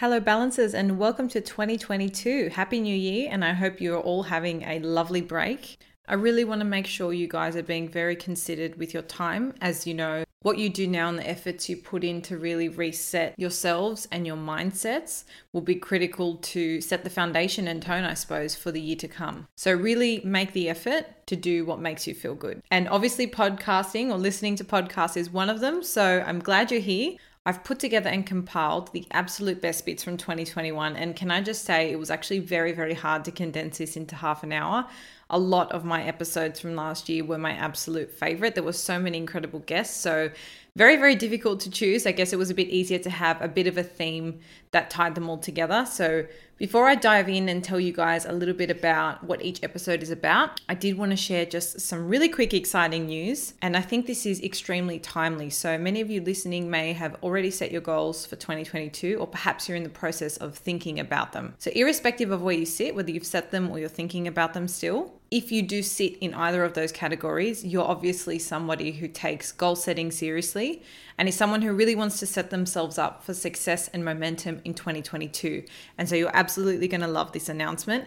Hello, 0.00 0.20
balancers, 0.20 0.74
and 0.74 0.96
welcome 0.96 1.26
to 1.26 1.40
2022. 1.40 2.50
Happy 2.50 2.78
New 2.78 2.94
Year, 2.94 3.28
and 3.32 3.44
I 3.44 3.52
hope 3.52 3.80
you're 3.80 3.98
all 3.98 4.22
having 4.22 4.62
a 4.62 4.78
lovely 4.78 5.20
break. 5.20 5.76
I 6.06 6.14
really 6.14 6.44
want 6.44 6.60
to 6.60 6.64
make 6.64 6.86
sure 6.86 7.12
you 7.12 7.26
guys 7.26 7.56
are 7.56 7.64
being 7.64 7.88
very 7.88 8.14
considered 8.14 8.78
with 8.78 8.94
your 8.94 9.02
time. 9.02 9.54
As 9.60 9.88
you 9.88 9.94
know, 9.94 10.22
what 10.42 10.56
you 10.56 10.68
do 10.68 10.86
now 10.86 11.08
and 11.08 11.18
the 11.18 11.28
efforts 11.28 11.68
you 11.68 11.76
put 11.76 12.04
in 12.04 12.22
to 12.22 12.38
really 12.38 12.68
reset 12.68 13.34
yourselves 13.36 14.06
and 14.12 14.24
your 14.24 14.36
mindsets 14.36 15.24
will 15.52 15.62
be 15.62 15.74
critical 15.74 16.36
to 16.36 16.80
set 16.80 17.02
the 17.02 17.10
foundation 17.10 17.66
and 17.66 17.82
tone, 17.82 18.04
I 18.04 18.14
suppose, 18.14 18.54
for 18.54 18.70
the 18.70 18.80
year 18.80 18.94
to 18.94 19.08
come. 19.08 19.48
So, 19.56 19.72
really 19.72 20.20
make 20.24 20.52
the 20.52 20.68
effort 20.68 21.26
to 21.26 21.34
do 21.34 21.64
what 21.64 21.80
makes 21.80 22.06
you 22.06 22.14
feel 22.14 22.36
good. 22.36 22.62
And 22.70 22.88
obviously, 22.88 23.26
podcasting 23.26 24.10
or 24.10 24.16
listening 24.16 24.54
to 24.56 24.64
podcasts 24.64 25.16
is 25.16 25.28
one 25.28 25.50
of 25.50 25.58
them. 25.58 25.82
So, 25.82 26.22
I'm 26.24 26.38
glad 26.38 26.70
you're 26.70 26.80
here. 26.80 27.16
I've 27.46 27.64
put 27.64 27.78
together 27.78 28.10
and 28.10 28.26
compiled 28.26 28.92
the 28.92 29.06
absolute 29.10 29.62
best 29.62 29.86
bits 29.86 30.02
from 30.02 30.16
2021. 30.16 30.96
And 30.96 31.16
can 31.16 31.30
I 31.30 31.40
just 31.40 31.64
say, 31.64 31.90
it 31.90 31.98
was 31.98 32.10
actually 32.10 32.40
very, 32.40 32.72
very 32.72 32.94
hard 32.94 33.24
to 33.24 33.30
condense 33.30 33.78
this 33.78 33.96
into 33.96 34.16
half 34.16 34.42
an 34.42 34.52
hour. 34.52 34.86
A 35.30 35.38
lot 35.38 35.72
of 35.72 35.84
my 35.84 36.02
episodes 36.04 36.60
from 36.60 36.74
last 36.74 37.08
year 37.08 37.24
were 37.24 37.38
my 37.38 37.52
absolute 37.52 38.10
favorite. 38.10 38.54
There 38.54 38.64
were 38.64 38.72
so 38.72 38.98
many 38.98 39.18
incredible 39.18 39.60
guests. 39.60 39.98
So, 39.98 40.30
very, 40.78 40.94
very 40.94 41.16
difficult 41.16 41.58
to 41.58 41.70
choose. 41.70 42.06
I 42.06 42.12
guess 42.12 42.32
it 42.32 42.38
was 42.38 42.50
a 42.50 42.54
bit 42.54 42.68
easier 42.68 43.00
to 43.00 43.10
have 43.10 43.42
a 43.42 43.48
bit 43.48 43.66
of 43.66 43.76
a 43.76 43.82
theme 43.82 44.38
that 44.70 44.90
tied 44.90 45.16
them 45.16 45.28
all 45.28 45.38
together. 45.38 45.84
So, 45.84 46.26
before 46.56 46.88
I 46.88 46.94
dive 46.94 47.28
in 47.28 47.48
and 47.48 47.62
tell 47.62 47.80
you 47.80 47.92
guys 47.92 48.24
a 48.24 48.32
little 48.32 48.54
bit 48.54 48.70
about 48.70 49.22
what 49.22 49.42
each 49.42 49.62
episode 49.62 50.02
is 50.02 50.10
about, 50.10 50.60
I 50.68 50.74
did 50.74 50.98
want 50.98 51.10
to 51.10 51.16
share 51.16 51.46
just 51.46 51.80
some 51.80 52.08
really 52.08 52.28
quick, 52.28 52.52
exciting 52.54 53.06
news. 53.06 53.54
And 53.62 53.76
I 53.76 53.80
think 53.80 54.06
this 54.06 54.26
is 54.26 54.40
extremely 54.42 55.00
timely. 55.00 55.50
So, 55.50 55.76
many 55.78 56.00
of 56.00 56.10
you 56.10 56.20
listening 56.20 56.70
may 56.70 56.92
have 56.92 57.16
already 57.24 57.50
set 57.50 57.72
your 57.72 57.80
goals 57.80 58.24
for 58.24 58.36
2022, 58.36 59.18
or 59.18 59.26
perhaps 59.26 59.68
you're 59.68 59.76
in 59.76 59.82
the 59.82 59.88
process 59.88 60.36
of 60.36 60.56
thinking 60.56 61.00
about 61.00 61.32
them. 61.32 61.54
So, 61.58 61.72
irrespective 61.74 62.30
of 62.30 62.42
where 62.42 62.54
you 62.54 62.66
sit, 62.66 62.94
whether 62.94 63.10
you've 63.10 63.26
set 63.26 63.50
them 63.50 63.68
or 63.68 63.80
you're 63.80 63.88
thinking 63.88 64.28
about 64.28 64.54
them 64.54 64.68
still, 64.68 65.17
if 65.30 65.52
you 65.52 65.62
do 65.62 65.82
sit 65.82 66.16
in 66.18 66.32
either 66.32 66.64
of 66.64 66.72
those 66.72 66.90
categories, 66.90 67.64
you're 67.64 67.84
obviously 67.84 68.38
somebody 68.38 68.92
who 68.92 69.08
takes 69.08 69.52
goal 69.52 69.76
setting 69.76 70.10
seriously 70.10 70.82
and 71.18 71.28
is 71.28 71.34
someone 71.34 71.60
who 71.60 71.72
really 71.72 71.94
wants 71.94 72.18
to 72.20 72.26
set 72.26 72.48
themselves 72.50 72.96
up 72.96 73.22
for 73.22 73.34
success 73.34 73.88
and 73.88 74.04
momentum 74.04 74.62
in 74.64 74.72
2022. 74.72 75.64
And 75.98 76.08
so 76.08 76.14
you're 76.14 76.34
absolutely 76.34 76.88
going 76.88 77.02
to 77.02 77.08
love 77.08 77.32
this 77.32 77.50
announcement. 77.50 78.06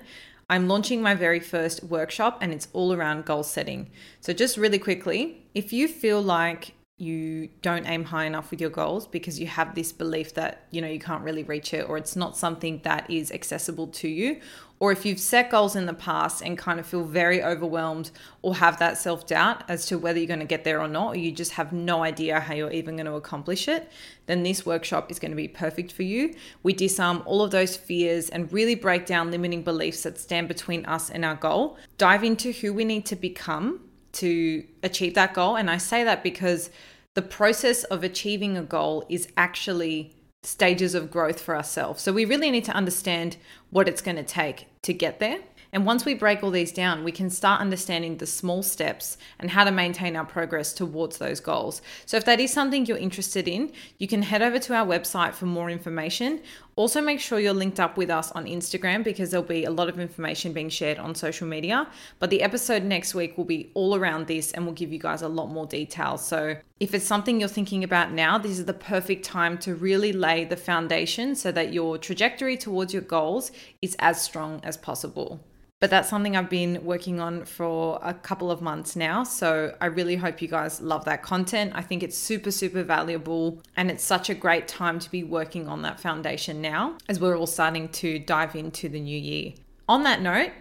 I'm 0.50 0.68
launching 0.68 1.02
my 1.02 1.14
very 1.14 1.40
first 1.40 1.84
workshop 1.84 2.40
and 2.42 2.52
it's 2.52 2.68
all 2.74 2.92
around 2.92 3.26
goal 3.26 3.44
setting. 3.44 3.90
So, 4.20 4.34
just 4.34 4.58
really 4.58 4.80
quickly, 4.80 5.46
if 5.54 5.72
you 5.72 5.88
feel 5.88 6.22
like 6.22 6.74
you 7.02 7.50
don't 7.64 7.88
aim 7.88 8.04
high 8.04 8.26
enough 8.26 8.52
with 8.52 8.62
your 8.62 8.70
goals 8.70 9.08
because 9.08 9.40
you 9.40 9.48
have 9.48 9.74
this 9.74 9.92
belief 9.92 10.36
that 10.36 10.68
you 10.70 10.82
know 10.82 10.88
you 10.88 11.00
can't 11.00 11.24
really 11.24 11.44
reach 11.44 11.74
it 11.74 11.90
or 11.90 11.98
it's 11.98 12.16
not 12.16 12.38
something 12.38 12.80
that 12.84 13.10
is 13.10 13.32
accessible 13.32 13.88
to 13.88 14.08
you. 14.08 14.40
Or 14.80 14.92
if 14.92 15.06
you've 15.06 15.20
set 15.20 15.52
goals 15.52 15.76
in 15.76 15.86
the 15.86 15.94
past 15.94 16.42
and 16.42 16.58
kind 16.58 16.80
of 16.80 16.88
feel 16.88 17.04
very 17.04 17.44
overwhelmed 17.44 18.10
or 18.42 18.56
have 18.56 18.80
that 18.80 18.98
self-doubt 18.98 19.70
as 19.70 19.86
to 19.88 20.00
whether 20.00 20.18
you're 20.18 20.28
going 20.28 20.40
to 20.40 20.46
get 20.46 20.64
there 20.64 20.82
or 20.82 20.88
not 20.88 21.10
or 21.10 21.18
you 21.18 21.32
just 21.32 21.52
have 21.52 21.72
no 21.72 22.04
idea 22.04 22.40
how 22.40 22.56
you're 22.56 22.72
even 22.72 22.96
going 22.96 23.06
to 23.06 23.14
accomplish 23.14 23.68
it 23.68 23.92
then 24.26 24.44
this 24.44 24.66
workshop 24.66 25.12
is 25.12 25.20
going 25.20 25.32
to 25.32 25.36
be 25.36 25.48
perfect 25.48 25.92
for 25.92 26.04
you. 26.04 26.34
We 26.64 26.74
disarm 26.74 27.22
all 27.26 27.42
of 27.42 27.52
those 27.52 27.76
fears 27.76 28.30
and 28.30 28.52
really 28.54 28.76
break 28.76 29.06
down 29.06 29.30
limiting 29.30 29.62
beliefs 29.64 30.04
that 30.04 30.18
stand 30.18 30.48
between 30.48 30.86
us 30.86 31.10
and 31.10 31.26
our 31.26 31.36
goal. 31.36 31.78
Dive 31.98 32.24
into 32.24 32.52
who 32.52 32.74
we 32.74 32.86
need 32.86 33.06
to 33.08 33.16
become 33.16 33.82
to 34.14 34.64
achieve 34.84 35.14
that 35.14 35.34
goal 35.34 35.56
and 35.56 35.70
i 35.70 35.78
say 35.78 36.04
that 36.04 36.24
because 36.24 36.70
the 37.14 37.22
process 37.22 37.84
of 37.86 38.04
achieving 38.04 38.58
a 38.58 38.64
goal 38.64 39.06
is 39.10 39.28
actually 39.36 40.16
stages 40.44 40.96
of 40.96 41.12
growth 41.12 41.40
for 41.40 41.56
ourselves. 41.56 42.02
So 42.02 42.14
we 42.14 42.26
really 42.26 42.50
need 42.50 42.66
to 42.66 42.72
understand 42.72 43.38
what 43.70 43.88
it's 43.88 44.02
going 44.02 44.18
to 44.18 44.24
take 44.24 44.68
to 44.84 44.94
get 44.94 45.20
there. 45.20 45.40
And 45.74 45.86
once 45.86 46.04
we 46.04 46.14
break 46.14 46.44
all 46.44 46.52
these 46.52 46.74
down, 46.74 47.04
we 47.04 47.14
can 47.14 47.30
start 47.30 47.62
understanding 47.62 48.18
the 48.18 48.26
small 48.26 48.62
steps 48.62 49.18
and 49.40 49.52
how 49.52 49.64
to 49.64 49.72
maintain 49.72 50.18
our 50.18 50.26
progress 50.26 50.74
towards 50.74 51.18
those 51.18 51.40
goals. 51.40 51.82
So, 52.06 52.18
if 52.18 52.26
that 52.26 52.42
is 52.42 52.52
something 52.52 52.86
you're 52.86 52.98
interested 52.98 53.48
in, 53.48 53.72
you 53.98 54.08
can 54.08 54.24
head 54.24 54.42
over 54.42 54.60
to 54.60 54.74
our 54.76 54.86
website 54.86 55.34
for 55.34 55.46
more 55.46 55.70
information. 55.70 56.42
Also, 56.76 57.02
make 57.02 57.22
sure 57.22 57.40
you're 57.40 57.54
linked 57.54 57.80
up 57.80 57.96
with 57.96 58.10
us 58.10 58.32
on 58.34 58.46
Instagram 58.46 59.04
because 59.04 59.32
there'll 59.32 59.46
be 59.46 59.64
a 59.64 59.72
lot 59.72 59.88
of 59.88 60.00
information 60.00 60.52
being 60.52 60.70
shared 60.70 60.98
on 60.98 61.16
social 61.16 61.48
media. 61.48 61.88
But 62.20 62.30
the 62.30 62.42
episode 62.42 62.84
next 62.84 63.16
week 63.16 63.38
will 63.38 63.46
be 63.46 63.72
all 63.74 63.96
around 63.96 64.28
this 64.28 64.52
and 64.52 64.66
we'll 64.66 64.74
give 64.74 64.92
you 64.92 65.00
guys 65.00 65.22
a 65.22 65.28
lot 65.30 65.48
more 65.52 65.66
details. 65.66 66.26
So, 66.26 66.58
if 66.82 66.94
it's 66.94 67.06
something 67.06 67.40
you're 67.40 67.48
thinking 67.48 67.86
about 67.86 68.12
now, 68.12 68.38
this 68.38 68.60
is 68.60 68.66
the 68.66 68.74
perfect 68.74 69.24
time 69.24 69.58
to 69.60 69.76
really 69.76 70.12
lay 70.12 70.44
the 70.44 70.58
foundation 70.58 71.36
so 71.36 71.52
that 71.54 71.72
your 71.72 71.98
trajectory 71.98 72.58
towards 72.58 72.92
your 72.92 73.04
goals 73.04 73.52
is 73.82 73.96
as 74.00 74.22
strong 74.22 74.60
as 74.64 74.76
possible. 74.76 75.40
But 75.82 75.90
that's 75.90 76.10
something 76.10 76.38
I've 76.38 76.50
been 76.50 76.86
working 76.86 77.20
on 77.20 77.44
for 77.44 78.00
a 78.04 78.14
couple 78.14 78.52
of 78.52 78.62
months 78.62 78.96
now. 78.96 79.24
So 79.24 79.76
I 79.82 79.88
really 79.88 80.16
hope 80.16 80.40
you 80.40 80.48
guys 80.48 80.80
love 80.80 81.06
that 81.06 81.24
content. 81.24 81.72
I 81.74 81.82
think 81.82 82.04
it's 82.04 82.16
super, 82.16 82.52
super 82.52 82.84
valuable. 82.84 83.60
And 83.76 83.90
it's 83.90 84.04
such 84.04 84.30
a 84.30 84.36
great 84.36 84.68
time 84.68 85.00
to 85.00 85.10
be 85.10 85.24
working 85.24 85.68
on 85.68 85.82
that 85.82 86.00
foundation 86.00 86.62
now 86.62 86.98
as 87.10 87.20
we're 87.20 87.36
all 87.36 87.48
starting 87.48 87.90
to 87.90 88.20
dive 88.20 88.56
into 88.56 88.90
the 88.90 89.00
new 89.00 89.18
year. 89.18 89.54
On 89.90 90.04
that 90.04 90.22
note, 90.22 90.52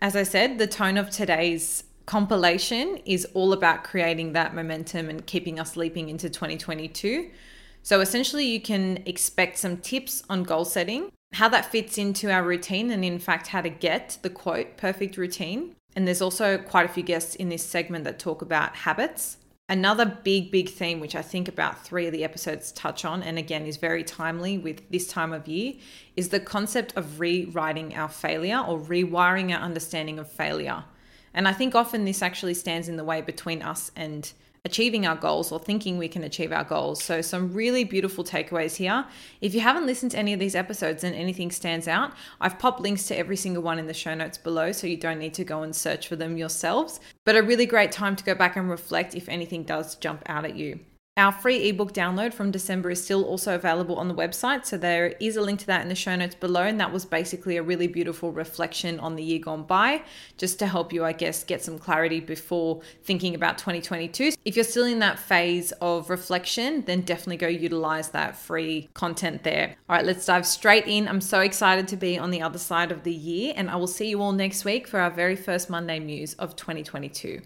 as 0.00 0.16
I 0.16 0.22
said, 0.22 0.56
the 0.56 0.66
tone 0.66 0.96
of 0.96 1.10
today's 1.10 1.84
compilation 2.06 2.96
is 3.04 3.26
all 3.34 3.52
about 3.52 3.84
creating 3.84 4.32
that 4.32 4.54
momentum 4.54 5.10
and 5.10 5.26
keeping 5.26 5.60
us 5.60 5.76
leaping 5.76 6.08
into 6.08 6.30
2022. 6.30 7.30
So 7.82 8.00
essentially, 8.00 8.46
you 8.46 8.62
can 8.62 9.02
expect 9.04 9.58
some 9.58 9.76
tips 9.76 10.22
on 10.30 10.42
goal 10.42 10.64
setting 10.64 11.12
how 11.32 11.48
that 11.48 11.70
fits 11.70 11.98
into 11.98 12.30
our 12.30 12.42
routine 12.42 12.90
and 12.90 13.04
in 13.04 13.18
fact 13.18 13.48
how 13.48 13.60
to 13.60 13.68
get 13.68 14.18
the 14.22 14.30
quote 14.30 14.76
perfect 14.76 15.16
routine. 15.16 15.74
And 15.94 16.06
there's 16.06 16.22
also 16.22 16.58
quite 16.58 16.86
a 16.86 16.92
few 16.92 17.02
guests 17.02 17.34
in 17.34 17.48
this 17.48 17.64
segment 17.64 18.04
that 18.04 18.18
talk 18.18 18.42
about 18.42 18.76
habits. 18.76 19.36
Another 19.68 20.04
big, 20.04 20.50
big 20.50 20.68
theme, 20.68 20.98
which 20.98 21.14
I 21.14 21.22
think 21.22 21.46
about 21.46 21.84
three 21.84 22.06
of 22.06 22.12
the 22.12 22.24
episodes 22.24 22.72
touch 22.72 23.04
on, 23.04 23.22
and 23.22 23.38
again 23.38 23.66
is 23.66 23.76
very 23.76 24.02
timely 24.02 24.58
with 24.58 24.88
this 24.90 25.06
time 25.06 25.32
of 25.32 25.46
year, 25.46 25.74
is 26.16 26.30
the 26.30 26.40
concept 26.40 26.92
of 26.96 27.20
rewriting 27.20 27.94
our 27.94 28.08
failure 28.08 28.58
or 28.58 28.80
rewiring 28.80 29.54
our 29.54 29.60
understanding 29.60 30.18
of 30.18 30.28
failure. 30.28 30.82
And 31.32 31.46
I 31.46 31.52
think 31.52 31.76
often 31.76 32.04
this 32.04 32.20
actually 32.20 32.54
stands 32.54 32.88
in 32.88 32.96
the 32.96 33.04
way 33.04 33.20
between 33.20 33.62
us 33.62 33.92
and 33.94 34.32
achieving 34.64 35.06
our 35.06 35.16
goals 35.16 35.52
or 35.52 35.58
thinking 35.58 35.98
we 35.98 36.08
can 36.08 36.24
achieve 36.24 36.52
our 36.52 36.64
goals. 36.64 37.02
So, 37.02 37.20
some 37.20 37.52
really 37.52 37.84
beautiful 37.84 38.24
takeaways 38.24 38.76
here. 38.76 39.06
If 39.40 39.54
you 39.54 39.60
haven't 39.60 39.86
listened 39.86 40.12
to 40.12 40.18
any 40.18 40.32
of 40.32 40.40
these 40.40 40.54
episodes 40.54 41.04
and 41.04 41.14
anything 41.14 41.50
stands 41.50 41.88
out, 41.88 42.12
I've 42.40 42.58
popped 42.58 42.80
links 42.80 43.04
to 43.08 43.16
every 43.16 43.36
single 43.36 43.62
one 43.62 43.78
in 43.78 43.86
the 43.86 43.94
show 43.94 44.14
notes 44.14 44.38
below, 44.38 44.72
so 44.72 44.86
you 44.86 44.96
don't 44.96 45.18
need 45.18 45.34
to 45.34 45.44
go 45.44 45.62
and 45.62 45.74
search 45.74 46.08
for 46.08 46.16
them 46.16 46.36
yourselves. 46.36 47.00
But 47.24 47.36
a 47.36 47.42
really 47.42 47.66
great 47.66 47.92
time 47.92 48.16
to 48.16 48.24
go 48.24 48.34
back 48.34 48.56
and 48.56 48.68
reflect 48.68 49.14
if 49.14 49.28
anything 49.28 49.64
does 49.64 49.96
jump 49.96 50.22
out 50.26 50.44
at 50.44 50.56
you. 50.56 50.80
Our 51.20 51.32
free 51.32 51.68
ebook 51.68 51.92
download 51.92 52.32
from 52.32 52.50
December 52.50 52.92
is 52.92 53.04
still 53.04 53.24
also 53.24 53.54
available 53.54 53.96
on 53.96 54.08
the 54.08 54.14
website, 54.14 54.64
so 54.64 54.78
there 54.78 55.08
is 55.20 55.36
a 55.36 55.42
link 55.42 55.60
to 55.60 55.66
that 55.66 55.82
in 55.82 55.88
the 55.88 55.94
show 55.94 56.16
notes 56.16 56.34
below. 56.34 56.62
And 56.62 56.80
that 56.80 56.94
was 56.94 57.04
basically 57.04 57.58
a 57.58 57.62
really 57.62 57.88
beautiful 57.88 58.32
reflection 58.32 58.98
on 59.00 59.16
the 59.16 59.22
year 59.22 59.38
gone 59.38 59.64
by, 59.64 60.02
just 60.38 60.58
to 60.60 60.66
help 60.66 60.94
you, 60.94 61.04
I 61.04 61.12
guess, 61.12 61.44
get 61.44 61.62
some 61.62 61.78
clarity 61.78 62.20
before 62.20 62.80
thinking 63.02 63.34
about 63.34 63.58
2022. 63.58 64.30
If 64.46 64.56
you're 64.56 64.64
still 64.64 64.86
in 64.86 65.00
that 65.00 65.18
phase 65.18 65.72
of 65.82 66.08
reflection, 66.08 66.84
then 66.86 67.02
definitely 67.02 67.36
go 67.36 67.48
utilize 67.48 68.08
that 68.10 68.34
free 68.34 68.88
content 68.94 69.42
there. 69.42 69.76
All 69.90 69.96
right, 69.96 70.06
let's 70.06 70.24
dive 70.24 70.46
straight 70.46 70.86
in. 70.86 71.06
I'm 71.06 71.20
so 71.20 71.40
excited 71.40 71.86
to 71.88 71.98
be 71.98 72.18
on 72.18 72.30
the 72.30 72.40
other 72.40 72.58
side 72.58 72.90
of 72.90 73.02
the 73.02 73.12
year, 73.12 73.52
and 73.56 73.68
I 73.68 73.76
will 73.76 73.88
see 73.88 74.08
you 74.08 74.22
all 74.22 74.32
next 74.32 74.64
week 74.64 74.86
for 74.86 74.98
our 74.98 75.10
very 75.10 75.36
first 75.36 75.68
Monday 75.68 75.98
Muse 75.98 76.32
of 76.34 76.56
2022. 76.56 77.42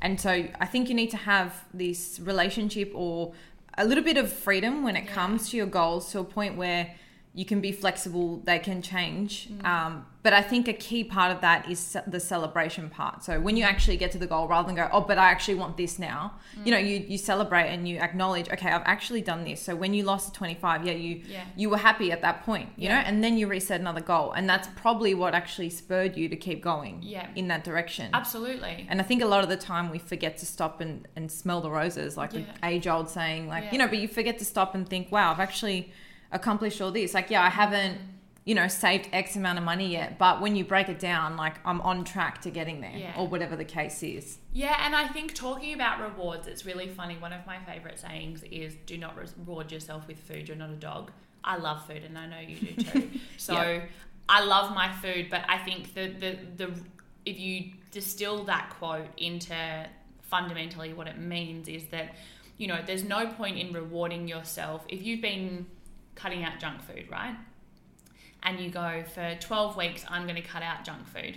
And 0.00 0.20
so 0.20 0.30
I 0.30 0.66
think 0.66 0.88
you 0.88 0.94
need 0.94 1.10
to 1.10 1.16
have 1.16 1.64
this 1.72 2.20
relationship 2.22 2.92
or 2.94 3.32
a 3.78 3.84
little 3.84 4.04
bit 4.04 4.16
of 4.16 4.32
freedom 4.32 4.82
when 4.82 4.96
it 4.96 5.04
yeah. 5.04 5.12
comes 5.12 5.50
to 5.50 5.56
your 5.56 5.66
goals 5.66 6.10
to 6.12 6.20
a 6.20 6.24
point 6.24 6.56
where 6.56 6.94
you 7.36 7.44
can 7.44 7.60
be 7.60 7.70
flexible, 7.70 8.40
they 8.44 8.58
can 8.58 8.80
change. 8.80 9.50
Mm. 9.50 9.64
Um, 9.66 10.06
but 10.22 10.32
I 10.32 10.40
think 10.40 10.68
a 10.68 10.72
key 10.72 11.04
part 11.04 11.30
of 11.30 11.42
that 11.42 11.70
is 11.70 11.96
the 12.06 12.18
celebration 12.18 12.88
part. 12.88 13.22
So 13.22 13.38
when 13.38 13.58
you 13.58 13.62
actually 13.62 13.98
get 13.98 14.10
to 14.12 14.18
the 14.18 14.26
goal, 14.26 14.48
rather 14.48 14.66
than 14.66 14.74
go, 14.74 14.88
oh, 14.90 15.02
but 15.02 15.18
I 15.18 15.26
actually 15.26 15.56
want 15.56 15.76
this 15.76 15.98
now, 15.98 16.32
mm. 16.58 16.64
you 16.64 16.72
know, 16.72 16.78
you, 16.78 17.04
you 17.06 17.18
celebrate 17.18 17.68
and 17.68 17.86
you 17.86 17.98
acknowledge, 17.98 18.48
okay, 18.48 18.70
I've 18.70 18.82
actually 18.86 19.20
done 19.20 19.44
this. 19.44 19.60
So 19.60 19.76
when 19.76 19.92
you 19.92 20.02
lost 20.02 20.32
to 20.32 20.38
25, 20.38 20.86
yeah, 20.86 20.94
you 20.94 21.20
yeah. 21.28 21.44
you 21.56 21.68
were 21.68 21.76
happy 21.76 22.10
at 22.10 22.22
that 22.22 22.42
point, 22.42 22.70
you 22.76 22.88
yeah. 22.88 23.02
know, 23.02 23.06
and 23.06 23.22
then 23.22 23.36
you 23.36 23.46
reset 23.48 23.80
another 23.80 24.00
goal. 24.00 24.32
And 24.32 24.48
that's 24.48 24.68
probably 24.74 25.12
what 25.12 25.34
actually 25.34 25.68
spurred 25.68 26.16
you 26.16 26.30
to 26.30 26.36
keep 26.36 26.62
going 26.62 27.00
yeah. 27.02 27.28
in 27.36 27.48
that 27.48 27.64
direction. 27.64 28.10
Absolutely. 28.14 28.86
And 28.88 28.98
I 28.98 29.04
think 29.04 29.22
a 29.22 29.26
lot 29.26 29.44
of 29.44 29.50
the 29.50 29.58
time 29.58 29.90
we 29.90 29.98
forget 29.98 30.38
to 30.38 30.46
stop 30.46 30.80
and, 30.80 31.06
and 31.14 31.30
smell 31.30 31.60
the 31.60 31.70
roses, 31.70 32.16
like 32.16 32.32
the 32.32 32.46
age 32.62 32.86
old 32.86 33.10
saying, 33.10 33.46
like, 33.46 33.72
you 33.72 33.78
know, 33.78 33.88
but 33.88 33.98
you 33.98 34.08
forget 34.08 34.38
to 34.38 34.44
stop 34.46 34.74
and 34.74 34.88
think, 34.88 35.12
wow, 35.12 35.30
I've 35.30 35.40
actually 35.40 35.92
accomplished 36.32 36.80
all 36.80 36.90
this. 36.90 37.14
Like, 37.14 37.30
yeah, 37.30 37.42
I 37.42 37.50
haven't 37.50 37.98
you 38.46 38.54
know, 38.54 38.68
saved 38.68 39.08
X 39.12 39.34
amount 39.34 39.58
of 39.58 39.64
money 39.64 39.88
yet. 39.88 40.18
But 40.18 40.40
when 40.40 40.54
you 40.54 40.64
break 40.64 40.88
it 40.88 41.00
down, 41.00 41.36
like 41.36 41.56
I'm 41.66 41.80
on 41.80 42.04
track 42.04 42.40
to 42.42 42.50
getting 42.50 42.80
there 42.80 42.94
yeah. 42.94 43.12
or 43.18 43.26
whatever 43.26 43.56
the 43.56 43.64
case 43.64 44.04
is. 44.04 44.38
Yeah, 44.52 44.76
and 44.86 44.94
I 44.94 45.08
think 45.08 45.34
talking 45.34 45.74
about 45.74 46.00
rewards, 46.00 46.46
it's 46.46 46.64
really 46.64 46.88
funny. 46.88 47.18
One 47.18 47.32
of 47.32 47.44
my 47.44 47.58
favorite 47.58 47.98
sayings 47.98 48.44
is 48.44 48.76
do 48.86 48.96
not 48.96 49.16
reward 49.16 49.72
yourself 49.72 50.06
with 50.06 50.20
food, 50.20 50.46
you're 50.46 50.56
not 50.56 50.70
a 50.70 50.76
dog. 50.76 51.10
I 51.42 51.56
love 51.56 51.86
food, 51.86 52.04
and 52.04 52.16
I 52.16 52.26
know 52.26 52.38
you 52.38 52.56
do 52.56 52.84
too. 52.84 53.10
So 53.36 53.54
Yeah. 53.54 53.82
I 54.28 54.44
love 54.44 54.74
my 54.74 54.92
food, 54.92 55.26
but 55.28 55.44
I 55.48 55.58
think 55.58 55.94
the 55.94 56.08
the 56.08 56.38
the 56.56 56.72
if 57.24 57.40
you 57.40 57.72
distill 57.90 58.44
that 58.44 58.70
quote 58.78 59.08
into 59.16 59.56
fundamentally 60.22 60.92
what 60.92 61.08
it 61.08 61.18
means 61.18 61.66
is 61.66 61.86
that 61.86 62.14
you 62.58 62.68
know 62.68 62.78
there's 62.84 63.04
no 63.04 63.26
point 63.26 63.58
in 63.58 63.72
rewarding 63.72 64.28
yourself 64.28 64.84
if 64.88 65.02
you've 65.02 65.20
been 65.20 65.66
cutting 66.16 66.42
out 66.42 66.58
junk 66.58 66.82
food, 66.82 67.06
right? 67.10 67.36
And 68.42 68.58
you 68.60 68.70
go 68.70 69.04
for 69.14 69.36
12 69.40 69.76
weeks, 69.76 70.04
I'm 70.08 70.24
going 70.24 70.36
to 70.36 70.42
cut 70.42 70.62
out 70.62 70.84
junk 70.84 71.06
food, 71.06 71.36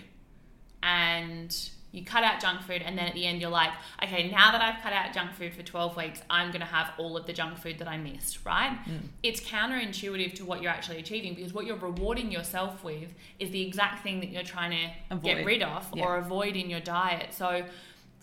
and 0.84 1.56
you 1.92 2.06
cut 2.06 2.24
out 2.24 2.40
junk 2.40 2.62
food, 2.62 2.84
and 2.84 2.96
then 2.98 3.08
at 3.08 3.16
the 3.16 3.26
end 3.26 3.42
you're 3.42 3.50
like, 3.50 3.72
okay, 4.04 4.30
now 4.30 4.52
that 4.52 4.62
I've 4.62 4.82
cut 4.84 4.94
out 4.94 5.12
junk 5.12 5.34
food 5.34 5.54
for 5.56 5.64
12 5.64 5.98
weeks, 5.98 6.22
I'm 6.30 6.50
going 6.50 6.60
to 6.62 6.68
have 6.68 6.92
all 7.00 7.18
of 7.18 7.26
the 7.26 7.34
junk 7.34 7.58
food 7.58 7.80
that 7.80 7.88
I 7.88 7.98
missed, 7.98 8.46
right? 8.46 8.78
Hmm. 8.86 9.08
It's 9.24 9.42
counterintuitive 9.42 10.36
to 10.36 10.46
what 10.46 10.62
you're 10.62 10.72
actually 10.72 11.00
achieving 11.00 11.34
because 11.34 11.52
what 11.52 11.66
you're 11.66 11.78
rewarding 11.78 12.32
yourself 12.32 12.84
with 12.84 13.12
is 13.40 13.50
the 13.50 13.66
exact 13.66 14.04
thing 14.04 14.20
that 14.20 14.30
you're 14.30 14.44
trying 14.44 14.72
to 14.72 15.16
Avoid. 15.16 15.24
get 15.24 15.46
rid 15.46 15.64
of 15.64 15.88
Yeah. 15.96 16.04
or 16.04 16.18
avoid 16.18 16.56
in 16.56 16.70
your 16.70 16.80
diet. 16.80 17.34
So 17.34 17.64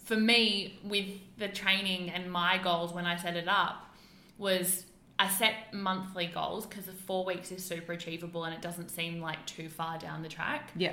for 0.04 0.16
me, 0.16 0.78
with 0.84 1.06
the 1.36 1.48
training 1.48 2.10
and 2.10 2.30
my 2.30 2.58
goals 2.58 2.92
when 2.92 3.04
I 3.04 3.16
set 3.16 3.36
it 3.36 3.48
up, 3.48 3.82
was 4.38 4.84
I 5.18 5.28
set 5.28 5.72
monthly 5.72 6.26
goals 6.26 6.66
because 6.66 6.86
the 6.86 6.92
four 6.92 7.24
weeks 7.24 7.50
is 7.50 7.64
super 7.64 7.92
achievable 7.92 8.44
and 8.44 8.52
it 8.54 8.60
doesn't 8.60 8.90
seem 8.90 9.20
like 9.20 9.44
too 9.46 9.68
far 9.68 9.98
down 9.98 10.22
the 10.22 10.28
track. 10.28 10.72
Yeah. 10.76 10.92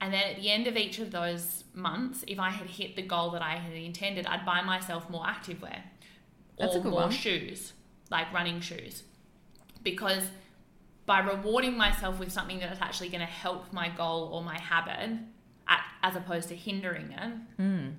And 0.00 0.12
then 0.12 0.22
at 0.30 0.36
the 0.36 0.50
end 0.50 0.66
of 0.66 0.76
each 0.76 0.98
of 0.98 1.10
those 1.12 1.64
months, 1.74 2.24
if 2.26 2.38
I 2.38 2.50
had 2.50 2.66
hit 2.68 2.96
the 2.96 3.02
goal 3.02 3.30
that 3.30 3.42
I 3.42 3.56
had 3.56 3.72
intended, 3.74 4.26
I'd 4.26 4.44
buy 4.46 4.62
myself 4.62 5.08
more 5.10 5.24
activewear 5.24 5.80
That's 6.58 6.74
or 6.74 6.78
a 6.78 6.80
good 6.82 6.90
more 6.90 7.02
one. 7.02 7.10
shoes, 7.10 7.72
like 8.10 8.32
running 8.32 8.60
shoes. 8.60 9.02
Because 9.82 10.24
by 11.06 11.20
rewarding 11.20 11.76
myself 11.76 12.18
with 12.18 12.32
something 12.32 12.58
that's 12.60 12.80
actually 12.80 13.10
going 13.10 13.20
to 13.20 13.26
help 13.26 13.72
my 13.72 13.90
goal 13.90 14.30
or 14.32 14.42
my 14.42 14.58
habit, 14.58 15.18
at, 15.68 15.80
as 16.02 16.16
opposed 16.16 16.48
to 16.48 16.56
hindering 16.56 17.12
it, 17.12 17.32
Mm. 17.62 17.94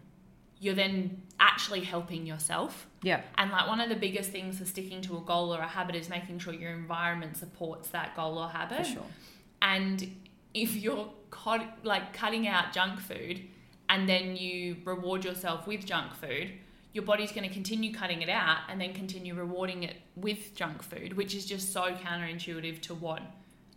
You're 0.62 0.76
then 0.76 1.20
actually 1.40 1.82
helping 1.82 2.28
yourself. 2.28 2.88
Yeah. 3.02 3.22
And 3.36 3.50
like 3.52 3.68
one 3.68 3.82
of 3.82 3.90
the 3.90 3.96
biggest 3.96 4.30
things 4.30 4.60
for 4.60 4.66
sticking 4.66 5.02
to 5.02 5.18
a 5.18 5.22
goal 5.22 5.54
or 5.54 5.60
a 5.60 5.68
habit 5.68 5.96
is 5.96 6.08
making 6.08 6.38
sure 6.38 6.54
your 6.54 6.72
environment 6.72 7.36
supports 7.36 7.90
that 7.90 8.16
goal 8.16 8.38
or 8.38 8.48
habit. 8.48 8.86
For 8.86 8.94
sure. 8.94 9.06
And 9.64 10.16
if 10.54 10.76
you're 10.76 11.10
cut, 11.32 11.66
like 11.84 12.14
cutting 12.14 12.48
out 12.48 12.74
junk 12.74 13.00
food 13.00 13.42
and 13.90 14.08
then 14.08 14.36
you 14.36 14.78
reward 14.86 15.26
yourself 15.26 15.66
with 15.66 15.84
junk 15.84 16.14
food, 16.14 16.52
your 16.94 17.06
body's 17.06 17.32
going 17.32 17.48
to 17.48 17.54
continue 17.54 17.92
cutting 17.92 18.22
it 18.22 18.30
out 18.30 18.60
and 18.70 18.80
then 18.80 18.94
continue 18.94 19.34
rewarding 19.34 19.82
it 19.82 19.96
with 20.16 20.54
junk 20.54 20.84
food, 20.84 21.18
which 21.18 21.34
is 21.34 21.44
just 21.44 21.74
so 21.74 21.92
counterintuitive 21.94 22.82
to 22.82 22.94
what 22.94 23.24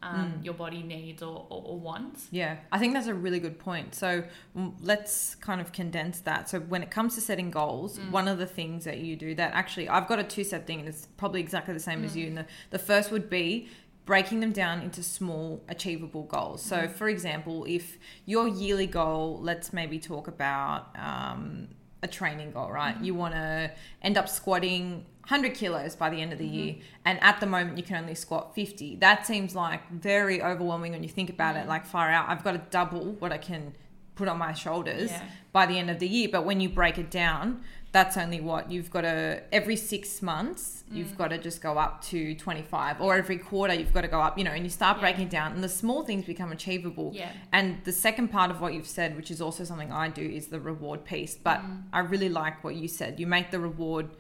um, 0.04 0.40
your 0.42 0.54
body 0.54 0.82
needs 0.82 1.22
or, 1.22 1.46
or, 1.48 1.62
or 1.64 1.78
wants. 1.78 2.28
Yeah, 2.30 2.58
I 2.70 2.78
think 2.78 2.92
that's 2.92 3.06
a 3.06 3.14
really 3.14 3.40
good 3.40 3.58
point. 3.58 3.94
So 3.94 4.24
mm, 4.56 4.74
let's 4.80 5.34
kind 5.36 5.60
of 5.60 5.72
condense 5.72 6.20
that. 6.20 6.48
So 6.48 6.60
when 6.60 6.82
it 6.82 6.90
comes 6.90 7.14
to 7.14 7.20
setting 7.20 7.50
goals, 7.50 7.98
one 8.10 8.28
of 8.28 8.38
the 8.38 8.46
things 8.46 8.84
that 8.84 8.98
you 8.98 9.16
do 9.16 9.34
that 9.36 9.52
actually 9.54 9.88
I've 9.88 10.06
got 10.06 10.18
a 10.18 10.24
two 10.24 10.44
step 10.44 10.66
thing 10.66 10.80
and 10.80 10.88
it's 10.88 11.08
probably 11.16 11.40
exactly 11.40 11.72
the 11.74 11.80
same 11.80 12.04
as 12.04 12.16
you. 12.16 12.26
And 12.26 12.38
the, 12.38 12.46
the 12.70 12.78
first 12.78 13.10
would 13.10 13.30
be 13.30 13.68
breaking 14.04 14.40
them 14.40 14.52
down 14.52 14.82
into 14.82 15.02
small 15.02 15.62
achievable 15.68 16.24
goals. 16.24 16.60
So 16.62 16.88
for 16.88 17.08
example, 17.08 17.64
if 17.66 17.98
your 18.26 18.46
yearly 18.46 18.86
goal, 18.86 19.40
let's 19.40 19.72
maybe 19.72 19.98
talk 19.98 20.28
about 20.28 20.94
um, 20.96 21.68
a 22.02 22.06
training 22.06 22.52
goal, 22.52 22.70
right? 22.70 23.00
You 23.00 23.14
want 23.14 23.34
to 23.34 23.70
end 24.02 24.18
up 24.18 24.28
squatting 24.28 25.06
100 25.28 25.54
kilos 25.54 25.96
by 25.96 26.10
the 26.10 26.20
end 26.20 26.32
of 26.32 26.38
the 26.38 26.46
year, 26.46 26.76
and 27.04 27.18
at 27.22 27.40
the 27.40 27.46
moment 27.46 27.76
you 27.78 27.82
can 27.84 27.96
only 27.96 28.14
squat 28.14 28.54
50. 28.54 28.96
That 28.96 29.26
seems 29.26 29.54
like 29.54 29.90
very 29.90 30.42
overwhelming 30.42 30.92
when 30.92 31.02
you 31.02 31.08
think 31.08 31.30
about 31.30 31.56
it, 31.56 31.66
like 31.66 31.86
far 31.86 32.10
out. 32.10 32.28
I've 32.28 32.44
got 32.44 32.52
to 32.52 32.62
double 32.70 33.12
what 33.14 33.32
I 33.32 33.38
can 33.38 33.74
put 34.16 34.28
on 34.28 34.38
my 34.38 34.52
shoulders 34.52 35.10
Yeah. 35.10 35.22
by 35.52 35.66
the 35.66 35.76
end 35.78 35.90
of 35.90 35.98
the 35.98 36.06
year. 36.06 36.28
But 36.30 36.44
when 36.44 36.60
you 36.60 36.68
break 36.68 36.98
it 36.98 37.10
down, 37.10 37.62
that's 37.90 38.16
only 38.16 38.40
what 38.40 38.70
you've 38.70 38.90
got 38.90 39.00
to 39.00 39.42
every 39.52 39.74
six 39.76 40.22
months 40.22 40.84
Mm. 40.92 40.96
you've 40.96 41.16
got 41.16 41.28
to 41.28 41.38
just 41.38 41.62
go 41.62 41.78
up 41.78 42.02
to 42.04 42.34
25 42.34 43.00
or 43.00 43.14
every 43.16 43.38
quarter 43.38 43.72
you've 43.72 43.94
got 43.94 44.02
to 44.02 44.08
go 44.08 44.20
up 44.20 44.36
you 44.36 44.44
know 44.44 44.50
and 44.50 44.62
you 44.64 44.68
start 44.70 44.98
Yeah. 44.98 45.00
breaking 45.00 45.28
down 45.28 45.52
and 45.52 45.64
the 45.64 45.68
small 45.68 46.02
things 46.04 46.26
become 46.26 46.52
achievable 46.52 47.12
Yeah. 47.14 47.30
and 47.52 47.82
the 47.84 47.92
second 47.92 48.28
part 48.28 48.50
of 48.50 48.60
what 48.60 48.74
you've 48.74 48.86
said, 48.86 49.16
which 49.16 49.30
is 49.30 49.40
also 49.40 49.64
something 49.64 49.90
I 49.90 50.08
do, 50.08 50.22
is 50.22 50.48
the 50.48 50.60
reward 50.60 51.04
piece. 51.04 51.34
But 51.36 51.60
Mm. 51.60 51.84
I 51.92 52.00
really 52.00 52.28
like 52.28 52.62
what 52.62 52.74
you 52.76 52.86
said. 52.86 53.18
You 53.18 53.26
make 53.26 53.50
the 53.50 53.58
reward 53.60 54.10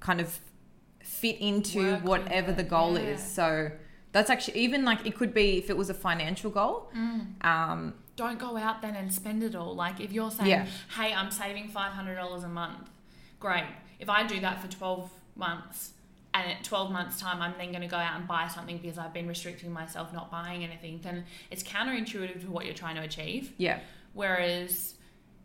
kind 0.00 0.20
of 0.20 0.38
fit 1.00 1.38
into 1.40 1.92
Work 1.92 2.04
whatever 2.04 2.52
the 2.52 2.62
goal 2.62 2.98
yeah. 2.98 3.06
is. 3.06 3.22
So 3.22 3.70
that's 4.12 4.30
actually 4.30 4.60
even 4.60 4.84
like 4.84 5.06
it 5.06 5.16
could 5.16 5.34
be 5.34 5.58
if 5.58 5.70
it 5.70 5.76
was 5.76 5.90
a 5.90 5.94
financial 5.94 6.50
goal. 6.50 6.90
Mm. 6.96 7.44
Um, 7.44 7.94
Don't 8.16 8.38
go 8.38 8.56
out 8.56 8.82
then 8.82 8.94
and 8.94 9.12
spend 9.12 9.42
it 9.42 9.54
all. 9.54 9.74
Like 9.74 10.00
if 10.00 10.12
you're 10.12 10.30
saying, 10.30 10.50
Yeah. 10.50 10.66
hey, 10.96 11.12
I'm 11.12 11.30
saving 11.30 11.70
$500 11.70 12.44
a 12.44 12.48
month, 12.48 12.88
great. 13.40 13.66
If 13.98 14.08
I 14.08 14.26
do 14.26 14.40
that 14.40 14.60
for 14.60 14.68
12 14.68 15.10
months, 15.36 15.92
and 16.34 16.52
at 16.52 16.62
12 16.62 16.92
months 16.92 17.18
time 17.18 17.40
i'm 17.40 17.54
then 17.58 17.70
going 17.70 17.80
to 17.80 17.88
go 17.88 17.96
out 17.96 18.16
and 18.16 18.28
buy 18.28 18.46
something 18.48 18.76
because 18.78 18.98
i've 18.98 19.14
been 19.14 19.26
restricting 19.26 19.72
myself 19.72 20.12
not 20.12 20.30
buying 20.30 20.62
anything 20.62 21.00
then 21.02 21.24
it's 21.50 21.62
counterintuitive 21.62 22.42
to 22.42 22.50
what 22.50 22.66
you're 22.66 22.74
trying 22.74 22.96
to 22.96 23.00
achieve 23.00 23.52
yeah, 23.56 23.80
whereas 24.12 24.94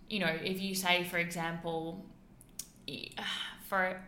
you 0.09 0.19
know 0.19 0.35
if 0.43 0.61
you 0.61 0.75
say 0.75 1.03
for 1.05 1.17
example 1.17 2.05
for 3.69 4.01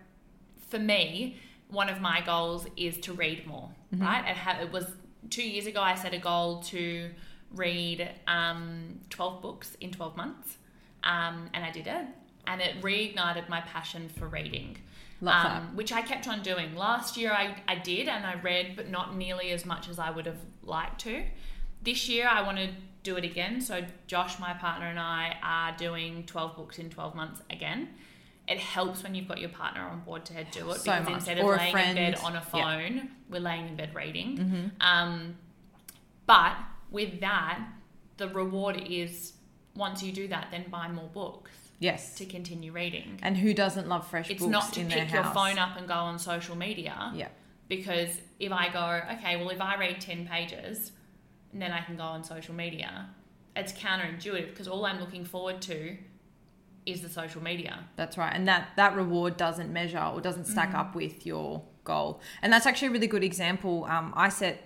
for 0.67 0.79
me 0.79 1.37
one 1.69 1.89
of 1.89 1.99
my 2.01 2.21
goals 2.21 2.67
is 2.77 2.97
to 2.97 3.13
read 3.13 3.45
more 3.47 3.69
right 4.03 4.27
it, 4.29 4.37
ha- 4.37 4.59
it 4.61 4.71
was 4.71 4.85
two 5.29 5.43
years 5.43 5.65
ago 5.65 5.81
i 5.81 5.95
set 5.95 6.13
a 6.13 6.19
goal 6.19 6.61
to 6.61 7.09
read 7.53 8.09
um, 8.27 8.99
12 9.09 9.41
books 9.41 9.77
in 9.79 9.91
12 9.91 10.17
months 10.17 10.57
um, 11.03 11.49
and 11.53 11.63
i 11.63 11.71
did 11.71 11.87
it 11.87 12.05
and 12.47 12.61
it 12.61 12.81
reignited 12.81 13.47
my 13.49 13.61
passion 13.61 14.09
for 14.17 14.27
reading 14.27 14.77
um, 15.57 15.75
which 15.75 15.91
I 15.93 16.01
kept 16.01 16.27
on 16.27 16.43
doing. 16.43 16.75
Last 16.75 17.15
year 17.17 17.31
I, 17.31 17.55
I 17.67 17.75
did 17.75 18.07
and 18.09 18.25
I 18.25 18.35
read, 18.35 18.75
but 18.75 18.89
not 18.89 19.15
nearly 19.15 19.51
as 19.51 19.65
much 19.65 19.87
as 19.87 19.97
I 19.97 20.11
would 20.11 20.25
have 20.25 20.39
liked 20.61 20.99
to. 21.01 21.23
This 21.81 22.09
year 22.09 22.27
I 22.27 22.41
want 22.41 22.57
to 22.57 22.69
do 23.03 23.15
it 23.15 23.23
again. 23.23 23.61
So 23.61 23.83
Josh, 24.07 24.39
my 24.39 24.53
partner, 24.53 24.87
and 24.87 24.99
I 24.99 25.37
are 25.41 25.75
doing 25.77 26.25
12 26.25 26.55
books 26.57 26.79
in 26.79 26.89
12 26.89 27.15
months 27.15 27.41
again. 27.49 27.89
It 28.47 28.59
helps 28.59 29.01
when 29.03 29.15
you've 29.15 29.27
got 29.27 29.39
your 29.39 29.49
partner 29.49 29.81
on 29.81 30.01
board 30.01 30.25
to 30.25 30.33
do 30.51 30.69
it 30.71 30.75
So 30.77 30.91
because 30.91 31.03
much. 31.05 31.13
instead 31.15 31.39
Or 31.39 31.53
of 31.55 31.59
laying 31.61 31.71
friend. 31.71 31.97
in 31.97 32.11
bed 32.13 32.21
on 32.23 32.35
a 32.35 32.41
phone, 32.41 33.09
we're 33.29 33.39
laying 33.39 33.67
in 33.67 33.75
bed 33.75 33.95
reading. 33.95 34.37
Mm-hmm. 34.37 34.65
Um, 34.81 35.35
but 36.25 36.55
with 36.91 37.19
that, 37.21 37.59
the 38.17 38.29
reward 38.29 38.81
is 38.87 39.33
once 39.75 40.01
you 40.03 40.11
do 40.11 40.27
that, 40.29 40.47
then 40.51 40.65
buy 40.69 40.87
more 40.87 41.09
books 41.09 41.51
Yes. 41.79 42.15
to 42.15 42.25
continue 42.25 42.71
reading. 42.71 43.19
And 43.21 43.35
who 43.37 43.53
doesn't 43.53 43.87
love 43.89 44.07
fresh 44.07 44.29
It's 44.29 44.41
books 44.41 44.55
It's 44.55 44.77
not 44.77 44.89
to 44.89 44.95
pick 44.95 45.11
your 45.11 45.23
phone 45.25 45.57
up 45.57 45.75
and 45.77 45.87
go 45.87 45.95
on 45.95 46.17
social 46.19 46.55
media 46.55 47.11
Yeah. 47.15 47.27
because 47.67 48.09
if 48.39 48.51
I 48.51 48.69
go, 48.69 49.01
okay, 49.17 49.35
well, 49.37 49.49
if 49.49 49.59
I 49.61 49.75
read 49.77 49.99
10 49.99 50.27
pages 50.27 50.91
then 51.53 51.71
I 51.71 51.79
can 51.81 51.95
go 51.95 52.03
on 52.03 52.21
social 52.25 52.53
media, 52.53 53.07
it's 53.55 53.71
counterintuitive 53.71 54.49
because 54.49 54.67
all 54.67 54.85
I'm 54.85 54.99
looking 54.99 55.23
forward 55.23 55.61
to 55.63 55.95
is 56.85 57.01
the 57.01 57.09
social 57.09 57.41
media. 57.41 57.79
That's 57.95 58.17
right. 58.17 58.33
And 58.33 58.47
that 58.47 58.69
that 58.75 58.95
reward 58.95 59.37
doesn't 59.37 59.71
measure 59.73 59.99
or 60.13 60.21
doesn't 60.21 60.45
stack 60.45 60.71
Mm. 60.71 60.79
up 60.79 60.95
with 60.95 61.25
your 61.25 61.63
goal. 61.83 62.19
And 62.41 62.51
that's 62.53 62.65
actually 62.65 62.89
a 62.89 62.91
really 62.91 63.07
good 63.07 63.23
example. 63.23 63.85
Um, 63.85 64.13
I 64.15 64.29
set 64.29 64.61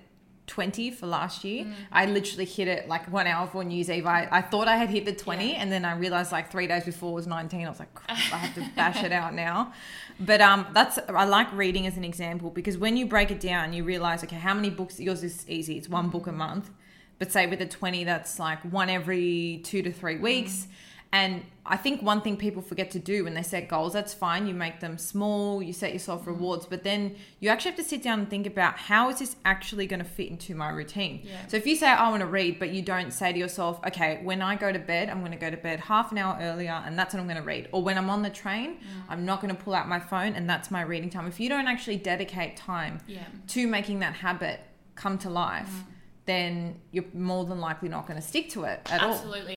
20 0.47 0.89
for 0.91 1.05
last 1.05 1.43
year. 1.43 1.65
Mm. 1.65 1.73
I 1.91 2.05
literally 2.07 2.45
hit 2.45 2.67
it 2.67 2.87
like 2.87 3.11
one 3.11 3.27
hour 3.27 3.45
before 3.45 3.63
New 3.63 3.75
Year's 3.75 3.89
Eve. 3.89 4.07
I, 4.07 4.27
I 4.31 4.41
thought 4.41 4.67
I 4.67 4.77
had 4.77 4.89
hit 4.89 5.05
the 5.05 5.13
20 5.13 5.53
and 5.55 5.71
then 5.71 5.85
I 5.85 5.95
realized 5.95 6.31
like 6.31 6.49
three 6.51 6.65
days 6.65 6.85
before 6.85 7.13
was 7.13 7.27
19. 7.27 7.65
I 7.65 7.69
was 7.69 7.77
like, 7.79 7.93
crap, 7.93 8.17
I 8.17 8.37
have 8.37 8.55
to 8.55 8.65
bash 8.75 9.03
it 9.03 9.11
out 9.11 9.33
now. 9.35 9.73
But 10.19 10.41
um, 10.41 10.65
that's 10.73 10.97
I 11.07 11.25
like 11.25 11.51
reading 11.53 11.85
as 11.87 11.97
an 11.97 12.03
example 12.03 12.49
because 12.49 12.77
when 12.79 12.97
you 12.97 13.05
break 13.05 13.29
it 13.31 13.39
down, 13.39 13.73
you 13.73 13.83
realize, 13.83 14.23
okay, 14.23 14.37
how 14.37 14.53
many 14.55 14.69
books, 14.71 14.99
yours 14.99 15.23
is 15.23 15.47
easy. 15.47 15.77
It's 15.77 15.87
one 15.87 16.09
book 16.09 16.25
a 16.27 16.31
month. 16.31 16.71
But 17.19 17.31
say 17.31 17.45
with 17.47 17.61
a 17.61 17.65
20, 17.67 18.05
that's 18.05 18.39
like 18.39 18.59
one 18.63 18.89
every 18.89 19.61
two 19.63 19.81
to 19.83 19.91
three 19.91 20.17
weeks. 20.17 20.67
And 21.11 21.43
I 21.65 21.75
think 21.75 22.03
one 22.03 22.21
thing 22.21 22.37
people 22.37 22.61
forget 22.61 22.91
to 22.91 22.99
do 22.99 23.23
when 23.23 23.33
they 23.33 23.41
set 23.41 23.67
goals, 23.67 23.93
that's 23.93 24.13
fine. 24.13 24.45
You 24.45 24.53
make 24.53 24.79
them 24.79 24.99
small, 24.99 25.61
you 25.61 25.73
set 25.73 25.91
yourself 25.91 26.23
mm. 26.23 26.27
rewards, 26.27 26.67
but 26.67 26.83
then 26.83 27.15
you 27.39 27.49
actually 27.49 27.71
have 27.71 27.79
to 27.79 27.83
sit 27.83 28.03
down 28.03 28.19
and 28.19 28.29
think 28.29 28.45
about 28.45 28.77
how 28.77 29.09
is 29.09 29.17
this 29.17 29.35
actually 29.43 29.87
going 29.87 30.01
to 30.01 30.05
fit 30.05 30.29
into 30.29 30.53
my 30.53 30.69
routine? 30.69 31.21
Yeah. 31.23 31.47
So 31.47 31.57
if 31.57 31.65
you 31.65 31.75
say, 31.75 31.87
I 31.87 32.09
want 32.09 32.21
to 32.21 32.27
read, 32.27 32.59
but 32.59 32.69
you 32.69 32.83
don't 32.83 33.11
say 33.11 33.33
to 33.33 33.39
yourself, 33.39 33.79
okay, 33.87 34.19
when 34.23 34.43
I 34.43 34.55
go 34.55 34.71
to 34.71 34.77
bed, 34.77 35.09
I'm 35.09 35.19
going 35.19 35.31
to 35.31 35.37
go 35.37 35.49
to 35.49 35.57
bed 35.57 35.79
half 35.79 36.11
an 36.11 36.19
hour 36.19 36.37
earlier 36.39 36.79
and 36.85 36.97
that's 36.97 37.13
when 37.13 37.21
I'm 37.21 37.27
going 37.27 37.41
to 37.41 37.43
read. 37.43 37.69
Or 37.71 37.81
when 37.81 37.97
I'm 37.97 38.09
on 38.11 38.21
the 38.21 38.29
train, 38.29 38.75
mm. 38.75 38.81
I'm 39.09 39.25
not 39.25 39.41
going 39.41 39.55
to 39.55 39.61
pull 39.61 39.73
out 39.73 39.87
my 39.87 39.99
phone 39.99 40.33
and 40.33 40.47
that's 40.47 40.69
my 40.69 40.81
reading 40.81 41.09
time. 41.09 41.25
If 41.25 41.39
you 41.39 41.49
don't 41.49 41.67
actually 41.67 41.97
dedicate 41.97 42.55
time 42.55 42.99
Yeah. 43.07 43.23
to 43.47 43.67
making 43.67 43.99
that 43.99 44.13
habit 44.13 44.59
come 44.93 45.17
to 45.19 45.29
life, 45.31 45.69
mm. 45.69 45.85
then 46.25 46.79
you're 46.91 47.05
more 47.15 47.45
than 47.45 47.59
likely 47.59 47.89
not 47.89 48.05
going 48.05 48.19
to 48.19 48.25
stick 48.25 48.49
to 48.51 48.65
it 48.65 48.87
at 48.91 49.01
all. 49.01 49.13
Absolutely. 49.13 49.55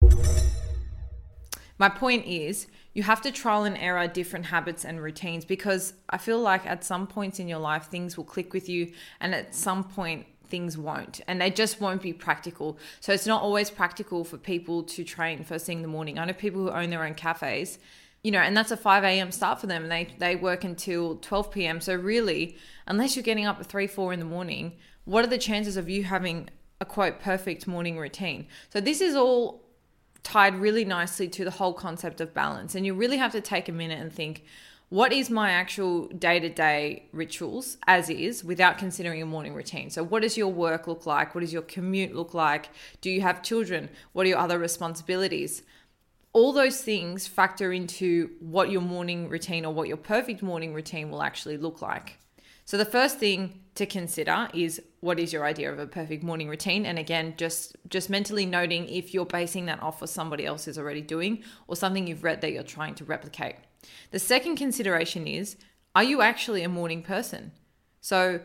My 1.79 1.89
point 1.89 2.27
is, 2.27 2.67
you 2.95 3.03
have 3.03 3.21
to 3.23 3.33
trial 3.33 3.65
and 3.65 3.77
error 3.79 4.07
different 4.07 4.47
habits 4.47 4.85
and 4.85 5.03
routines 5.03 5.45
because 5.45 5.95
I 6.11 6.19
feel 6.19 6.39
like 6.39 6.67
at 6.67 6.85
some 6.85 7.07
points 7.07 7.39
in 7.39 7.49
your 7.49 7.59
life, 7.59 7.87
things 7.87 8.17
will 8.17 8.25
click 8.25 8.53
with 8.53 8.69
you, 8.69 8.93
and 9.21 9.35
at 9.35 9.55
some 9.55 9.85
point, 9.85 10.27
things 10.49 10.77
won't 10.77 11.23
and 11.27 11.41
they 11.41 11.51
just 11.51 11.81
won't 11.81 12.03
be 12.03 12.13
practical. 12.13 12.77
So 13.01 13.15
it's 13.15 13.27
not 13.27 13.41
always 13.41 13.71
practical 13.71 14.23
for 14.23 14.37
people 14.37 14.83
to 14.83 15.03
train 15.03 15.43
first 15.45 15.65
thing 15.65 15.79
in 15.79 15.83
the 15.83 15.89
morning. 15.89 16.19
I 16.19 16.27
know 16.27 16.35
people 16.35 16.61
who 16.61 16.71
own 16.71 16.91
their 16.91 17.05
own 17.07 17.15
cafes 17.15 17.79
you 18.23 18.31
know 18.31 18.39
and 18.39 18.55
that's 18.55 18.71
a 18.71 18.77
5 18.77 19.03
a.m 19.03 19.33
start 19.33 19.61
for 19.63 19.67
them. 19.67 19.85
And 19.85 19.91
they 19.91 20.15
they 20.19 20.37
work 20.37 20.63
until 20.63 21.17
12 21.17 21.51
p.m 21.53 21.81
so 21.81 21.95
really 21.95 22.59
unless 22.87 23.17
you're 23.17 23.23
getting 23.23 23.47
up 23.47 23.61
at 23.61 23.67
3 23.67 23.87
4 23.87 24.13
in 24.13 24.19
the 24.19 24.27
morning 24.27 24.73
what 25.05 25.25
are 25.25 25.29
the 25.29 25.39
chances 25.39 25.79
of 25.79 25.89
you 25.89 26.05
having 26.05 26.51
a 26.81 26.85
quote 26.85 27.21
perfect 27.21 27.67
morning 27.67 27.99
routine? 27.99 28.47
So 28.71 28.81
this 28.81 29.01
is 29.01 29.15
all 29.15 29.62
tied 30.23 30.55
really 30.55 30.85
nicely 30.85 31.29
to 31.29 31.45
the 31.45 31.51
whole 31.51 31.73
concept 31.73 32.21
of 32.21 32.33
balance 32.33 32.75
and 32.75 32.87
you 32.87 32.95
really 32.95 33.17
have 33.17 33.33
to 33.33 33.41
take 33.41 33.69
a 33.69 33.73
minute 33.73 34.01
and 34.01 34.13
think 34.13 34.45
what 34.93 35.11
is 35.11 35.31
my 35.31 35.53
actual 35.53 36.09
day 36.09 36.39
to 36.39 36.51
day 36.51 37.05
rituals 37.13 37.79
as 37.87 38.11
is 38.11 38.45
without 38.45 38.77
considering 38.77 39.23
a 39.23 39.25
morning 39.25 39.55
routine? 39.55 39.89
So, 39.89 40.05
what 40.05 40.21
does 40.21 40.37
your 40.37 40.49
work 40.49 40.87
look 40.87 41.07
like? 41.07 41.35
What 41.35 41.41
does 41.41 41.51
your 41.51 41.63
commute 41.63 42.15
look 42.15 42.35
like? 42.35 42.69
Do 43.01 43.09
you 43.09 43.23
have 43.23 43.43
children? 43.43 43.89
What 44.13 44.27
are 44.27 44.29
your 44.29 44.39
other 44.39 44.59
responsibilities? 44.59 45.63
All 46.35 46.53
those 46.53 46.83
things 46.83 47.27
factor 47.27 47.73
into 47.73 48.33
what 48.41 48.71
your 48.71 48.83
morning 48.83 49.31
routine 49.31 49.65
or 49.65 49.73
what 49.73 49.89
your 49.89 49.97
perfect 49.97 50.43
morning 50.43 50.75
routine 50.75 51.11
will 51.11 51.23
actually 51.23 51.57
look 51.57 51.81
like. 51.81 52.19
So, 52.73 52.79
the 52.79 52.87
first 52.87 53.19
thing 53.19 53.61
to 53.75 53.85
consider 53.85 54.49
is 54.55 54.81
what 55.01 55.21
is 55.21 55.31
your 55.31 55.45
idea 55.45 55.71
of 55.71 55.79
a 55.79 55.87
perfect 55.87 56.23
morning 56.23 56.49
routine 56.49 56.87
and 56.87 56.99
again 56.99 57.35
just 57.37 57.77
just 57.91 58.09
mentally 58.09 58.47
noting 58.47 58.89
if 58.89 59.13
you're 59.13 59.27
basing 59.27 59.67
that 59.67 59.83
off 59.83 60.01
what 60.01 60.09
somebody 60.09 60.47
else 60.47 60.67
is 60.67 60.79
already 60.79 61.03
doing 61.03 61.45
or 61.69 61.77
something 61.77 62.07
you've 62.07 62.25
read 62.25 62.41
that 62.41 62.51
you're 62.51 62.63
trying 62.63 62.95
to 62.95 63.05
replicate 63.05 63.57
the 64.11 64.19
second 64.19 64.57
consideration 64.57 65.27
is 65.27 65.59
are 65.95 66.03
you 66.03 66.23
actually 66.23 66.63
a 66.63 66.69
morning 66.71 67.03
person? 67.03 67.53
So, 68.01 68.41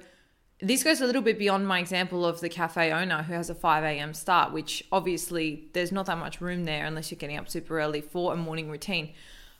this 0.60 0.84
goes 0.84 1.00
a 1.00 1.06
little 1.06 1.22
bit 1.22 1.40
beyond 1.40 1.66
my 1.66 1.80
example 1.80 2.26
of 2.26 2.42
the 2.42 2.50
cafe 2.50 2.92
owner 2.92 3.24
who 3.24 3.32
has 3.32 3.50
a 3.50 3.56
5 3.56 3.86
a.m. 3.86 4.14
start, 4.14 4.52
which 4.52 4.84
obviously 4.92 5.70
there's 5.72 5.94
not 5.94 6.08
that 6.08 6.18
much 6.18 6.42
room 6.42 6.66
there 6.66 6.86
unless 6.86 7.12
you're 7.12 7.18
getting 7.18 7.38
up 7.38 7.48
super 7.48 7.80
early 7.80 8.02
for 8.02 8.34
a 8.34 8.36
morning 8.36 8.70
routine. 8.70 9.14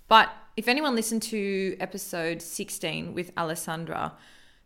But 0.10 0.30
if 0.58 0.68
anyone 0.68 0.94
listened 0.94 1.22
to 1.24 1.78
episode 1.80 2.42
16 2.42 3.14
with 3.14 3.32
Alessandra, 3.38 4.12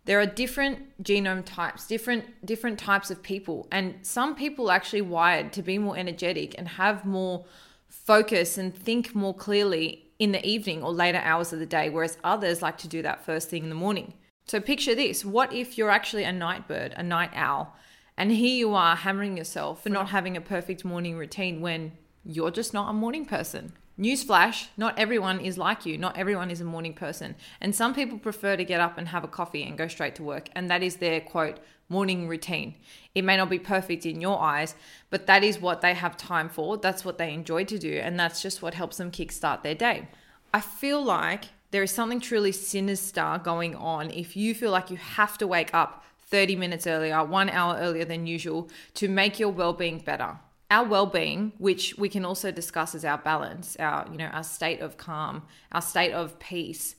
there 0.06 0.20
are 0.20 0.26
different 0.26 1.04
genome 1.04 1.44
types, 1.46 1.88
different 1.88 2.46
different 2.46 2.80
types 2.80 3.12
of 3.12 3.22
people, 3.22 3.68
and 3.72 3.96
some 4.02 4.36
people 4.36 4.70
are 4.70 4.76
actually 4.76 5.02
wired 5.02 5.54
to 5.54 5.62
be 5.62 5.78
more 5.78 5.98
energetic 5.98 6.56
and 6.58 6.68
have 6.68 7.06
more 7.06 7.46
focus 7.88 8.58
and 8.58 8.76
think 8.76 9.14
more 9.14 9.34
clearly 9.34 10.08
in 10.18 10.32
the 10.32 10.46
evening 10.46 10.84
or 10.84 10.92
later 10.92 11.20
hours 11.24 11.52
of 11.54 11.60
the 11.60 11.66
day, 11.66 11.90
whereas 11.90 12.18
others 12.24 12.62
like 12.62 12.78
to 12.78 12.88
do 12.88 13.02
that 13.02 13.26
first 13.26 13.50
thing 13.50 13.64
in 13.64 13.70
the 13.70 13.76
morning. 13.76 14.14
So 14.46 14.60
picture 14.60 14.96
this 14.96 15.24
what 15.24 15.54
if 15.54 15.78
you're 15.78 15.92
actually 15.92 16.24
a 16.24 16.32
night 16.32 16.68
bird, 16.68 16.94
a 16.98 17.04
night 17.04 17.32
owl, 17.34 17.76
and 18.18 18.32
here 18.32 18.56
you 18.56 18.74
are 18.74 18.96
hammering 18.96 19.38
yourself 19.38 19.84
for 19.84 19.90
not 19.90 20.10
having 20.10 20.36
a 20.36 20.42
perfect 20.42 20.84
morning 20.84 21.18
routine 21.18 21.62
when 21.62 21.94
you're 22.24 22.52
just 22.52 22.74
not 22.74 22.90
a 22.90 22.94
morning 22.94 23.26
person? 23.26 23.74
Newsflash, 24.00 24.68
not 24.78 24.98
everyone 24.98 25.40
is 25.40 25.58
like 25.58 25.86
you. 25.86 25.98
Not 25.98 26.18
everyone 26.18 26.50
is 26.50 26.62
a 26.62 26.66
morning 26.66 26.94
person. 26.94 27.36
And 27.60 27.76
some 27.76 27.94
people 27.94 28.18
prefer 28.18 28.56
to 28.56 28.64
get 28.64 28.80
up 28.80 28.98
and 28.98 29.10
have 29.10 29.24
a 29.24 29.28
coffee 29.28 29.64
and 29.64 29.78
go 29.78 29.88
straight 29.88 30.16
to 30.16 30.24
work. 30.24 30.50
And 30.56 30.70
that 30.72 30.82
is 30.82 30.98
their 30.98 31.22
quote, 31.22 31.60
morning 31.90 32.28
routine. 32.28 32.76
It 33.14 33.24
may 33.24 33.38
not 33.38 33.50
be 33.50 33.60
perfect 33.60 34.06
in 34.06 34.22
your 34.22 34.42
eyes, 34.42 34.76
but 35.10 35.28
that 35.28 35.44
is 35.44 35.60
what 35.60 35.82
they 35.82 35.94
have 35.94 36.16
time 36.16 36.50
for. 36.50 36.78
That's 36.78 37.04
what 37.04 37.18
they 37.18 37.34
enjoy 37.34 37.66
to 37.66 37.78
do. 37.78 37.94
And 37.94 38.20
that's 38.20 38.42
just 38.42 38.62
what 38.62 38.74
helps 38.74 38.98
them 38.98 39.12
kickstart 39.12 39.62
their 39.62 39.76
day. 39.76 40.08
I 40.54 40.62
feel 40.62 41.04
like 41.04 41.46
there 41.72 41.84
is 41.84 41.92
something 41.92 42.20
truly 42.20 42.52
sinister 42.52 43.40
going 43.44 43.76
on 43.76 44.10
if 44.12 44.36
you 44.36 44.54
feel 44.56 44.72
like 44.72 44.90
you 44.90 44.98
have 44.98 45.38
to 45.40 45.48
wake 45.48 45.74
up 45.74 46.04
30 46.30 46.56
minutes 46.56 46.88
earlier, 46.88 47.24
one 47.24 47.50
hour 47.50 47.78
earlier 47.78 48.06
than 48.06 48.26
usual 48.26 48.70
to 48.96 49.10
make 49.10 49.38
your 49.38 49.50
well 49.50 49.74
being 49.74 50.00
better. 50.00 50.38
Our 50.72 50.86
well 50.86 51.06
being, 51.06 51.52
which 51.58 51.98
we 51.98 52.08
can 52.08 52.24
also 52.24 52.50
discuss 52.50 52.96
as 52.96 53.04
our 53.04 53.18
balance, 53.18 53.76
our, 53.78 54.08
you 54.10 54.18
know, 54.18 54.28
our 54.28 54.44
state 54.44 54.80
of 54.80 54.96
calm, 54.96 55.44
our 55.74 55.82
state 55.82 56.14
of 56.14 56.40
peace. 56.40 56.96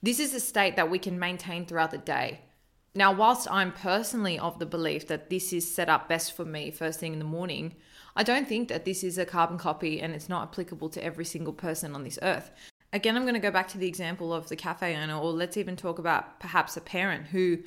This 0.00 0.20
is 0.20 0.32
a 0.32 0.40
state 0.40 0.76
that 0.76 0.88
we 0.88 1.00
can 1.00 1.18
maintain 1.18 1.66
throughout 1.66 1.90
the 1.90 1.98
day. 1.98 2.42
Now, 2.94 3.10
whilst 3.10 3.50
I'm 3.50 3.72
personally 3.72 4.38
of 4.38 4.60
the 4.60 4.66
belief 4.66 5.08
that 5.08 5.30
this 5.30 5.52
is 5.52 5.68
set 5.68 5.88
up 5.88 6.08
best 6.08 6.36
for 6.36 6.44
me 6.44 6.70
first 6.70 7.00
thing 7.00 7.12
in 7.12 7.18
the 7.18 7.24
morning, 7.24 7.74
I 8.14 8.22
don't 8.22 8.46
think 8.46 8.68
that 8.68 8.84
this 8.84 9.02
is 9.02 9.18
a 9.18 9.26
carbon 9.26 9.58
copy 9.58 10.00
and 10.00 10.14
it's 10.14 10.28
not 10.28 10.48
applicable 10.48 10.88
to 10.90 11.02
every 11.02 11.24
single 11.24 11.52
person 11.52 11.96
on 11.96 12.04
this 12.04 12.20
earth. 12.22 12.52
Again, 12.92 13.16
I'm 13.16 13.22
going 13.22 13.34
to 13.34 13.40
go 13.40 13.50
back 13.50 13.68
to 13.68 13.78
the 13.78 13.88
example 13.88 14.32
of 14.32 14.48
the 14.48 14.56
cafe 14.56 14.94
owner, 14.94 15.16
or 15.16 15.32
let's 15.32 15.56
even 15.56 15.74
talk 15.74 15.98
about 15.98 16.38
perhaps 16.38 16.76
a 16.76 16.80
parent 16.80 17.28
who, 17.28 17.58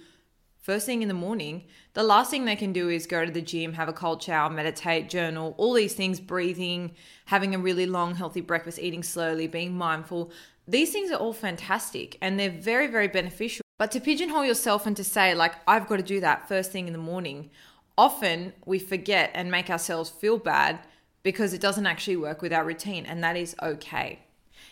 first 0.65 0.87
thing 0.87 1.03
in 1.03 1.07
the 1.07 1.13
morning, 1.13 1.63
the 1.93 2.01
last 2.01 2.31
thing 2.31 2.45
they 2.45 2.55
can 2.55 2.73
do 2.73 2.89
is 2.89 3.05
go 3.05 3.23
to 3.23 3.31
the 3.31 3.41
gym, 3.41 3.73
have 3.73 3.87
a 3.87 3.93
cold 3.93 4.21
shower, 4.23 4.49
meditate, 4.49 5.09
journal, 5.09 5.53
all 5.57 5.73
these 5.73 5.93
things, 5.93 6.19
breathing, 6.19 6.91
having 7.25 7.53
a 7.53 7.59
really 7.59 7.85
long, 7.85 8.15
healthy 8.15 8.41
breakfast, 8.41 8.79
eating 8.79 9.03
slowly, 9.03 9.45
being 9.45 9.77
mindful. 9.77 10.31
These 10.67 10.91
things 10.91 11.11
are 11.11 11.19
all 11.19 11.33
fantastic 11.33 12.17
and 12.19 12.39
they're 12.39 12.49
very, 12.49 12.87
very 12.87 13.07
beneficial 13.07 13.61
but 13.77 13.91
to 13.91 13.99
pigeonhole 13.99 14.45
yourself 14.45 14.85
and 14.85 14.95
to 14.95 15.03
say, 15.03 15.35
like, 15.35 15.53
I've 15.67 15.87
got 15.87 15.97
to 15.97 16.03
do 16.03 16.21
that 16.21 16.47
first 16.47 16.71
thing 16.71 16.87
in 16.87 16.93
the 16.93 16.99
morning, 16.99 17.49
often 17.97 18.53
we 18.65 18.79
forget 18.79 19.31
and 19.33 19.51
make 19.51 19.69
ourselves 19.69 20.09
feel 20.09 20.37
bad 20.37 20.79
because 21.23 21.53
it 21.53 21.59
doesn't 21.59 21.85
actually 21.85 22.15
work 22.15 22.41
with 22.41 22.53
our 22.53 22.63
routine, 22.63 23.05
and 23.05 23.23
that 23.23 23.35
is 23.35 23.55
okay. 23.61 24.19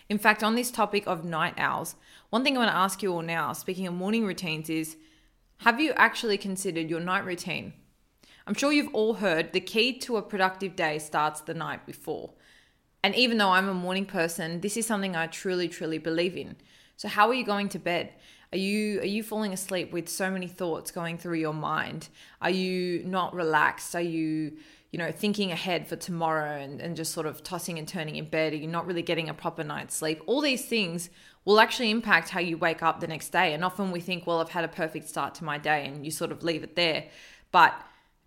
In 0.08 0.18
fact, 0.18 0.44
on 0.44 0.56
this 0.56 0.72
topic 0.72 1.06
of 1.06 1.26
night 1.26 1.56
owls, 1.58 1.96
one 2.30 2.44
thing 2.44 2.56
I 2.56 2.60
want 2.60 2.72
to 2.72 2.78
ask 2.78 3.04
you 3.04 3.12
all 3.12 3.22
now, 3.22 3.52
speaking 3.52 3.88
of 3.88 3.94
morning 3.94 4.26
routines, 4.26 4.70
is 4.70 4.96
have 5.64 5.80
you 5.80 5.94
actually 5.94 6.38
considered 6.38 6.90
your 6.90 7.00
night 7.00 7.24
routine? 7.24 7.72
I'm 8.46 8.54
sure 8.54 8.74
you've 8.74 8.94
all 8.94 9.14
heard 9.14 9.54
the 9.54 9.62
key 9.62 9.98
to 10.00 10.18
a 10.18 10.22
productive 10.22 10.76
day 10.76 11.00
starts 11.00 11.40
the 11.40 11.54
night 11.54 11.86
before. 11.86 12.34
And 13.02 13.16
even 13.16 13.38
though 13.38 13.52
I'm 13.52 13.70
a 13.70 13.74
morning 13.74 14.06
person, 14.06 14.60
this 14.60 14.76
is 14.76 14.86
something 14.86 15.16
I 15.16 15.28
truly, 15.28 15.70
truly 15.70 16.00
believe 16.00 16.36
in. 16.36 16.58
So, 16.98 17.08
how 17.08 17.30
are 17.30 17.34
you 17.34 17.46
going 17.46 17.70
to 17.70 17.80
bed? 17.80 18.12
Are 18.52 18.58
you 18.58 19.00
are 19.00 19.06
you 19.06 19.24
falling 19.24 19.54
asleep 19.54 19.94
with 19.94 20.10
so 20.10 20.30
many 20.30 20.48
thoughts 20.48 20.92
going 20.92 21.18
through 21.18 21.40
your 21.40 21.54
mind? 21.54 22.10
Are 22.42 22.50
you 22.50 23.02
not 23.06 23.34
relaxed? 23.34 23.96
Are 23.96 24.02
you 24.02 24.58
you 24.94 25.00
know 25.00 25.12
thinking 25.12 25.52
ahead 25.52 25.88
for 25.88 25.96
tomorrow 25.96 26.56
and, 26.56 26.80
and 26.80 26.96
just 26.96 27.14
sort 27.14 27.26
of 27.26 27.44
tossing 27.44 27.80
and 27.80 27.88
turning 27.88 28.16
in 28.16 28.30
bed? 28.30 28.54
Are 28.54 28.58
you 28.58 28.68
not 28.68 28.86
really 28.86 29.02
getting 29.02 29.28
a 29.28 29.34
proper 29.34 29.64
night's 29.64 29.96
sleep? 29.96 30.22
All 30.28 30.40
these 30.40 30.66
things 30.66 31.10
will 31.46 31.60
actually 31.60 31.90
impact 31.90 32.30
how 32.30 32.40
you 32.40 32.58
wake 32.60 32.84
up 32.84 33.00
the 33.00 33.08
next 33.08 33.30
day. 33.30 33.56
And 33.56 33.66
often 33.66 33.92
we 33.92 34.00
think, 34.00 34.28
well, 34.28 34.40
I've 34.40 34.50
had 34.50 34.64
a 34.64 34.70
perfect 34.70 35.10
start 35.10 35.34
to 35.36 35.44
my 35.44 35.58
day, 35.58 35.88
and 35.88 36.06
you 36.06 36.12
sort 36.12 36.32
of 36.32 36.44
leave 36.44 36.64
it 36.64 36.76
there. 36.76 37.06
But 37.52 37.74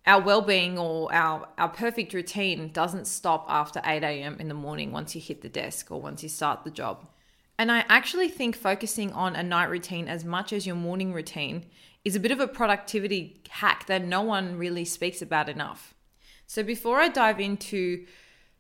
our 0.07 0.21
well-being 0.21 0.77
or 0.77 1.13
our, 1.15 1.49
our 1.57 1.69
perfect 1.69 2.13
routine 2.13 2.73
doesn't 2.73 3.07
stop 3.07 3.47
after 3.49 3.81
8 3.85 4.03
a.m. 4.03 4.37
in 4.41 4.49
the 4.49 4.55
morning 4.55 4.91
once 4.91 5.15
you 5.15 5.21
hit 5.21 5.43
the 5.43 5.49
desk 5.49 5.93
or 5.93 6.01
once 6.01 6.25
you 6.25 6.29
start 6.29 6.65
the 6.65 6.71
job. 6.71 7.07
And 7.61 7.71
I 7.71 7.85
actually 7.89 8.29
think 8.29 8.57
focusing 8.57 9.13
on 9.13 9.37
a 9.37 9.43
night 9.45 9.71
routine 9.71 10.09
as 10.09 10.25
much 10.25 10.53
as 10.53 10.67
your 10.67 10.77
morning 10.77 11.13
routine 11.13 11.67
is 12.05 12.17
a 12.17 12.21
bit 12.21 12.33
of 12.33 12.41
a 12.41 12.49
productivity 12.49 13.41
hack 13.49 13.87
that 13.87 14.05
no 14.05 14.23
one 14.23 14.59
really 14.59 14.85
speaks 14.85 15.23
about 15.23 15.49
enough. 15.49 15.95
So 16.47 16.63
before 16.63 16.99
I 16.99 17.09
dive 17.09 17.41
into 17.41 18.07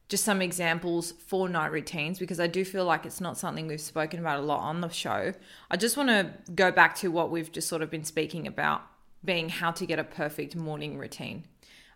just 0.08 0.24
some 0.24 0.40
examples 0.40 1.12
for 1.12 1.48
night 1.48 1.72
routines, 1.72 2.18
because 2.18 2.38
I 2.38 2.46
do 2.46 2.64
feel 2.64 2.84
like 2.84 3.04
it's 3.04 3.20
not 3.20 3.36
something 3.36 3.66
we've 3.66 3.80
spoken 3.80 4.20
about 4.20 4.38
a 4.38 4.42
lot 4.42 4.60
on 4.60 4.80
the 4.80 4.88
show, 4.88 5.32
I 5.70 5.76
just 5.76 5.96
want 5.96 6.10
to 6.10 6.32
go 6.52 6.70
back 6.70 6.94
to 6.96 7.08
what 7.08 7.30
we've 7.30 7.50
just 7.50 7.68
sort 7.68 7.82
of 7.82 7.90
been 7.90 8.04
speaking 8.04 8.46
about 8.46 8.82
being 9.24 9.48
how 9.48 9.72
to 9.72 9.86
get 9.86 9.98
a 9.98 10.04
perfect 10.04 10.54
morning 10.54 10.98
routine. 10.98 11.44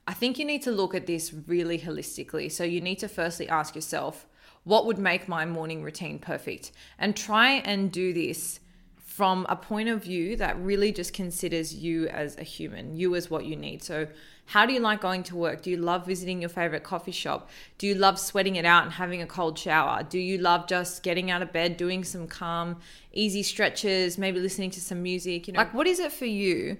I 0.06 0.12
think 0.12 0.38
you 0.38 0.44
need 0.44 0.62
to 0.62 0.73
look 0.73 0.94
at 0.94 1.06
this 1.06 1.32
really 1.32 1.78
holistically. 1.78 2.50
So 2.50 2.64
you 2.64 2.80
need 2.80 2.99
to 2.99 3.09
firstly 3.09 3.49
ask 3.49 3.75
yourself, 3.76 4.26
what 4.64 4.87
would 4.87 4.99
make 4.99 5.28
my 5.28 5.47
morning 5.47 5.82
routine 5.82 6.18
perfect? 6.18 6.73
And 6.99 7.16
try 7.16 7.52
and 7.64 7.92
do 7.92 8.12
this 8.12 8.61
from 8.97 9.47
a 9.49 9.56
point 9.56 9.88
of 9.88 10.02
view 10.02 10.37
that 10.37 10.59
really 10.61 10.92
just 10.92 11.12
considers 11.12 11.75
you 11.75 12.09
as 12.09 12.37
a 12.38 12.42
human, 12.42 12.97
you 12.97 13.14
as 13.14 13.30
what 13.30 13.44
you 13.44 13.54
need. 13.54 13.82
So, 13.82 14.09
how 14.50 14.66
do 14.66 14.73
you 14.73 14.80
like 14.80 15.00
going 15.00 15.23
to 15.23 15.37
work? 15.37 15.62
Do 15.62 15.71
you 15.71 15.76
love 15.76 16.04
visiting 16.04 16.40
your 16.40 16.49
favorite 16.49 16.83
coffee 16.83 17.12
shop? 17.12 17.49
Do 17.78 17.87
you 17.87 17.95
love 17.95 18.19
sweating 18.19 18.57
it 18.57 18.64
out 18.64 18.83
and 18.83 18.92
having 18.92 19.23
a 19.23 19.26
cold 19.26 19.57
shower? 19.57 20.02
Do 20.02 20.19
you 20.19 20.38
love 20.38 20.66
just 20.66 21.04
getting 21.04 21.30
out 21.30 21.40
of 21.40 21.52
bed, 21.52 21.76
doing 21.76 22.02
some 22.02 22.26
calm, 22.26 22.80
easy 23.12 23.45
stretches, 23.45 24.19
maybe 24.19 24.40
listening 24.40 24.71
to 24.73 24.80
some 24.80 25.04
music? 25.04 25.47
You 25.47 25.52
know, 25.52 25.59
like 25.59 25.73
what 25.73 25.87
is 25.87 26.00
it 26.00 26.11
for 26.11 26.25
you 26.25 26.78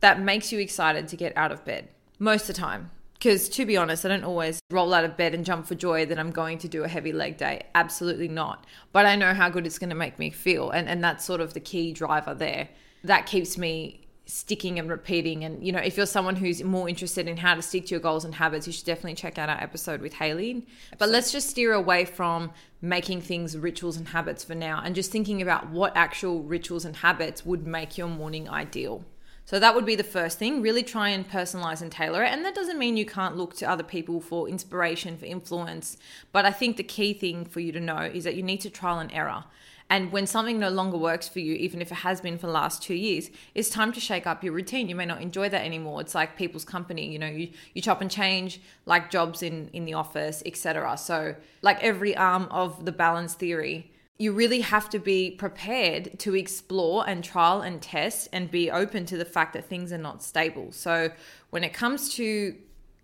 that 0.00 0.22
makes 0.22 0.52
you 0.52 0.58
excited 0.58 1.06
to 1.08 1.16
get 1.16 1.36
out 1.36 1.52
of 1.52 1.66
bed 1.66 1.88
most 2.18 2.48
of 2.48 2.56
the 2.56 2.62
time? 2.62 2.90
Because 3.12 3.50
to 3.50 3.66
be 3.66 3.76
honest, 3.76 4.06
I 4.06 4.08
don't 4.08 4.24
always 4.24 4.58
roll 4.70 4.94
out 4.94 5.04
of 5.04 5.18
bed 5.18 5.34
and 5.34 5.44
jump 5.44 5.66
for 5.66 5.74
joy 5.74 6.06
that 6.06 6.18
I'm 6.18 6.30
going 6.30 6.56
to 6.60 6.68
do 6.68 6.82
a 6.82 6.88
heavy 6.88 7.12
leg 7.12 7.36
day. 7.36 7.64
Absolutely 7.74 8.28
not. 8.28 8.66
But 8.90 9.04
I 9.04 9.16
know 9.16 9.34
how 9.34 9.50
good 9.50 9.66
it's 9.66 9.78
going 9.78 9.90
to 9.90 9.96
make 9.96 10.18
me 10.18 10.30
feel. 10.30 10.70
And, 10.70 10.88
and 10.88 11.04
that's 11.04 11.26
sort 11.26 11.42
of 11.42 11.52
the 11.52 11.60
key 11.60 11.92
driver 11.92 12.32
there. 12.32 12.70
That 13.04 13.26
keeps 13.26 13.58
me 13.58 14.01
sticking 14.26 14.78
and 14.78 14.88
repeating. 14.88 15.44
And, 15.44 15.64
you 15.64 15.72
know, 15.72 15.80
if 15.80 15.96
you're 15.96 16.06
someone 16.06 16.36
who's 16.36 16.62
more 16.62 16.88
interested 16.88 17.28
in 17.28 17.36
how 17.36 17.54
to 17.54 17.62
stick 17.62 17.86
to 17.86 17.90
your 17.90 18.00
goals 18.00 18.24
and 18.24 18.34
habits, 18.34 18.66
you 18.66 18.72
should 18.72 18.86
definitely 18.86 19.14
check 19.14 19.38
out 19.38 19.48
our 19.48 19.60
episode 19.60 20.00
with 20.00 20.14
Hayley. 20.14 20.66
But 20.98 21.08
let's 21.08 21.32
just 21.32 21.50
steer 21.50 21.72
away 21.72 22.04
from 22.04 22.52
making 22.80 23.22
things 23.22 23.56
rituals 23.56 23.96
and 23.96 24.08
habits 24.08 24.44
for 24.44 24.54
now 24.54 24.80
and 24.84 24.94
just 24.94 25.10
thinking 25.10 25.42
about 25.42 25.70
what 25.70 25.96
actual 25.96 26.42
rituals 26.42 26.84
and 26.84 26.96
habits 26.96 27.44
would 27.44 27.66
make 27.66 27.98
your 27.98 28.08
morning 28.08 28.48
ideal. 28.48 29.04
So 29.44 29.58
that 29.58 29.74
would 29.74 29.84
be 29.84 29.96
the 29.96 30.04
first 30.04 30.38
thing. 30.38 30.62
Really 30.62 30.84
try 30.84 31.08
and 31.08 31.28
personalize 31.28 31.82
and 31.82 31.90
tailor 31.90 32.22
it. 32.22 32.32
And 32.32 32.44
that 32.44 32.54
doesn't 32.54 32.78
mean 32.78 32.96
you 32.96 33.04
can't 33.04 33.36
look 33.36 33.54
to 33.56 33.68
other 33.68 33.82
people 33.82 34.20
for 34.20 34.48
inspiration, 34.48 35.18
for 35.18 35.26
influence. 35.26 35.96
But 36.30 36.44
I 36.44 36.52
think 36.52 36.76
the 36.76 36.84
key 36.84 37.12
thing 37.12 37.44
for 37.44 37.58
you 37.58 37.72
to 37.72 37.80
know 37.80 37.98
is 37.98 38.24
that 38.24 38.36
you 38.36 38.42
need 38.42 38.60
to 38.60 38.70
trial 38.70 39.00
and 39.00 39.12
error. 39.12 39.44
And 39.92 40.10
when 40.10 40.26
something 40.26 40.58
no 40.58 40.70
longer 40.70 40.96
works 40.96 41.28
for 41.28 41.40
you, 41.40 41.52
even 41.52 41.82
if 41.82 41.92
it 41.92 41.96
has 41.96 42.22
been 42.22 42.38
for 42.38 42.46
the 42.46 42.52
last 42.54 42.82
two 42.82 42.94
years, 42.94 43.28
it's 43.54 43.68
time 43.68 43.92
to 43.92 44.00
shake 44.00 44.26
up 44.26 44.42
your 44.42 44.54
routine. 44.54 44.88
You 44.88 44.94
may 44.94 45.04
not 45.04 45.20
enjoy 45.20 45.50
that 45.50 45.66
anymore. 45.66 46.00
It's 46.00 46.14
like 46.14 46.34
people's 46.34 46.64
company, 46.64 47.12
you 47.12 47.18
know, 47.18 47.26
you, 47.26 47.50
you 47.74 47.82
chop 47.82 48.00
and 48.00 48.10
change 48.10 48.62
like 48.86 49.10
jobs 49.10 49.42
in, 49.42 49.68
in 49.74 49.84
the 49.84 49.92
office, 49.92 50.42
etc. 50.46 50.96
So 50.96 51.34
like 51.60 51.84
every 51.84 52.16
arm 52.16 52.48
of 52.50 52.86
the 52.86 52.92
balance 52.92 53.34
theory, 53.34 53.92
you 54.16 54.32
really 54.32 54.62
have 54.62 54.88
to 54.88 54.98
be 54.98 55.32
prepared 55.32 56.18
to 56.20 56.34
explore 56.36 57.06
and 57.06 57.22
trial 57.22 57.60
and 57.60 57.82
test 57.82 58.30
and 58.32 58.50
be 58.50 58.70
open 58.70 59.04
to 59.04 59.18
the 59.18 59.26
fact 59.26 59.52
that 59.52 59.66
things 59.66 59.92
are 59.92 59.98
not 59.98 60.22
stable. 60.22 60.72
So 60.72 61.10
when 61.50 61.64
it 61.64 61.74
comes 61.74 62.14
to 62.14 62.56